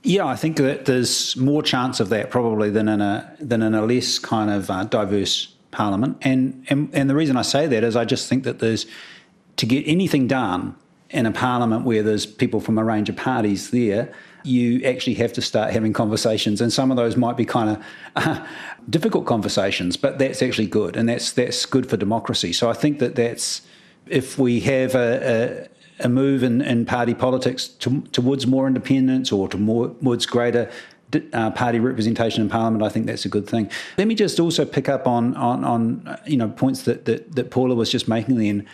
Yeah, 0.03 0.25
I 0.25 0.35
think 0.35 0.57
that 0.57 0.85
there's 0.85 1.35
more 1.35 1.61
chance 1.61 1.99
of 1.99 2.09
that 2.09 2.29
probably 2.29 2.69
than 2.69 2.87
in 2.87 3.01
a 3.01 3.35
than 3.39 3.61
in 3.61 3.75
a 3.75 3.85
less 3.85 4.19
kind 4.19 4.49
of 4.49 4.69
uh, 4.69 4.85
diverse 4.85 5.53
parliament. 5.71 6.17
And, 6.21 6.65
and 6.69 6.89
and 6.93 7.09
the 7.09 7.15
reason 7.15 7.35
I 7.37 7.43
say 7.43 7.67
that 7.67 7.83
is 7.83 7.95
I 7.95 8.05
just 8.05 8.29
think 8.29 8.43
that 8.43 8.59
there's 8.59 8.85
to 9.57 9.65
get 9.65 9.83
anything 9.85 10.27
done 10.27 10.75
in 11.09 11.25
a 11.25 11.31
parliament 11.31 11.85
where 11.85 12.03
there's 12.03 12.25
people 12.25 12.61
from 12.61 12.77
a 12.77 12.83
range 12.83 13.09
of 13.09 13.17
parties 13.17 13.71
there 13.71 14.13
you 14.43 14.83
actually 14.83 15.15
have 15.15 15.33
to 15.33 15.41
start 15.41 15.71
having 15.71 15.93
conversations, 15.93 16.61
and 16.61 16.71
some 16.71 16.91
of 16.91 16.97
those 16.97 17.17
might 17.17 17.37
be 17.37 17.45
kind 17.45 17.69
of 17.69 17.85
uh, 18.15 18.45
difficult 18.89 19.25
conversations, 19.25 19.97
but 19.97 20.19
that's 20.19 20.41
actually 20.41 20.67
good, 20.67 20.95
and 20.95 21.09
that's 21.09 21.31
that's 21.31 21.65
good 21.65 21.89
for 21.89 21.97
democracy. 21.97 22.53
So 22.53 22.69
I 22.69 22.73
think 22.73 22.99
that 22.99 23.15
that's 23.15 23.61
if 24.07 24.37
we 24.37 24.59
have 24.61 24.95
a, 24.95 25.69
a, 26.01 26.05
a 26.05 26.09
move 26.09 26.43
in, 26.43 26.61
in 26.61 26.85
party 26.85 27.13
politics 27.13 27.67
to, 27.67 28.01
towards 28.11 28.47
more 28.47 28.67
independence 28.67 29.31
or 29.31 29.47
towards 29.47 30.25
greater 30.25 30.69
uh, 31.33 31.51
party 31.51 31.79
representation 31.79 32.41
in 32.41 32.49
Parliament, 32.49 32.83
I 32.83 32.89
think 32.89 33.05
that's 33.05 33.25
a 33.25 33.29
good 33.29 33.47
thing. 33.47 33.69
Let 33.97 34.07
me 34.07 34.15
just 34.15 34.39
also 34.39 34.65
pick 34.65 34.89
up 34.89 35.07
on 35.07 35.35
on, 35.35 35.63
on 35.63 36.19
you 36.25 36.37
know 36.37 36.49
points 36.49 36.83
that, 36.83 37.05
that 37.05 37.35
that 37.35 37.51
Paula 37.51 37.75
was 37.75 37.91
just 37.91 38.07
making. 38.07 38.37
Then 38.37 38.67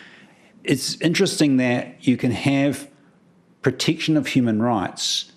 it's 0.64 1.00
interesting 1.00 1.56
that 1.58 2.06
you 2.06 2.16
can 2.16 2.32
have 2.32 2.90
protection 3.62 4.16
of 4.16 4.28
human 4.28 4.62
rights 4.62 5.32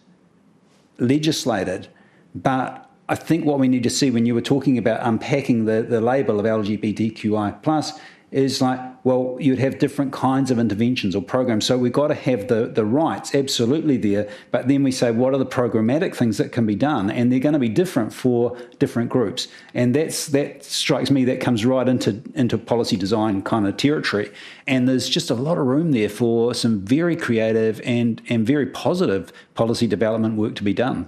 legislated. 1.00 1.88
But 2.36 2.90
I 3.08 3.16
think 3.16 3.46
what 3.46 3.60
we 3.60 3.68
need 3.68 3.84
to 3.84 3.90
see 3.90 4.12
when 4.12 4.26
you 4.26 4.36
were 4.36 4.42
talking 4.42 4.78
about 4.78 5.00
unpacking 5.02 5.66
the, 5.66 5.82
the 5.82 6.00
label 6.00 6.40
of 6.40 6.46
LGBTQI 6.46 7.62
plus 7.64 8.00
is 8.32 8.62
like, 8.62 8.80
well, 9.04 9.38
you'd 9.40 9.60
have 9.60 9.80
different 9.80 10.14
kinds 10.14 10.52
of 10.52 10.60
interventions 10.60 11.16
or 11.16 11.22
programs. 11.22 11.66
So 11.66 11.78
we've 11.78 11.94
got 11.94 12.10
to 12.10 12.16
have 12.16 12.48
the, 12.48 12.68
the 12.68 12.86
rights 12.86 13.34
absolutely 13.34 13.98
there, 13.98 14.30
but 14.52 14.68
then 14.68 14.84
we 14.84 14.92
say, 14.92 15.12
what 15.12 15.34
are 15.34 15.38
the 15.38 15.46
programmatic 15.46 16.16
things 16.16 16.38
that 16.38 16.52
can 16.52 16.66
be 16.66 16.76
done? 16.76 17.10
And 17.10 17.32
they're 17.32 17.40
going 17.40 17.54
to 17.54 17.60
be 17.60 17.70
different 17.70 18.14
for 18.14 18.58
different 18.78 19.10
groups. 19.10 19.48
And 19.74 19.96
that's 19.96 20.28
that 20.28 20.64
strikes 20.64 21.10
me 21.10 21.26
that 21.26 21.40
comes 21.40 21.66
right 21.66 21.88
into, 21.88 22.22
into 22.36 22.58
policy 22.58 22.98
design 22.98 23.42
kind 23.42 23.66
of 23.66 23.78
territory. 23.78 24.32
And 24.68 24.88
there's 24.88 25.10
just 25.10 25.30
a 25.30 25.36
lot 25.36 25.58
of 25.58 25.66
room 25.66 25.92
there 25.92 26.10
for 26.10 26.54
some 26.54 26.82
very 26.82 27.16
creative 27.16 27.82
and, 27.84 28.22
and 28.30 28.46
very 28.46 28.68
positive 28.68 29.34
policy 29.56 29.88
development 29.88 30.36
work 30.36 30.56
to 30.56 30.64
be 30.64 30.74
done. 30.74 31.08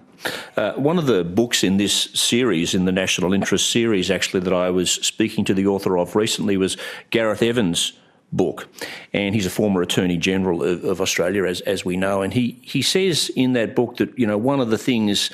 Uh, 0.55 0.73
one 0.73 0.97
of 0.97 1.05
the 1.05 1.23
books 1.23 1.63
in 1.63 1.77
this 1.77 1.93
series, 2.13 2.73
in 2.73 2.85
the 2.85 2.91
National 2.91 3.33
Interest 3.33 3.69
series, 3.69 4.11
actually, 4.11 4.41
that 4.41 4.53
I 4.53 4.69
was 4.69 4.91
speaking 4.91 5.45
to 5.45 5.53
the 5.53 5.67
author 5.67 5.97
of 5.97 6.15
recently 6.15 6.57
was 6.57 6.77
Gareth 7.09 7.41
Evans' 7.41 7.93
book. 8.31 8.67
And 9.13 9.35
he's 9.35 9.45
a 9.45 9.49
former 9.49 9.81
Attorney 9.81 10.17
General 10.17 10.63
of, 10.63 10.83
of 10.83 11.01
Australia, 11.01 11.45
as, 11.45 11.61
as 11.61 11.83
we 11.83 11.97
know. 11.97 12.21
And 12.21 12.33
he, 12.33 12.59
he 12.61 12.81
says 12.81 13.29
in 13.35 13.53
that 13.53 13.75
book 13.75 13.97
that, 13.97 14.17
you 14.17 14.27
know, 14.27 14.37
one 14.37 14.59
of 14.59 14.69
the 14.69 14.77
things, 14.77 15.31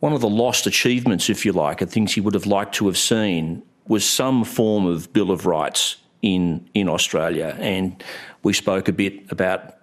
one 0.00 0.12
of 0.12 0.20
the 0.20 0.28
lost 0.28 0.66
achievements, 0.66 1.28
if 1.28 1.44
you 1.44 1.52
like, 1.52 1.80
and 1.80 1.90
things 1.90 2.14
he 2.14 2.20
would 2.20 2.34
have 2.34 2.46
liked 2.46 2.74
to 2.76 2.86
have 2.86 2.98
seen 2.98 3.62
was 3.86 4.08
some 4.08 4.44
form 4.44 4.86
of 4.86 5.12
Bill 5.12 5.30
of 5.30 5.46
Rights 5.46 5.96
in, 6.22 6.68
in 6.74 6.88
Australia. 6.88 7.56
And 7.58 8.02
we 8.42 8.52
spoke 8.52 8.88
a 8.88 8.92
bit 8.92 9.30
about 9.30 9.74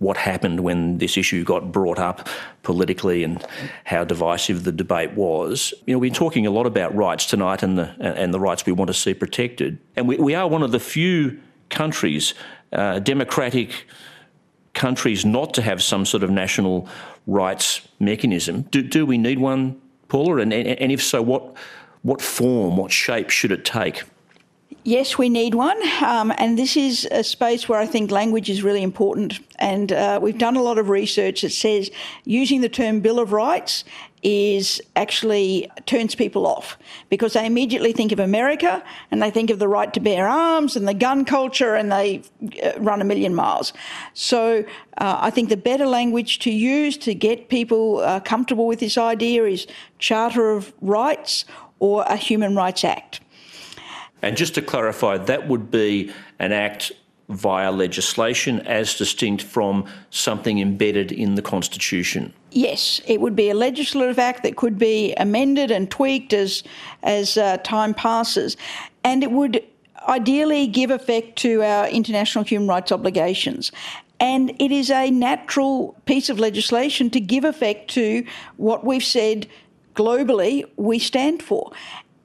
what 0.00 0.16
happened 0.16 0.60
when 0.60 0.96
this 0.96 1.16
issue 1.16 1.44
got 1.44 1.70
brought 1.70 1.98
up 1.98 2.26
politically 2.62 3.22
and 3.22 3.46
how 3.84 4.02
divisive 4.02 4.64
the 4.64 4.72
debate 4.72 5.12
was. 5.12 5.74
You 5.86 5.94
know, 5.94 5.98
we're 5.98 6.10
talking 6.10 6.46
a 6.46 6.50
lot 6.50 6.66
about 6.66 6.94
rights 6.94 7.26
tonight 7.26 7.62
and 7.62 7.78
the 7.78 7.94
and 8.00 8.34
the 8.34 8.40
rights 8.40 8.66
we 8.66 8.72
want 8.72 8.88
to 8.88 8.94
see 8.94 9.14
protected, 9.14 9.78
and 9.96 10.08
we, 10.08 10.16
we 10.16 10.34
are 10.34 10.48
one 10.48 10.62
of 10.62 10.72
the 10.72 10.80
few 10.80 11.38
countries, 11.68 12.34
uh, 12.72 12.98
democratic 12.98 13.86
countries, 14.72 15.24
not 15.24 15.52
to 15.54 15.62
have 15.62 15.82
some 15.82 16.06
sort 16.06 16.22
of 16.22 16.30
national 16.30 16.88
rights 17.26 17.86
mechanism. 17.98 18.62
Do, 18.62 18.82
do 18.82 19.04
we 19.04 19.18
need 19.18 19.38
one, 19.38 19.80
Paula? 20.08 20.38
And, 20.38 20.52
and 20.52 20.90
if 20.90 21.02
so, 21.02 21.20
what 21.22 21.56
what 22.02 22.22
form, 22.22 22.78
what 22.78 22.90
shape 22.90 23.28
should 23.28 23.52
it 23.52 23.66
take? 23.66 24.04
Yes, 24.82 25.18
we 25.18 25.28
need 25.28 25.54
one, 25.54 25.78
um, 26.02 26.32
and 26.38 26.58
this 26.58 26.74
is 26.74 27.06
a 27.10 27.22
space 27.22 27.68
where 27.68 27.78
I 27.78 27.84
think 27.84 28.10
language 28.10 28.48
is 28.48 28.62
really 28.62 28.82
important. 28.82 29.38
And 29.58 29.92
uh, 29.92 30.18
we've 30.22 30.38
done 30.38 30.56
a 30.56 30.62
lot 30.62 30.78
of 30.78 30.88
research 30.88 31.42
that 31.42 31.50
says 31.50 31.90
using 32.24 32.62
the 32.62 32.68
term 32.70 33.00
Bill 33.00 33.20
of 33.20 33.32
Rights 33.32 33.84
is 34.22 34.80
actually 34.96 35.70
turns 35.86 36.14
people 36.14 36.46
off 36.46 36.78
because 37.08 37.34
they 37.34 37.44
immediately 37.44 37.92
think 37.92 38.12
of 38.12 38.18
America 38.18 38.82
and 39.10 39.22
they 39.22 39.30
think 39.30 39.50
of 39.50 39.58
the 39.58 39.68
right 39.68 39.92
to 39.92 40.00
bear 40.00 40.28
arms 40.28 40.76
and 40.76 40.86
the 40.88 40.94
gun 40.94 41.24
culture 41.24 41.74
and 41.74 41.90
they 41.90 42.22
uh, 42.62 42.72
run 42.78 43.00
a 43.00 43.04
million 43.04 43.34
miles. 43.34 43.72
So 44.14 44.64
uh, 44.98 45.18
I 45.20 45.30
think 45.30 45.48
the 45.50 45.56
better 45.56 45.86
language 45.86 46.38
to 46.40 46.50
use 46.50 46.96
to 46.98 47.14
get 47.14 47.48
people 47.48 47.98
uh, 47.98 48.20
comfortable 48.20 48.66
with 48.66 48.80
this 48.80 48.96
idea 48.96 49.44
is 49.44 49.66
Charter 49.98 50.50
of 50.50 50.72
Rights 50.80 51.44
or 51.78 52.02
a 52.04 52.16
Human 52.16 52.54
Rights 52.54 52.84
Act. 52.84 53.20
And 54.22 54.36
just 54.36 54.54
to 54.54 54.62
clarify, 54.62 55.18
that 55.18 55.48
would 55.48 55.70
be 55.70 56.12
an 56.38 56.52
act 56.52 56.92
via 57.30 57.70
legislation 57.70 58.60
as 58.66 58.94
distinct 58.94 59.42
from 59.42 59.86
something 60.10 60.58
embedded 60.58 61.12
in 61.12 61.36
the 61.36 61.42
Constitution? 61.42 62.32
Yes, 62.50 63.00
it 63.06 63.20
would 63.20 63.36
be 63.36 63.50
a 63.50 63.54
legislative 63.54 64.18
act 64.18 64.42
that 64.42 64.56
could 64.56 64.78
be 64.78 65.14
amended 65.14 65.70
and 65.70 65.90
tweaked 65.90 66.32
as, 66.32 66.64
as 67.04 67.38
uh, 67.38 67.58
time 67.58 67.94
passes. 67.94 68.56
And 69.04 69.22
it 69.22 69.30
would 69.30 69.64
ideally 70.08 70.66
give 70.66 70.90
effect 70.90 71.36
to 71.38 71.62
our 71.62 71.88
international 71.88 72.44
human 72.44 72.68
rights 72.68 72.90
obligations. 72.90 73.70
And 74.18 74.50
it 74.58 74.72
is 74.72 74.90
a 74.90 75.10
natural 75.10 75.96
piece 76.04 76.28
of 76.28 76.38
legislation 76.38 77.10
to 77.10 77.20
give 77.20 77.44
effect 77.44 77.88
to 77.92 78.26
what 78.56 78.84
we've 78.84 79.04
said 79.04 79.46
globally 79.94 80.64
we 80.76 80.98
stand 80.98 81.42
for. 81.42 81.72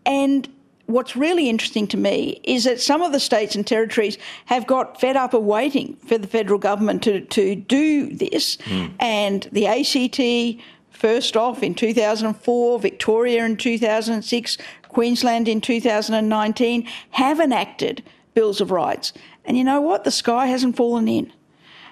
And 0.05 0.49
what's 0.87 1.15
really 1.15 1.49
interesting 1.49 1.87
to 1.87 1.97
me 1.97 2.39
is 2.43 2.63
that 2.65 2.79
some 2.79 3.01
of 3.01 3.11
the 3.11 3.19
states 3.19 3.55
and 3.55 3.65
territories 3.65 4.17
have 4.45 4.67
got 4.67 4.99
fed 4.99 5.15
up 5.15 5.33
of 5.33 5.43
waiting 5.43 5.95
for 6.07 6.17
the 6.17 6.27
federal 6.27 6.59
government 6.59 7.03
to, 7.03 7.21
to 7.21 7.55
do 7.55 8.13
this. 8.13 8.57
Mm. 8.57 8.93
And 8.99 9.49
the 9.51 9.67
ACT, 9.67 10.61
first 10.91 11.35
off 11.35 11.63
in 11.63 11.73
2004, 11.75 12.79
Victoria 12.79 13.45
in 13.45 13.57
2006, 13.57 14.57
Queensland 14.89 15.47
in 15.47 15.61
2019, 15.61 16.87
have 17.11 17.39
enacted 17.39 18.03
Bills 18.33 18.61
of 18.61 18.71
Rights. 18.71 19.13
And 19.45 19.57
you 19.57 19.63
know 19.63 19.81
what? 19.81 20.03
The 20.03 20.11
sky 20.11 20.47
hasn't 20.47 20.75
fallen 20.75 21.07
in. 21.07 21.31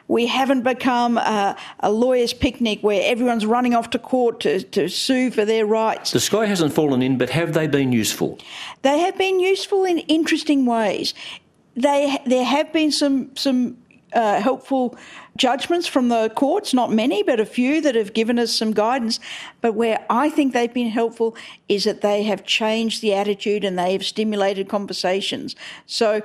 We 0.08 0.28
haven't 0.28 0.64
become 0.64 1.18
a, 1.18 1.56
a, 1.80 1.92
lawyer's 1.92 2.34
picnic 2.34 2.80
where 2.82 3.02
everyone's 3.10 3.46
running 3.46 3.74
off 3.74 3.90
to 3.92 4.00
court 4.00 4.42
to, 4.42 4.62
to 4.62 4.90
sue 4.90 5.32
for 5.32 5.46
their 5.46 5.66
rights. 5.66 6.12
The 6.12 6.20
sky 6.20 6.46
hasn't 6.46 6.74
fallen 6.74 7.02
in, 7.02 7.18
but 7.18 7.30
have 7.30 7.54
they 7.54 7.68
been 7.68 7.92
useful? 7.92 8.38
They 8.82 9.00
have 9.00 9.18
been 9.18 9.40
useful 9.40 9.86
in 9.86 10.00
interesting 10.00 10.66
ways. 10.66 11.14
They, 11.76 12.18
there 12.26 12.44
have 12.44 12.72
been 12.74 12.92
some, 12.92 13.36
some 13.36 13.78
uh, 14.14 14.40
helpful 14.42 14.96
judgments 15.36 15.88
from 15.88 16.10
the 16.10 16.30
courts, 16.36 16.74
not 16.74 16.92
many, 16.92 17.24
but 17.24 17.40
a 17.40 17.46
few 17.46 17.82
that 17.82 17.96
have 17.96 18.14
given 18.14 18.38
us 18.38 18.54
some 18.54 18.72
guidance. 18.72 19.20
But 19.62 19.74
where 19.74 20.06
I 20.10 20.30
think 20.30 20.54
they've 20.54 20.74
been 20.74 20.90
helpful 20.90 21.36
is 21.68 21.86
that 21.86 22.02
they 22.02 22.24
have 22.24 22.46
changed 22.46 23.02
the 23.02 23.14
attitude 23.14 23.64
and 23.64 23.78
they 23.78 23.94
have 23.94 24.06
stimulated 24.06 24.70
conversations. 24.70 25.56
So 25.86 26.22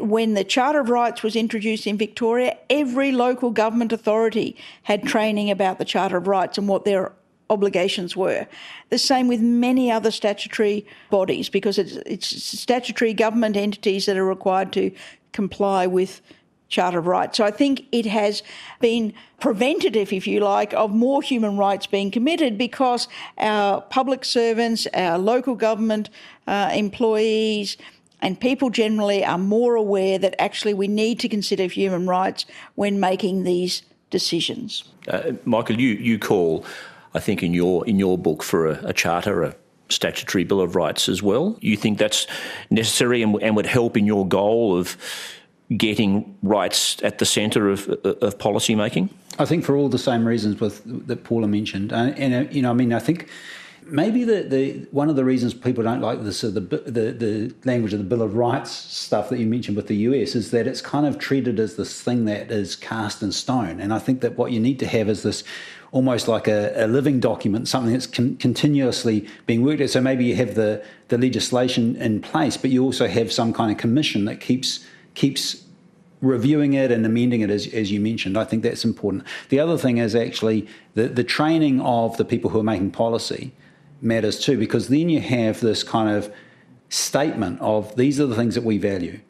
when 0.00 0.34
the 0.34 0.44
Charter 0.44 0.80
of 0.80 0.90
Rights 0.90 1.22
was 1.22 1.36
introduced 1.36 1.86
in 1.86 1.96
Victoria, 1.96 2.56
every 2.68 3.12
local 3.12 3.50
government 3.50 3.92
authority 3.92 4.56
had 4.82 5.04
training 5.04 5.50
about 5.50 5.78
the 5.78 5.84
Charter 5.84 6.18
of 6.18 6.26
Rights 6.26 6.58
and 6.58 6.68
what 6.68 6.84
their 6.84 7.12
obligations 7.48 8.16
were. 8.16 8.46
The 8.90 8.98
same 8.98 9.26
with 9.26 9.40
many 9.40 9.90
other 9.90 10.10
statutory 10.10 10.86
bodies 11.10 11.48
because 11.48 11.78
it's, 11.78 11.96
it's 12.06 12.26
statutory 12.60 13.14
government 13.14 13.56
entities 13.56 14.06
that 14.06 14.16
are 14.16 14.24
required 14.24 14.72
to 14.74 14.92
comply 15.32 15.86
with 15.86 16.20
Charter 16.68 17.00
of 17.00 17.06
Rights. 17.06 17.36
So 17.36 17.44
I 17.44 17.50
think 17.50 17.86
it 17.90 18.06
has 18.06 18.42
been 18.80 19.12
preventative, 19.40 20.12
if 20.12 20.26
you 20.26 20.40
like, 20.40 20.72
of 20.74 20.94
more 20.94 21.20
human 21.20 21.56
rights 21.56 21.86
being 21.86 22.10
committed 22.12 22.56
because 22.56 23.08
our 23.38 23.80
public 23.80 24.24
servants, 24.24 24.86
our 24.94 25.18
local 25.18 25.56
government 25.56 26.10
uh, 26.46 26.70
employees, 26.72 27.76
and 28.22 28.40
people 28.40 28.70
generally 28.70 29.24
are 29.24 29.38
more 29.38 29.74
aware 29.74 30.18
that 30.18 30.34
actually 30.38 30.74
we 30.74 30.88
need 30.88 31.18
to 31.20 31.28
consider 31.28 31.64
human 31.64 32.06
rights 32.06 32.46
when 32.74 33.00
making 33.00 33.44
these 33.44 33.82
decisions. 34.10 34.84
Uh, 35.08 35.32
Michael, 35.44 35.80
you, 35.80 35.90
you 35.90 36.18
call, 36.18 36.64
I 37.14 37.20
think, 37.20 37.42
in 37.42 37.54
your 37.54 37.86
in 37.86 37.98
your 37.98 38.18
book 38.18 38.42
for 38.42 38.66
a, 38.66 38.80
a 38.84 38.92
charter, 38.92 39.42
a 39.42 39.54
statutory 39.88 40.44
bill 40.44 40.60
of 40.60 40.76
rights 40.76 41.08
as 41.08 41.22
well. 41.22 41.56
You 41.60 41.76
think 41.76 41.98
that's 41.98 42.26
necessary 42.70 43.22
and, 43.22 43.40
and 43.42 43.56
would 43.56 43.66
help 43.66 43.96
in 43.96 44.06
your 44.06 44.26
goal 44.26 44.78
of 44.78 44.96
getting 45.76 46.36
rights 46.42 47.00
at 47.02 47.18
the 47.18 47.26
centre 47.26 47.70
of, 47.70 47.88
of 48.04 48.38
policy 48.38 48.74
making? 48.74 49.08
I 49.38 49.44
think 49.44 49.64
for 49.64 49.76
all 49.76 49.88
the 49.88 49.98
same 49.98 50.26
reasons 50.26 50.60
with, 50.60 50.82
that 51.06 51.24
Paula 51.24 51.48
mentioned, 51.48 51.92
uh, 51.92 52.12
and 52.16 52.34
uh, 52.34 52.50
you 52.50 52.62
know, 52.62 52.70
I 52.70 52.74
mean, 52.74 52.92
I 52.92 52.98
think 52.98 53.28
maybe 53.90 54.24
the, 54.24 54.42
the 54.42 54.86
one 54.90 55.10
of 55.10 55.16
the 55.16 55.24
reasons 55.24 55.54
people 55.54 55.84
don't 55.84 56.00
like 56.00 56.22
this 56.22 56.44
uh, 56.44 56.50
the, 56.50 56.60
the 56.60 57.12
the 57.12 57.54
language 57.64 57.92
of 57.92 57.98
the 57.98 58.04
Bill 58.04 58.22
of 58.22 58.36
Rights 58.36 58.70
stuff 58.70 59.28
that 59.30 59.38
you 59.38 59.46
mentioned 59.46 59.76
with 59.76 59.86
the 59.86 59.96
US 59.96 60.34
is 60.34 60.50
that 60.50 60.66
it's 60.66 60.80
kind 60.80 61.06
of 61.06 61.18
treated 61.18 61.58
as 61.58 61.76
this 61.76 62.00
thing 62.00 62.24
that 62.26 62.50
is 62.50 62.76
cast 62.76 63.22
in 63.22 63.32
stone, 63.32 63.80
and 63.80 63.92
I 63.92 63.98
think 63.98 64.20
that 64.20 64.36
what 64.36 64.52
you 64.52 64.60
need 64.60 64.78
to 64.80 64.86
have 64.86 65.08
is 65.08 65.22
this 65.22 65.44
almost 65.92 66.28
like 66.28 66.46
a, 66.46 66.72
a 66.76 66.86
living 66.86 67.18
document, 67.18 67.66
something 67.66 67.92
that's 67.92 68.06
con- 68.06 68.36
continuously 68.36 69.26
being 69.46 69.62
worked 69.62 69.80
at. 69.80 69.90
So 69.90 70.00
maybe 70.00 70.24
you 70.24 70.36
have 70.36 70.54
the 70.54 70.84
the 71.08 71.18
legislation 71.18 71.96
in 71.96 72.20
place, 72.20 72.56
but 72.56 72.70
you 72.70 72.82
also 72.84 73.08
have 73.08 73.32
some 73.32 73.52
kind 73.52 73.72
of 73.72 73.78
commission 73.78 74.24
that 74.26 74.40
keeps 74.40 74.86
keeps 75.14 75.64
reviewing 76.20 76.74
it 76.74 76.92
and 76.92 77.04
amending 77.06 77.40
it 77.40 77.50
as, 77.50 77.66
as 77.68 77.90
you 77.90 77.98
mentioned. 77.98 78.36
I 78.36 78.44
think 78.44 78.62
that's 78.62 78.84
important. 78.84 79.24
The 79.48 79.58
other 79.58 79.78
thing 79.78 79.96
is 79.96 80.14
actually 80.14 80.66
the, 80.92 81.08
the 81.08 81.24
training 81.24 81.80
of 81.80 82.18
the 82.18 82.26
people 82.26 82.50
who 82.50 82.60
are 82.60 82.62
making 82.62 82.90
policy 82.90 83.52
matters 84.00 84.38
too, 84.38 84.58
because 84.58 84.88
then 84.88 85.08
you 85.08 85.20
have 85.20 85.60
this 85.60 85.82
kind 85.82 86.14
of 86.14 86.32
statement 86.88 87.60
of 87.60 87.94
these 87.96 88.20
are 88.20 88.26
the 88.26 88.34
things 88.34 88.54
that 88.54 88.64
we 88.64 88.78
value. 88.78 89.20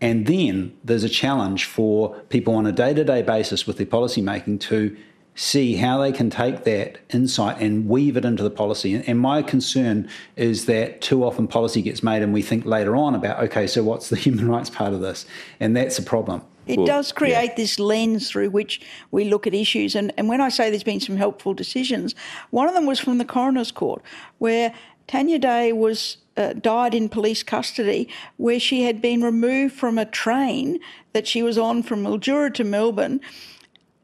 And 0.00 0.26
then 0.26 0.76
there's 0.84 1.04
a 1.04 1.08
challenge 1.08 1.64
for 1.64 2.14
people 2.28 2.54
on 2.54 2.66
a 2.66 2.72
day 2.72 2.92
to 2.92 3.04
day 3.04 3.22
basis 3.22 3.66
with 3.66 3.78
their 3.78 3.86
policy 3.86 4.20
making 4.20 4.58
to 4.60 4.96
see 5.36 5.76
how 5.76 6.00
they 6.00 6.12
can 6.12 6.30
take 6.30 6.64
that 6.64 6.98
insight 7.12 7.60
and 7.60 7.88
weave 7.88 8.16
it 8.16 8.24
into 8.24 8.42
the 8.42 8.50
policy. 8.50 8.94
And 8.94 9.18
my 9.18 9.42
concern 9.42 10.08
is 10.36 10.66
that 10.66 11.00
too 11.00 11.24
often 11.24 11.48
policy 11.48 11.82
gets 11.82 12.02
made 12.02 12.22
and 12.22 12.32
we 12.32 12.42
think 12.42 12.64
later 12.64 12.94
on 12.94 13.14
about, 13.14 13.42
okay, 13.44 13.66
so 13.66 13.82
what's 13.82 14.08
the 14.08 14.16
human 14.24 14.48
rights 14.48 14.70
part 14.70 14.92
of 14.92 15.00
this? 15.00 15.26
And 15.58 15.76
that's 15.76 15.98
a 15.98 16.02
problem. 16.02 16.42
It 16.66 16.78
well, 16.78 16.86
does 16.86 17.12
create 17.12 17.50
yeah. 17.50 17.54
this 17.56 17.78
lens 17.78 18.30
through 18.30 18.50
which 18.50 18.80
we 19.10 19.24
look 19.24 19.46
at 19.46 19.54
issues. 19.54 19.94
And, 19.94 20.12
and 20.16 20.28
when 20.28 20.40
I 20.40 20.48
say 20.48 20.70
there's 20.70 20.82
been 20.82 21.00
some 21.00 21.16
helpful 21.16 21.54
decisions, 21.54 22.14
one 22.50 22.68
of 22.68 22.74
them 22.74 22.86
was 22.86 22.98
from 22.98 23.18
the 23.18 23.24
coroner's 23.24 23.70
court, 23.70 24.02
where 24.38 24.74
Tanya 25.06 25.38
Day 25.38 25.72
was 25.72 26.18
uh, 26.36 26.54
died 26.54 26.94
in 26.94 27.08
police 27.08 27.42
custody, 27.42 28.08
where 28.36 28.58
she 28.58 28.82
had 28.82 29.00
been 29.00 29.22
removed 29.22 29.74
from 29.74 29.98
a 29.98 30.06
train 30.06 30.80
that 31.12 31.26
she 31.28 31.42
was 31.42 31.58
on 31.58 31.82
from 31.82 32.02
Mildura 32.02 32.52
to 32.54 32.64
Melbourne 32.64 33.20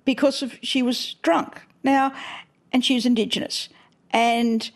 because 0.05 0.43
of 0.43 0.59
she 0.63 0.83
was 0.83 1.15
drunk. 1.23 1.63
Now, 1.83 2.13
and 2.73 2.85
she 2.85 2.95
was 2.95 3.07
Indigenous. 3.07 3.69
And 4.11 4.71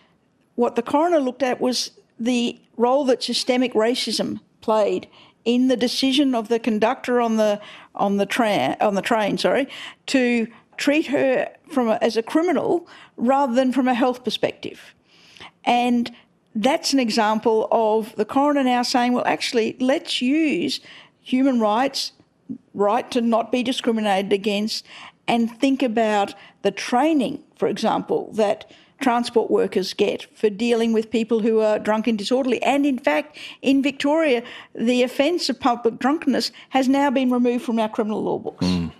what 0.54 0.76
the 0.76 0.82
coroner 0.82 1.20
looked 1.20 1.42
at 1.42 1.60
was 1.60 1.90
the 2.18 2.60
role 2.76 3.04
that 3.04 3.22
systemic 3.22 3.72
racism 3.74 4.40
played 4.60 5.08
in 5.44 5.68
the 5.68 5.76
decision 5.76 6.34
of 6.34 6.48
the 6.48 6.58
conductor 6.58 7.20
on 7.20 7.36
the 7.36 7.60
on 7.94 8.16
the 8.16 8.26
train 8.26 8.76
on 8.80 8.94
the 8.94 9.02
train, 9.02 9.38
sorry, 9.38 9.68
to 10.06 10.46
treat 10.76 11.06
her 11.06 11.48
from 11.70 11.88
a, 11.88 11.98
as 12.00 12.16
a 12.16 12.22
criminal 12.22 12.88
rather 13.16 13.54
than 13.54 13.72
from 13.72 13.88
a 13.88 13.94
health 13.94 14.24
perspective. 14.24 14.94
And 15.64 16.10
that's 16.54 16.92
an 16.92 16.98
example 16.98 17.68
of 17.70 18.14
the 18.16 18.24
coroner 18.24 18.62
now 18.64 18.82
saying, 18.82 19.12
well, 19.12 19.24
actually, 19.26 19.76
let's 19.80 20.20
use 20.20 20.80
human 21.20 21.60
rights, 21.60 22.12
right 22.74 23.10
to 23.10 23.20
not 23.20 23.50
be 23.50 23.62
discriminated 23.62 24.32
against, 24.32 24.84
and 25.26 25.50
think 25.58 25.82
about 25.82 26.34
the 26.62 26.70
training, 26.70 27.42
for 27.56 27.68
example, 27.68 28.30
that 28.34 28.70
transport 29.04 29.50
workers 29.50 29.92
get 29.92 30.22
for 30.34 30.48
dealing 30.48 30.94
with 30.94 31.10
people 31.10 31.40
who 31.40 31.60
are 31.60 31.78
drunk 31.78 32.06
and 32.06 32.16
disorderly. 32.16 32.60
And 32.62 32.86
in 32.86 32.98
fact, 32.98 33.36
in 33.60 33.82
Victoria, 33.82 34.42
the 34.74 35.02
offence 35.02 35.50
of 35.50 35.60
public 35.60 35.98
drunkenness 35.98 36.50
has 36.70 36.88
now 36.88 37.10
been 37.10 37.30
removed 37.30 37.66
from 37.66 37.78
our 37.78 37.90
criminal 37.90 38.22
law 38.22 38.38
books. 38.38 38.64
Mm. 38.64 38.92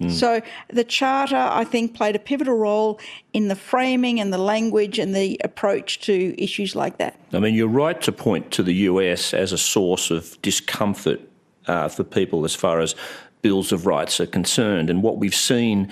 Mm. 0.00 0.10
So 0.10 0.40
the 0.70 0.82
Charter, 0.82 1.36
I 1.36 1.62
think, 1.62 1.94
played 1.94 2.16
a 2.16 2.18
pivotal 2.18 2.56
role 2.56 2.98
in 3.32 3.46
the 3.46 3.54
framing 3.54 4.18
and 4.18 4.32
the 4.32 4.38
language 4.38 4.98
and 4.98 5.14
the 5.14 5.40
approach 5.44 6.00
to 6.00 6.34
issues 6.42 6.74
like 6.74 6.98
that. 6.98 7.16
I 7.32 7.38
mean, 7.38 7.54
you're 7.54 7.68
right 7.68 8.00
to 8.02 8.10
point 8.10 8.50
to 8.52 8.64
the 8.64 8.74
US 8.90 9.32
as 9.32 9.52
a 9.52 9.58
source 9.58 10.10
of 10.10 10.42
discomfort 10.42 11.20
uh, 11.68 11.86
for 11.86 12.02
people 12.02 12.44
as 12.44 12.56
far 12.56 12.80
as 12.80 12.96
bills 13.42 13.70
of 13.70 13.86
rights 13.86 14.18
are 14.18 14.26
concerned. 14.26 14.90
And 14.90 15.04
what 15.04 15.18
we've 15.18 15.36
seen 15.36 15.88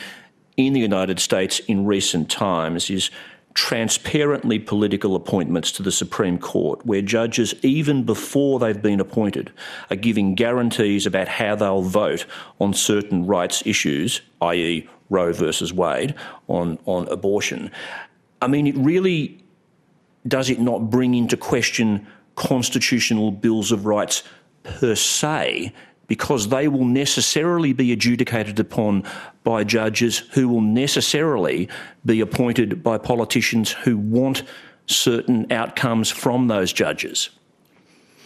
in 0.57 0.73
the 0.73 0.81
United 0.81 1.21
States 1.21 1.61
in 1.61 1.87
recent 1.87 2.29
times 2.29 2.91
is 2.91 3.13
transparently 3.55 4.59
political 4.59 5.17
appointments 5.17 5.73
to 5.73 5.83
the 5.83 5.93
Supreme 5.93 6.39
Court, 6.39 6.85
where 6.87 7.03
judges, 7.03 7.55
even 7.63 8.05
before 8.05 8.59
they've 8.59 8.81
been 8.81 9.01
appointed, 9.01 9.53
are 9.91 9.97
giving 9.97 10.35
guarantees 10.35 11.07
about 11.07 11.29
how 11.29 11.55
they'll 11.57 11.83
vote 11.83 12.27
on 12.61 12.73
certain 12.73 13.27
rights 13.27 13.63
issues, 13.67 14.21
i.e., 14.43 14.89
Roe 15.09 15.33
versus 15.33 15.73
Wade, 15.73 16.15
on, 16.47 16.79
on 16.87 17.09
abortion. 17.09 17.71
I 18.41 18.47
mean, 18.47 18.67
it 18.67 18.77
really 18.77 19.43
does 20.27 20.51
it 20.51 20.61
not 20.61 20.91
bring 20.91 21.15
into 21.15 21.37
question 21.37 22.07
constitutional 22.37 23.33
bills 23.33 23.73
of 23.73 23.87
rights 23.87 24.23
per 24.63 24.95
se 24.95 25.73
because 26.11 26.49
they 26.49 26.67
will 26.67 26.85
necessarily 26.85 27.73
be 27.73 27.93
adjudicated 27.93 28.59
upon 28.59 29.05
by 29.45 29.63
judges 29.63 30.19
who 30.33 30.49
will 30.49 30.61
necessarily 30.61 31.69
be 32.05 32.21
appointed 32.21 32.83
by 32.83 32.99
politicians 32.99 33.71
who 33.71 33.97
want 33.97 34.43
certain 34.87 35.47
outcomes 35.53 36.11
from 36.11 36.49
those 36.49 36.73
judges. 36.73 37.31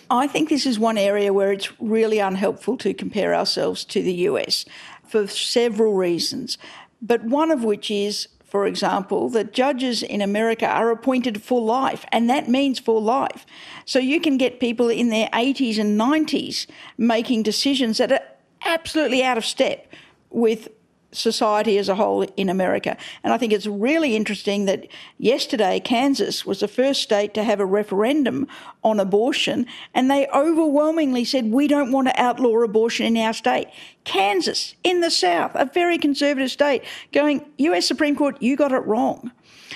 I 0.09 0.27
think 0.27 0.49
this 0.49 0.65
is 0.65 0.79
one 0.79 0.97
area 0.97 1.35
where 1.35 1.53
it's 1.53 1.79
really 1.79 2.21
unhelpful 2.21 2.79
to 2.79 2.95
compare 2.95 3.35
ourselves 3.35 3.85
to 3.85 4.03
the 4.03 4.15
US 4.31 4.65
for 5.07 5.27
several 5.27 5.93
reasons, 5.93 6.57
but 7.03 7.23
one 7.23 7.51
of 7.51 7.65
which 7.65 7.91
is 7.91 8.29
for 8.55 8.69
example, 8.69 9.29
that 9.31 9.53
judges 9.53 10.01
in 10.01 10.21
America 10.21 10.65
are 10.65 10.93
appointed 10.93 11.43
for 11.43 11.61
life, 11.61 12.05
and 12.13 12.31
that 12.31 12.49
means 12.49 12.79
for 12.79 13.01
life. 13.01 13.45
So 13.85 13.99
you 13.99 14.21
can 14.21 14.39
get 14.39 14.61
people 14.61 14.89
in 14.89 15.09
their 15.09 15.29
80s 15.31 15.77
and 15.77 16.01
90s 16.01 16.69
making 16.97 17.43
decisions 17.43 17.99
that 17.99 18.13
are 18.13 18.23
absolutely 18.65 19.25
out 19.25 19.37
of 19.37 19.45
step 19.45 19.93
with 20.31 20.69
society 21.11 21.79
as 21.79 21.89
a 21.89 21.97
whole 21.97 22.23
in 22.23 22.49
America. 22.49 22.97
And 23.25 23.33
I 23.33 23.39
think 23.39 23.53
it's 23.53 23.67
really 23.67 24.15
interesting 24.15 24.67
that 24.67 24.87
yesterday 25.19 25.81
Kansas 25.81 26.47
was 26.47 26.61
the 26.61 26.69
first 26.69 27.03
state 27.03 27.35
to 27.35 27.43
have 27.43 27.59
a 27.59 27.67
referendum 27.67 28.47
on 28.85 29.01
abortion, 29.01 29.67
and 29.95 30.09
they 30.09 30.29
overwhelmingly 30.29 31.25
said, 31.25 31.51
We 31.51 31.67
don't 31.67 31.91
want 31.91 32.07
to 32.07 32.21
outlaw 32.21 32.63
abortion 32.63 33.07
in 33.07 33.17
our 33.17 33.33
state. 33.33 33.67
Kansas, 34.05 34.75
in 34.85 35.01
the 35.01 35.11
South, 35.11 35.53
a 35.55 35.65
very 35.65 35.99
conservative 35.99 36.51
state, 36.51 36.85
going, 37.13 37.45
US 37.59 37.87
Supreme 37.87 38.17
Court, 38.17 38.41
you 38.41 38.57
got 38.57 38.73
it 38.73 38.85
wrong. 38.87 39.33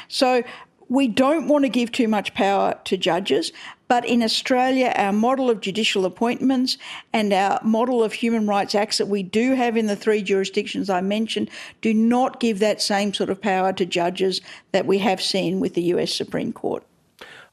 So 0.08 0.42
we 0.88 1.08
don't 1.08 1.48
want 1.48 1.64
to 1.64 1.68
give 1.68 1.92
too 1.92 2.08
much 2.08 2.34
power 2.34 2.78
to 2.84 2.96
judges. 2.96 3.52
But 3.88 4.04
in 4.04 4.22
Australia, 4.22 4.92
our 4.96 5.12
model 5.12 5.48
of 5.48 5.60
judicial 5.60 6.04
appointments 6.04 6.76
and 7.12 7.32
our 7.32 7.58
model 7.62 8.02
of 8.02 8.12
human 8.12 8.46
rights 8.46 8.74
acts 8.74 8.98
that 8.98 9.08
we 9.08 9.22
do 9.22 9.54
have 9.54 9.76
in 9.76 9.86
the 9.86 9.96
three 9.96 10.22
jurisdictions 10.22 10.90
I 10.90 11.00
mentioned 11.00 11.50
do 11.80 11.94
not 11.94 12.40
give 12.40 12.58
that 12.58 12.82
same 12.82 13.14
sort 13.14 13.30
of 13.30 13.40
power 13.40 13.72
to 13.72 13.86
judges 13.86 14.40
that 14.72 14.86
we 14.86 14.98
have 14.98 15.22
seen 15.22 15.60
with 15.60 15.74
the 15.74 15.82
US 15.94 16.12
Supreme 16.12 16.52
Court. 16.52 16.84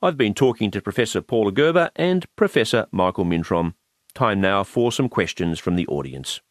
I've 0.02 0.18
been 0.18 0.34
talking 0.34 0.72
to 0.72 0.82
Professor 0.82 1.22
Paula 1.22 1.52
Gerber 1.52 1.90
and 1.96 2.26
Professor 2.36 2.88
Michael 2.92 3.26
Mintrom. 3.26 3.74
Time 4.14 4.42
now 4.42 4.64
for 4.64 4.92
some 4.92 5.10
questions 5.10 5.58
from 5.58 5.76
the 5.76 5.88
audience. 5.88 6.42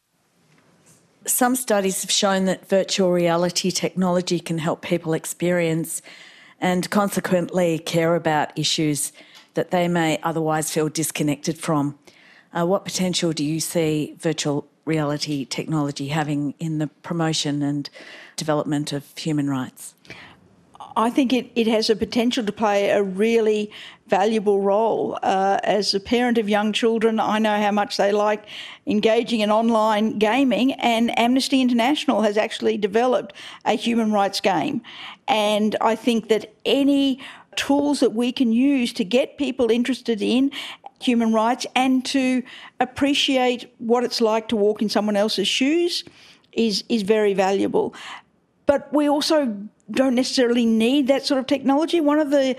Some 1.27 1.55
studies 1.55 2.01
have 2.03 2.11
shown 2.11 2.45
that 2.45 2.67
virtual 2.67 3.11
reality 3.11 3.71
technology 3.71 4.39
can 4.39 4.59
help 4.59 4.81
people 4.81 5.13
experience 5.13 6.01
and 6.61 6.89
consequently 6.89 7.79
care 7.79 8.15
about 8.15 8.57
issues 8.57 9.11
that 9.55 9.71
they 9.71 9.87
may 9.87 10.19
otherwise 10.21 10.69
feel 10.69 10.87
disconnected 10.87 11.57
from. 11.57 11.97
Uh, 12.53 12.65
what 12.65 12.85
potential 12.85 13.33
do 13.33 13.43
you 13.43 13.59
see 13.59 14.15
virtual 14.19 14.67
reality 14.85 15.45
technology 15.45 16.09
having 16.09 16.53
in 16.59 16.77
the 16.77 16.87
promotion 16.87 17.63
and 17.63 17.89
development 18.35 18.93
of 18.93 19.17
human 19.17 19.49
rights? 19.49 19.95
I 20.95 21.09
think 21.09 21.33
it, 21.33 21.51
it 21.55 21.67
has 21.67 21.89
a 21.89 21.95
potential 21.95 22.45
to 22.45 22.51
play 22.51 22.89
a 22.89 23.03
really 23.03 23.71
valuable 24.07 24.61
role. 24.61 25.17
Uh, 25.23 25.59
as 25.63 25.93
a 25.93 25.99
parent 25.99 26.37
of 26.37 26.47
young 26.47 26.71
children, 26.73 27.19
I 27.19 27.39
know 27.39 27.59
how 27.59 27.71
much 27.71 27.97
they 27.97 28.11
like 28.11 28.45
engaging 28.85 29.39
in 29.39 29.51
online 29.51 30.19
gaming, 30.19 30.73
and 30.73 31.17
Amnesty 31.17 31.61
International 31.61 32.21
has 32.21 32.37
actually 32.37 32.77
developed 32.77 33.33
a 33.65 33.73
human 33.73 34.11
rights 34.11 34.39
game. 34.41 34.81
And 35.27 35.75
I 35.81 35.95
think 35.95 36.29
that 36.29 36.53
any 36.65 37.19
tools 37.55 37.99
that 38.01 38.13
we 38.13 38.31
can 38.31 38.51
use 38.51 38.93
to 38.93 39.03
get 39.03 39.37
people 39.37 39.71
interested 39.71 40.21
in 40.21 40.51
human 41.01 41.33
rights 41.33 41.65
and 41.75 42.05
to 42.05 42.43
appreciate 42.79 43.73
what 43.79 44.03
it's 44.03 44.21
like 44.21 44.47
to 44.49 44.55
walk 44.55 44.81
in 44.81 44.89
someone 44.89 45.15
else's 45.15 45.47
shoes 45.47 46.03
is 46.53 46.83
is 46.89 47.01
very 47.01 47.33
valuable. 47.33 47.93
But 48.65 48.91
we 48.93 49.09
also 49.09 49.57
don't 49.91 50.15
necessarily 50.15 50.65
need 50.65 51.07
that 51.07 51.25
sort 51.25 51.39
of 51.39 51.47
technology. 51.47 52.01
One 52.01 52.19
of 52.19 52.31
the 52.31 52.55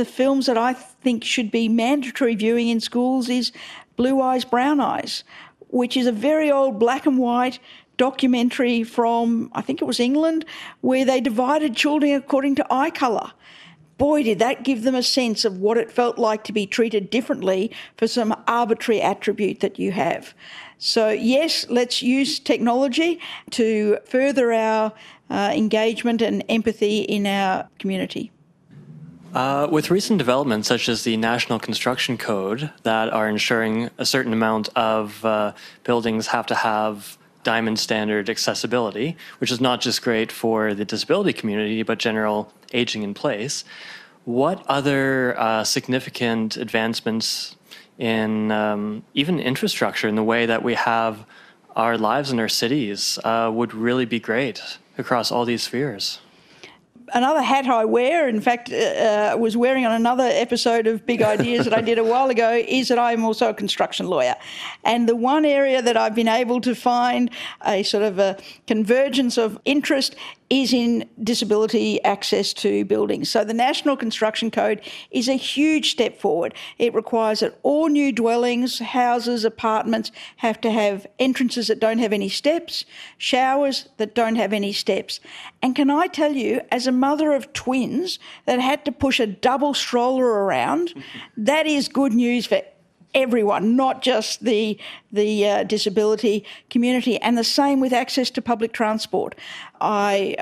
the 0.00 0.06
films 0.06 0.46
that 0.46 0.56
I 0.56 0.72
think 0.72 1.24
should 1.24 1.50
be 1.50 1.68
mandatory 1.68 2.34
viewing 2.34 2.68
in 2.68 2.80
schools 2.80 3.28
is 3.28 3.52
Blue 3.96 4.22
Eyes 4.22 4.46
Brown 4.46 4.80
Eyes, 4.80 5.24
which 5.68 5.94
is 5.94 6.06
a 6.06 6.12
very 6.12 6.50
old 6.50 6.78
black 6.78 7.04
and 7.04 7.18
white 7.18 7.58
documentary 7.98 8.82
from 8.82 9.50
I 9.52 9.60
think 9.60 9.82
it 9.82 9.84
was 9.84 10.00
England 10.00 10.46
where 10.80 11.04
they 11.04 11.20
divided 11.20 11.76
children 11.76 12.12
according 12.14 12.54
to 12.54 12.66
eye 12.70 12.88
color 12.88 13.30
boy, 13.98 14.22
did 14.22 14.38
that 14.38 14.62
give 14.62 14.82
them 14.82 14.94
a 14.94 15.02
sense 15.02 15.44
of 15.44 15.58
what 15.58 15.76
it 15.76 15.92
felt 15.92 16.16
like 16.16 16.42
to 16.42 16.54
be 16.54 16.66
treated 16.66 17.10
differently 17.10 17.70
for 17.98 18.08
some 18.08 18.34
arbitrary 18.48 19.02
attribute 19.02 19.60
that 19.60 19.78
you 19.78 19.92
have. 19.92 20.32
So, 20.78 21.10
yes, 21.10 21.66
let's 21.68 22.00
use 22.00 22.38
technology 22.38 23.20
to 23.50 23.98
further 24.06 24.54
our 24.54 24.94
uh, 25.28 25.52
engagement 25.54 26.22
and 26.22 26.42
empathy 26.48 27.00
in 27.00 27.26
our 27.26 27.68
community. 27.78 28.32
Uh, 29.34 29.68
with 29.70 29.92
recent 29.92 30.18
developments 30.18 30.66
such 30.66 30.88
as 30.88 31.04
the 31.04 31.16
National 31.16 31.60
Construction 31.60 32.18
Code 32.18 32.72
that 32.82 33.12
are 33.12 33.28
ensuring 33.28 33.88
a 33.96 34.04
certain 34.04 34.32
amount 34.32 34.68
of 34.74 35.24
uh, 35.24 35.52
buildings 35.84 36.26
have 36.28 36.46
to 36.46 36.54
have 36.56 37.16
diamond 37.44 37.78
standard 37.78 38.28
accessibility, 38.28 39.16
which 39.38 39.52
is 39.52 39.60
not 39.60 39.80
just 39.80 40.02
great 40.02 40.32
for 40.32 40.74
the 40.74 40.84
disability 40.84 41.32
community, 41.32 41.84
but 41.84 41.98
general 42.00 42.52
aging 42.72 43.04
in 43.04 43.14
place. 43.14 43.64
What 44.24 44.64
other 44.66 45.38
uh, 45.38 45.62
significant 45.62 46.56
advancements 46.56 47.54
in 47.98 48.50
um, 48.50 49.04
even 49.14 49.38
infrastructure 49.38 50.08
in 50.08 50.16
the 50.16 50.24
way 50.24 50.44
that 50.44 50.64
we 50.64 50.74
have 50.74 51.24
our 51.76 51.96
lives 51.96 52.32
in 52.32 52.40
our 52.40 52.48
cities 52.48 53.16
uh, 53.22 53.48
would 53.54 53.74
really 53.74 54.06
be 54.06 54.18
great 54.18 54.60
across 54.98 55.30
all 55.30 55.44
these 55.44 55.62
spheres? 55.62 56.18
Another 57.14 57.42
hat 57.42 57.66
I 57.66 57.84
wear, 57.84 58.28
in 58.28 58.40
fact, 58.40 58.72
uh, 58.72 58.76
uh, 58.76 59.36
was 59.38 59.56
wearing 59.56 59.86
on 59.86 59.92
another 59.92 60.24
episode 60.24 60.86
of 60.86 61.06
Big 61.06 61.22
Ideas 61.22 61.64
that 61.64 61.74
I 61.74 61.80
did 61.80 61.98
a 61.98 62.04
while 62.04 62.30
ago, 62.30 62.62
is 62.66 62.88
that 62.88 62.98
I'm 62.98 63.24
also 63.24 63.48
a 63.48 63.54
construction 63.54 64.06
lawyer. 64.06 64.34
And 64.84 65.08
the 65.08 65.16
one 65.16 65.44
area 65.44 65.82
that 65.82 65.96
I've 65.96 66.14
been 66.14 66.28
able 66.28 66.60
to 66.62 66.74
find 66.74 67.30
a 67.64 67.82
sort 67.82 68.04
of 68.04 68.18
a 68.18 68.36
convergence 68.66 69.38
of 69.38 69.58
interest 69.64 70.16
is 70.50 70.72
in 70.72 71.08
disability 71.22 72.02
access 72.02 72.52
to 72.52 72.84
buildings. 72.84 73.30
So 73.30 73.44
the 73.44 73.54
National 73.54 73.96
Construction 73.96 74.50
Code 74.50 74.80
is 75.12 75.28
a 75.28 75.34
huge 75.34 75.92
step 75.92 76.18
forward. 76.18 76.54
It 76.76 76.92
requires 76.92 77.40
that 77.40 77.58
all 77.62 77.88
new 77.88 78.10
dwellings, 78.10 78.80
houses, 78.80 79.44
apartments 79.44 80.10
have 80.38 80.60
to 80.62 80.70
have 80.72 81.06
entrances 81.20 81.68
that 81.68 81.78
don't 81.78 81.98
have 81.98 82.12
any 82.12 82.28
steps, 82.28 82.84
showers 83.16 83.88
that 83.98 84.16
don't 84.16 84.34
have 84.34 84.52
any 84.52 84.72
steps. 84.72 85.20
And 85.62 85.76
can 85.76 85.88
I 85.88 86.08
tell 86.08 86.32
you, 86.32 86.62
as 86.72 86.88
a 86.88 86.92
mother 86.92 87.32
of 87.32 87.52
twins 87.52 88.18
that 88.46 88.58
had 88.58 88.84
to 88.86 88.92
push 88.92 89.20
a 89.20 89.28
double 89.28 89.72
stroller 89.72 90.26
around, 90.26 90.94
that 91.36 91.68
is 91.68 91.86
good 91.86 92.12
news 92.12 92.46
for 92.46 92.60
everyone, 93.14 93.76
not 93.76 94.02
just 94.02 94.44
the 94.44 94.78
the 95.12 95.48
uh, 95.48 95.64
disability 95.64 96.44
community, 96.68 97.18
and 97.18 97.36
the 97.36 97.44
same 97.44 97.80
with 97.80 97.92
access 97.92 98.30
to 98.30 98.42
public 98.42 98.72
transport. 98.72 99.34
I, 99.80 100.36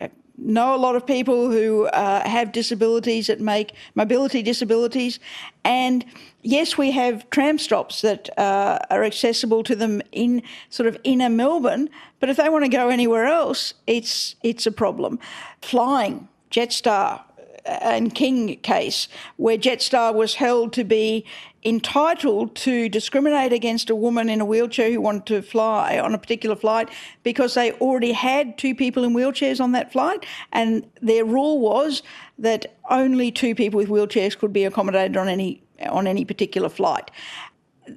I 0.00 0.10
know 0.36 0.74
a 0.74 0.78
lot 0.78 0.96
of 0.96 1.06
people 1.06 1.50
who 1.50 1.86
uh, 1.86 2.26
have 2.28 2.52
disabilities 2.52 3.26
that 3.26 3.40
make 3.40 3.74
mobility 3.94 4.42
disabilities, 4.42 5.18
and 5.64 6.04
yes, 6.42 6.78
we 6.78 6.90
have 6.90 7.28
tram 7.30 7.58
stops 7.58 8.00
that 8.00 8.30
uh, 8.38 8.78
are 8.90 9.04
accessible 9.04 9.62
to 9.64 9.76
them 9.76 10.02
in 10.12 10.42
sort 10.70 10.86
of 10.86 10.96
inner 11.04 11.28
Melbourne. 11.28 11.88
But 12.18 12.30
if 12.30 12.36
they 12.36 12.48
want 12.48 12.64
to 12.64 12.70
go 12.70 12.88
anywhere 12.88 13.26
else, 13.26 13.74
it's 13.86 14.36
it's 14.42 14.66
a 14.66 14.72
problem. 14.72 15.18
Flying, 15.60 16.28
Jetstar, 16.50 17.22
Uh, 17.70 17.78
and 17.82 18.14
King 18.14 18.56
case, 18.56 19.06
where 19.36 19.56
Jetstar 19.56 20.12
was 20.12 20.34
held 20.34 20.72
to 20.72 20.82
be 20.82 21.24
entitled 21.62 22.56
to 22.56 22.88
discriminate 22.88 23.52
against 23.52 23.90
a 23.90 23.94
woman 23.94 24.28
in 24.28 24.40
a 24.40 24.44
wheelchair 24.44 24.90
who 24.90 25.00
wanted 25.00 25.26
to 25.26 25.42
fly 25.42 25.98
on 25.98 26.14
a 26.14 26.18
particular 26.18 26.56
flight 26.56 26.88
because 27.22 27.54
they 27.54 27.72
already 27.72 28.12
had 28.12 28.58
two 28.58 28.74
people 28.74 29.04
in 29.04 29.14
wheelchairs 29.14 29.60
on 29.60 29.72
that 29.72 29.92
flight, 29.92 30.26
and 30.52 30.84
their 31.00 31.24
rule 31.24 31.60
was 31.60 32.02
that 32.38 32.74
only 32.88 33.30
two 33.30 33.54
people 33.54 33.78
with 33.78 33.88
wheelchairs 33.88 34.36
could 34.36 34.52
be 34.52 34.64
accommodated 34.64 35.16
on 35.16 35.28
any 35.28 35.62
on 35.88 36.06
any 36.06 36.24
particular 36.24 36.68
flight. 36.68 37.10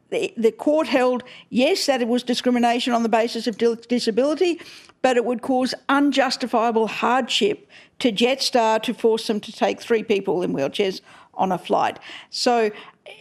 The, 0.09 0.33
the 0.37 0.51
court 0.51 0.87
held 0.87 1.23
yes 1.49 1.85
that 1.85 2.01
it 2.01 2.07
was 2.07 2.23
discrimination 2.23 2.93
on 2.93 3.03
the 3.03 3.09
basis 3.09 3.47
of 3.47 3.57
disability, 3.57 4.61
but 5.01 5.17
it 5.17 5.25
would 5.25 5.41
cause 5.41 5.73
unjustifiable 5.89 6.87
hardship 6.87 7.69
to 7.99 8.11
Jetstar 8.11 8.81
to 8.83 8.93
force 8.93 9.27
them 9.27 9.39
to 9.41 9.51
take 9.51 9.81
three 9.81 10.03
people 10.03 10.43
in 10.43 10.53
wheelchairs 10.53 11.01
on 11.35 11.51
a 11.51 11.57
flight. 11.57 11.99
So 12.29 12.71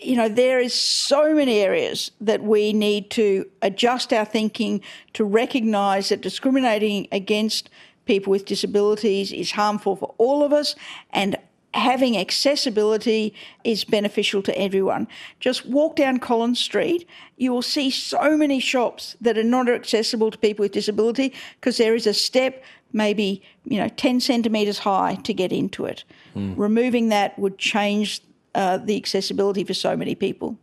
you 0.01 0.17
know, 0.17 0.29
there 0.29 0.61
is 0.61 0.75
so 0.75 1.35
many 1.35 1.59
areas 1.61 2.13
that 2.21 2.43
we 2.43 2.73
need 2.73 3.11
to 3.11 3.49
adjust 3.63 4.13
our 4.13 4.25
thinking 4.25 4.81
to 5.15 5.25
recognise 5.25 6.09
that 6.11 6.21
discriminating 6.21 7.09
against 7.11 7.69
people 8.05 8.31
with 8.31 8.45
disabilities 8.45 9.33
is 9.33 9.53
harmful 9.53 9.97
for 9.97 10.15
all 10.19 10.45
of 10.45 10.53
us 10.53 10.75
and 11.11 11.37
having 11.75 12.17
accessibility 12.17 13.35
is 13.65 13.85
beneficial 13.85 14.43
to 14.43 14.59
everyone. 14.59 15.09
Just 15.41 15.67
walk 15.67 15.97
down 15.97 16.19
Collins 16.19 16.59
Street, 16.59 17.09
you 17.37 17.53
will 17.53 17.63
see 17.63 17.91
so 17.91 18.37
many 18.37 18.61
shops 18.61 19.17
that 19.21 19.39
are 19.39 19.45
not 19.45 19.69
accessible 19.69 20.31
to 20.31 20.39
people 20.39 20.63
with 20.65 20.73
disability 20.73 21.33
because 21.61 21.79
there 21.79 21.95
is 21.95 22.07
a 22.07 22.15
step 22.15 22.63
maybe, 22.93 23.43
you 23.65 23.79
know, 23.79 23.89
10 23.89 24.21
centimetres 24.21 24.81
high 24.81 25.15
to 25.23 25.33
get 25.33 25.53
into 25.53 25.85
it. 25.87 26.05
Mm. 26.37 26.55
Removing 26.57 27.09
that 27.09 27.39
would 27.39 27.59
change 27.59 28.21
uh, 28.55 28.77
the 28.79 28.97
accessibility 28.97 29.65
for 29.65 29.75
so 29.75 29.97
many 29.97 30.15
people. 30.15 30.59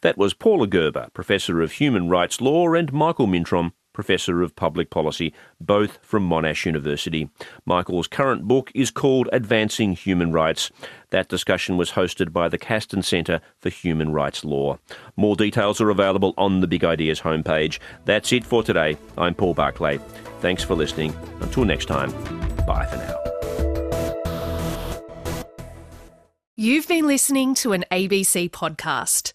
That 0.00 0.18
was 0.18 0.34
Paula 0.34 0.66
Gerber, 0.66 1.08
Professor 1.14 1.60
of 1.60 1.72
Human 1.72 2.08
Rights 2.08 2.40
Law, 2.40 2.74
and 2.74 2.92
Michael 2.92 3.28
Mintrom, 3.28 3.72
Professor 4.00 4.40
of 4.40 4.56
Public 4.56 4.88
Policy, 4.88 5.34
both 5.60 5.98
from 6.00 6.26
Monash 6.26 6.64
University. 6.64 7.28
Michael's 7.66 8.08
current 8.08 8.44
book 8.44 8.72
is 8.74 8.90
called 8.90 9.28
Advancing 9.30 9.92
Human 9.92 10.32
Rights. 10.32 10.70
That 11.10 11.28
discussion 11.28 11.76
was 11.76 11.90
hosted 11.90 12.32
by 12.32 12.48
the 12.48 12.56
Castan 12.56 13.02
Centre 13.02 13.42
for 13.58 13.68
Human 13.68 14.10
Rights 14.10 14.42
Law. 14.42 14.78
More 15.18 15.36
details 15.36 15.82
are 15.82 15.90
available 15.90 16.32
on 16.38 16.60
the 16.60 16.66
Big 16.66 16.82
Ideas 16.82 17.20
homepage. 17.20 17.78
That's 18.06 18.32
it 18.32 18.42
for 18.42 18.62
today. 18.62 18.96
I'm 19.18 19.34
Paul 19.34 19.52
Barclay. 19.52 19.98
Thanks 20.40 20.64
for 20.64 20.74
listening. 20.74 21.14
Until 21.42 21.66
next 21.66 21.84
time, 21.84 22.10
bye 22.66 22.86
for 22.86 22.96
now. 22.96 23.18
You've 26.56 26.88
been 26.88 27.06
listening 27.06 27.54
to 27.56 27.72
an 27.72 27.84
ABC 27.90 28.50
podcast. 28.50 29.34